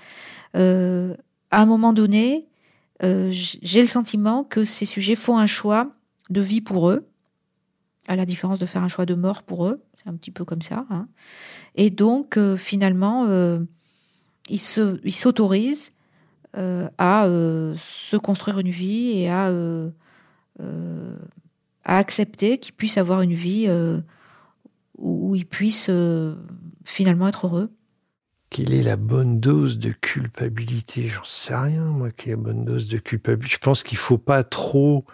à 0.54 1.62
un 1.62 1.66
moment 1.66 1.92
donné, 1.92 2.48
euh, 3.02 3.28
j'ai 3.30 3.80
le 3.80 3.86
sentiment 3.86 4.44
que 4.44 4.64
ces 4.64 4.84
sujets 4.84 5.14
font 5.14 5.38
un 5.38 5.46
choix 5.46 5.92
de 6.30 6.40
vie 6.40 6.60
pour 6.60 6.90
eux, 6.90 7.06
à 8.08 8.16
la 8.16 8.26
différence 8.26 8.58
de 8.58 8.66
faire 8.66 8.82
un 8.82 8.88
choix 8.88 9.06
de 9.06 9.14
mort 9.14 9.42
pour 9.42 9.66
eux. 9.66 9.82
C'est 9.94 10.08
un 10.08 10.14
petit 10.14 10.30
peu 10.30 10.44
comme 10.44 10.62
ça. 10.62 10.86
Hein. 10.90 11.08
Et 11.74 11.90
donc, 11.90 12.36
euh, 12.36 12.56
finalement, 12.56 13.26
euh, 13.26 13.60
ils 14.48 14.58
s'autorisent 14.58 15.92
à 16.54 17.26
se 17.76 18.16
construire 18.16 18.58
une 18.58 18.70
vie 18.70 19.18
et 19.18 19.30
à, 19.30 19.52
à 21.88 21.98
accepter 21.98 22.58
qu'ils 22.58 22.74
puissent 22.74 22.98
avoir 22.98 23.22
une 23.22 23.34
vie 23.34 23.68
où 24.96 25.34
ils 25.34 25.46
puissent 25.46 25.90
finalement 26.84 27.26
être 27.26 27.46
heureux. 27.46 27.70
Quelle 28.50 28.72
est 28.72 28.82
la 28.82 28.96
bonne 28.96 29.40
dose 29.40 29.78
de 29.78 29.90
culpabilité? 29.90 31.06
J'en 31.06 31.24
sais 31.24 31.54
rien, 31.54 31.82
moi, 31.82 32.10
quelle 32.10 32.32
est 32.32 32.36
la 32.36 32.42
bonne 32.42 32.64
dose 32.64 32.88
de 32.88 32.96
culpabilité. 32.96 33.54
Je 33.54 33.58
pense 33.58 33.82
qu'il 33.82 33.98
faut 33.98 34.18
pas 34.18 34.42
trop. 34.42 35.04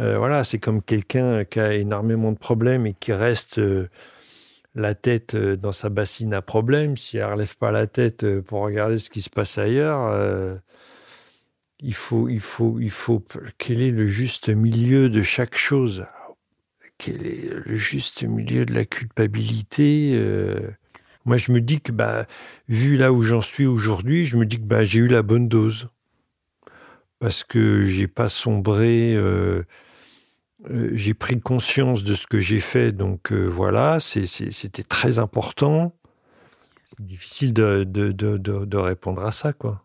Euh, 0.00 0.18
voilà, 0.18 0.44
c'est 0.44 0.58
comme 0.58 0.82
quelqu'un 0.82 1.44
qui 1.44 1.60
a 1.60 1.74
énormément 1.74 2.32
de 2.32 2.38
problèmes 2.38 2.86
et 2.86 2.94
qui 2.94 3.12
reste 3.12 3.58
euh, 3.58 3.88
la 4.74 4.94
tête 4.94 5.34
euh, 5.34 5.56
dans 5.56 5.72
sa 5.72 5.90
bassine 5.90 6.32
à 6.32 6.40
problème. 6.40 6.96
Si 6.96 7.18
elle 7.18 7.26
ne 7.26 7.32
relève 7.32 7.56
pas 7.58 7.70
la 7.70 7.86
tête 7.86 8.40
pour 8.40 8.62
regarder 8.62 8.98
ce 8.98 9.10
qui 9.10 9.20
se 9.20 9.30
passe 9.30 9.58
ailleurs, 9.58 10.58
il 11.80 11.94
faut, 11.94 12.28
il 12.28 12.40
faut, 12.40 12.78
il 12.80 12.90
faut. 12.90 13.22
Quel 13.58 13.80
est 13.82 13.90
le 13.90 14.06
juste 14.06 14.48
milieu 14.48 15.08
de 15.08 15.22
chaque 15.22 15.56
chose? 15.56 16.06
Quel 16.98 17.26
est 17.26 17.50
le 17.66 17.74
juste 17.74 18.22
milieu 18.22 18.64
de 18.64 18.74
la 18.74 18.84
culpabilité? 18.84 20.16
Moi, 21.24 21.38
je 21.38 21.52
me 21.52 21.60
dis 21.60 21.80
que, 21.80 21.92
bah, 21.92 22.26
vu 22.68 22.96
là 22.96 23.12
où 23.12 23.22
j'en 23.22 23.40
suis 23.40 23.66
aujourd'hui, 23.66 24.26
je 24.26 24.36
me 24.36 24.44
dis 24.44 24.58
que 24.58 24.64
bah, 24.64 24.84
j'ai 24.84 25.00
eu 25.00 25.08
la 25.08 25.22
bonne 25.22 25.48
dose. 25.48 25.88
Parce 27.18 27.44
que 27.44 27.86
j'ai 27.86 28.06
pas 28.06 28.28
sombré, 28.28 29.14
euh, 29.14 29.62
euh, 30.70 30.90
j'ai 30.92 31.14
pris 31.14 31.40
conscience 31.40 32.02
de 32.02 32.14
ce 32.14 32.26
que 32.26 32.40
j'ai 32.40 32.60
fait, 32.60 32.92
donc 32.92 33.32
euh, 33.32 33.46
voilà, 33.46 33.98
c'était 34.00 34.82
très 34.82 35.18
important. 35.18 35.96
C'est 36.90 37.06
difficile 37.06 37.54
de, 37.54 37.84
de, 37.84 38.76
répondre 38.76 39.24
à 39.24 39.32
ça, 39.32 39.54
quoi. 39.54 39.83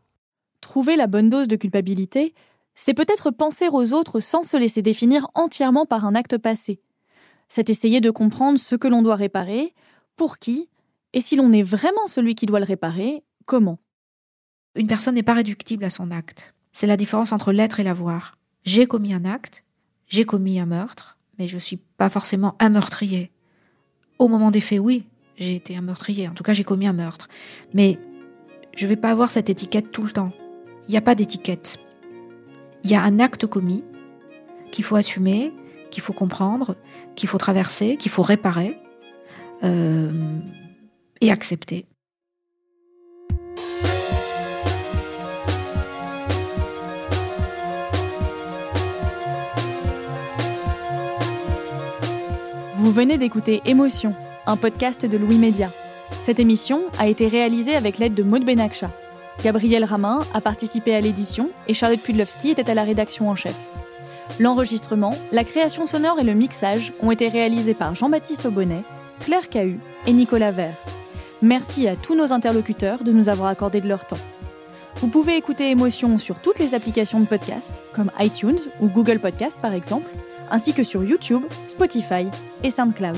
Trouver 0.61 0.95
la 0.95 1.07
bonne 1.07 1.29
dose 1.29 1.47
de 1.47 1.55
culpabilité, 1.55 2.33
c'est 2.75 2.93
peut-être 2.93 3.31
penser 3.31 3.67
aux 3.69 3.93
autres 3.93 4.19
sans 4.19 4.43
se 4.43 4.57
laisser 4.57 4.81
définir 4.81 5.27
entièrement 5.33 5.85
par 5.85 6.05
un 6.05 6.15
acte 6.15 6.37
passé. 6.37 6.79
C'est 7.47 7.69
essayer 7.69 8.01
de 8.01 8.11
comprendre 8.11 8.59
ce 8.59 8.75
que 8.75 8.87
l'on 8.87 9.01
doit 9.01 9.15
réparer, 9.15 9.73
pour 10.15 10.37
qui, 10.37 10.69
et 11.13 11.21
si 11.21 11.35
l'on 11.35 11.51
est 11.51 11.63
vraiment 11.63 12.07
celui 12.07 12.35
qui 12.35 12.45
doit 12.45 12.59
le 12.59 12.65
réparer, 12.65 13.23
comment 13.45 13.79
Une 14.75 14.87
personne 14.87 15.15
n'est 15.15 15.23
pas 15.23 15.33
réductible 15.33 15.83
à 15.83 15.89
son 15.89 16.11
acte. 16.11 16.53
C'est 16.71 16.87
la 16.87 16.97
différence 16.97 17.31
entre 17.31 17.51
l'être 17.51 17.79
et 17.79 17.83
l'avoir. 17.83 18.37
J'ai 18.63 18.85
commis 18.85 19.13
un 19.13 19.25
acte, 19.25 19.63
j'ai 20.07 20.25
commis 20.25 20.59
un 20.59 20.65
meurtre, 20.65 21.17
mais 21.37 21.47
je 21.47 21.55
ne 21.55 21.59
suis 21.59 21.77
pas 21.77 22.09
forcément 22.09 22.55
un 22.59 22.69
meurtrier. 22.69 23.31
Au 24.19 24.27
moment 24.27 24.51
des 24.51 24.61
faits, 24.61 24.79
oui, 24.79 25.05
j'ai 25.37 25.55
été 25.55 25.75
un 25.75 25.81
meurtrier. 25.81 26.27
En 26.27 26.33
tout 26.33 26.43
cas, 26.43 26.53
j'ai 26.53 26.63
commis 26.63 26.87
un 26.87 26.93
meurtre. 26.93 27.29
Mais 27.73 27.97
je 28.75 28.85
ne 28.85 28.89
vais 28.89 28.97
pas 28.97 29.09
avoir 29.09 29.29
cette 29.29 29.49
étiquette 29.49 29.91
tout 29.91 30.03
le 30.03 30.11
temps. 30.11 30.31
Il 30.89 30.93
n'y 30.93 30.97
a 30.97 31.01
pas 31.01 31.15
d'étiquette. 31.15 31.77
Il 32.83 32.89
y 32.89 32.95
a 32.95 33.03
un 33.03 33.19
acte 33.19 33.45
commis 33.45 33.83
qu'il 34.71 34.83
faut 34.83 34.95
assumer, 34.95 35.53
qu'il 35.91 36.01
faut 36.01 36.13
comprendre, 36.13 36.75
qu'il 37.15 37.29
faut 37.29 37.37
traverser, 37.37 37.95
qu'il 37.95 38.11
faut 38.11 38.23
réparer. 38.23 38.75
Euh, 39.63 40.11
et 41.21 41.31
accepter. 41.31 41.85
Vous 52.75 52.91
venez 52.93 53.17
d'écouter 53.17 53.61
Émotion, 53.65 54.15
un 54.47 54.55
podcast 54.55 55.05
de 55.05 55.17
Louis 55.17 55.37
Média. 55.37 55.69
Cette 56.23 56.39
émission 56.39 56.85
a 56.97 57.07
été 57.07 57.27
réalisée 57.27 57.75
avec 57.75 57.97
l'aide 57.97 58.13
de 58.13 58.23
Maud 58.23 58.45
Benakcha. 58.45 58.89
Gabriel 59.43 59.85
Ramin 59.85 60.19
a 60.33 60.41
participé 60.41 60.93
à 60.93 61.01
l'édition 61.01 61.49
et 61.67 61.73
Charlotte 61.73 62.01
Pudlowski 62.01 62.49
était 62.49 62.69
à 62.69 62.73
la 62.73 62.83
rédaction 62.83 63.29
en 63.29 63.35
chef. 63.35 63.55
L'enregistrement, 64.37 65.15
la 65.31 65.43
création 65.43 65.85
sonore 65.85 66.19
et 66.19 66.23
le 66.23 66.33
mixage 66.33 66.93
ont 67.01 67.11
été 67.11 67.29
réalisés 67.29 67.73
par 67.73 67.95
Jean-Baptiste 67.95 68.45
Aubonnet, 68.45 68.83
Claire 69.21 69.49
Cahu 69.49 69.79
et 70.05 70.13
Nicolas 70.13 70.51
Vert. 70.51 70.75
Merci 71.41 71.87
à 71.87 71.95
tous 71.95 72.15
nos 72.15 72.33
interlocuteurs 72.33 73.03
de 73.03 73.13
nous 73.13 73.29
avoir 73.29 73.49
accordé 73.49 73.79
de 73.79 73.87
leur 73.87 74.05
temps. 74.05 74.17
Vous 74.97 75.07
pouvez 75.07 75.37
écouter 75.37 75.69
Émotion 75.69 76.17
sur 76.17 76.35
toutes 76.39 76.59
les 76.59 76.75
applications 76.75 77.21
de 77.21 77.25
podcast, 77.25 77.81
comme 77.93 78.11
iTunes 78.19 78.59
ou 78.81 78.87
Google 78.87 79.19
Podcast 79.19 79.57
par 79.61 79.73
exemple, 79.73 80.09
ainsi 80.51 80.73
que 80.73 80.83
sur 80.83 81.03
YouTube, 81.03 81.43
Spotify 81.67 82.27
et 82.63 82.71
SoundCloud. 82.71 83.17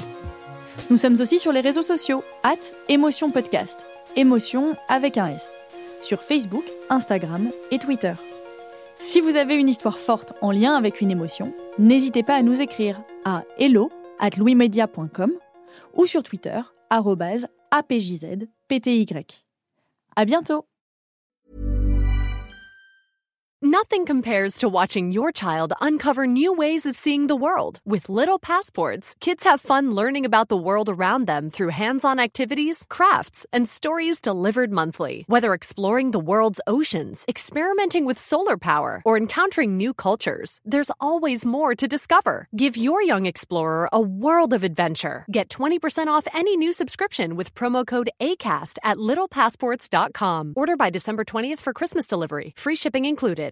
Nous 0.91 0.97
sommes 0.97 1.19
aussi 1.19 1.39
sur 1.39 1.51
les 1.51 1.61
réseaux 1.61 1.81
sociaux, 1.81 2.23
at 2.43 2.55
Émotion 2.89 3.31
Podcast, 3.31 3.85
émotion 4.15 4.75
avec 4.89 5.17
un 5.17 5.29
S, 5.29 5.60
sur 6.01 6.21
Facebook, 6.21 6.63
Instagram 6.89 7.51
et 7.71 7.79
Twitter. 7.79 8.13
Si 8.99 9.19
vous 9.19 9.35
avez 9.35 9.55
une 9.55 9.69
histoire 9.69 9.97
forte 9.97 10.33
en 10.41 10.51
lien 10.51 10.75
avec 10.75 11.01
une 11.01 11.11
émotion, 11.11 11.53
n'hésitez 11.79 12.23
pas 12.23 12.35
à 12.35 12.43
nous 12.43 12.61
écrire 12.61 13.01
à 13.25 13.43
hello 13.57 13.91
at 14.19 14.29
ou 15.95 16.05
sur 16.05 16.23
Twitter, 16.23 16.61
APJZ, 17.71 18.47
PTY. 18.67 19.07
À 20.15 20.25
bientôt! 20.25 20.70
Nothing 23.63 24.07
compares 24.07 24.55
to 24.57 24.67
watching 24.67 25.11
your 25.11 25.31
child 25.31 25.71
uncover 25.79 26.25
new 26.25 26.51
ways 26.51 26.87
of 26.87 26.97
seeing 26.97 27.27
the 27.27 27.35
world. 27.35 27.79
With 27.85 28.09
Little 28.09 28.39
Passports, 28.39 29.15
kids 29.19 29.43
have 29.43 29.61
fun 29.61 29.93
learning 29.93 30.25
about 30.25 30.47
the 30.47 30.57
world 30.57 30.89
around 30.89 31.27
them 31.27 31.51
through 31.51 31.67
hands 31.67 32.03
on 32.03 32.17
activities, 32.17 32.87
crafts, 32.89 33.45
and 33.53 33.69
stories 33.69 34.19
delivered 34.19 34.71
monthly. 34.71 35.25
Whether 35.27 35.53
exploring 35.53 36.09
the 36.09 36.19
world's 36.19 36.59
oceans, 36.65 37.23
experimenting 37.27 38.03
with 38.03 38.17
solar 38.17 38.57
power, 38.57 39.03
or 39.05 39.15
encountering 39.15 39.77
new 39.77 39.93
cultures, 39.93 40.59
there's 40.65 40.89
always 40.99 41.45
more 41.45 41.75
to 41.75 41.87
discover. 41.87 42.47
Give 42.55 42.75
your 42.75 43.03
young 43.03 43.27
explorer 43.27 43.89
a 43.93 44.01
world 44.01 44.53
of 44.55 44.63
adventure. 44.63 45.23
Get 45.29 45.49
20% 45.49 46.07
off 46.07 46.27
any 46.33 46.57
new 46.57 46.73
subscription 46.73 47.35
with 47.35 47.53
promo 47.53 47.85
code 47.85 48.09
ACAST 48.19 48.79
at 48.83 48.97
littlepassports.com. 48.97 50.53
Order 50.55 50.77
by 50.77 50.89
December 50.89 51.23
20th 51.23 51.59
for 51.59 51.73
Christmas 51.73 52.07
delivery. 52.07 52.55
Free 52.57 52.75
shipping 52.75 53.05
included. 53.05 53.50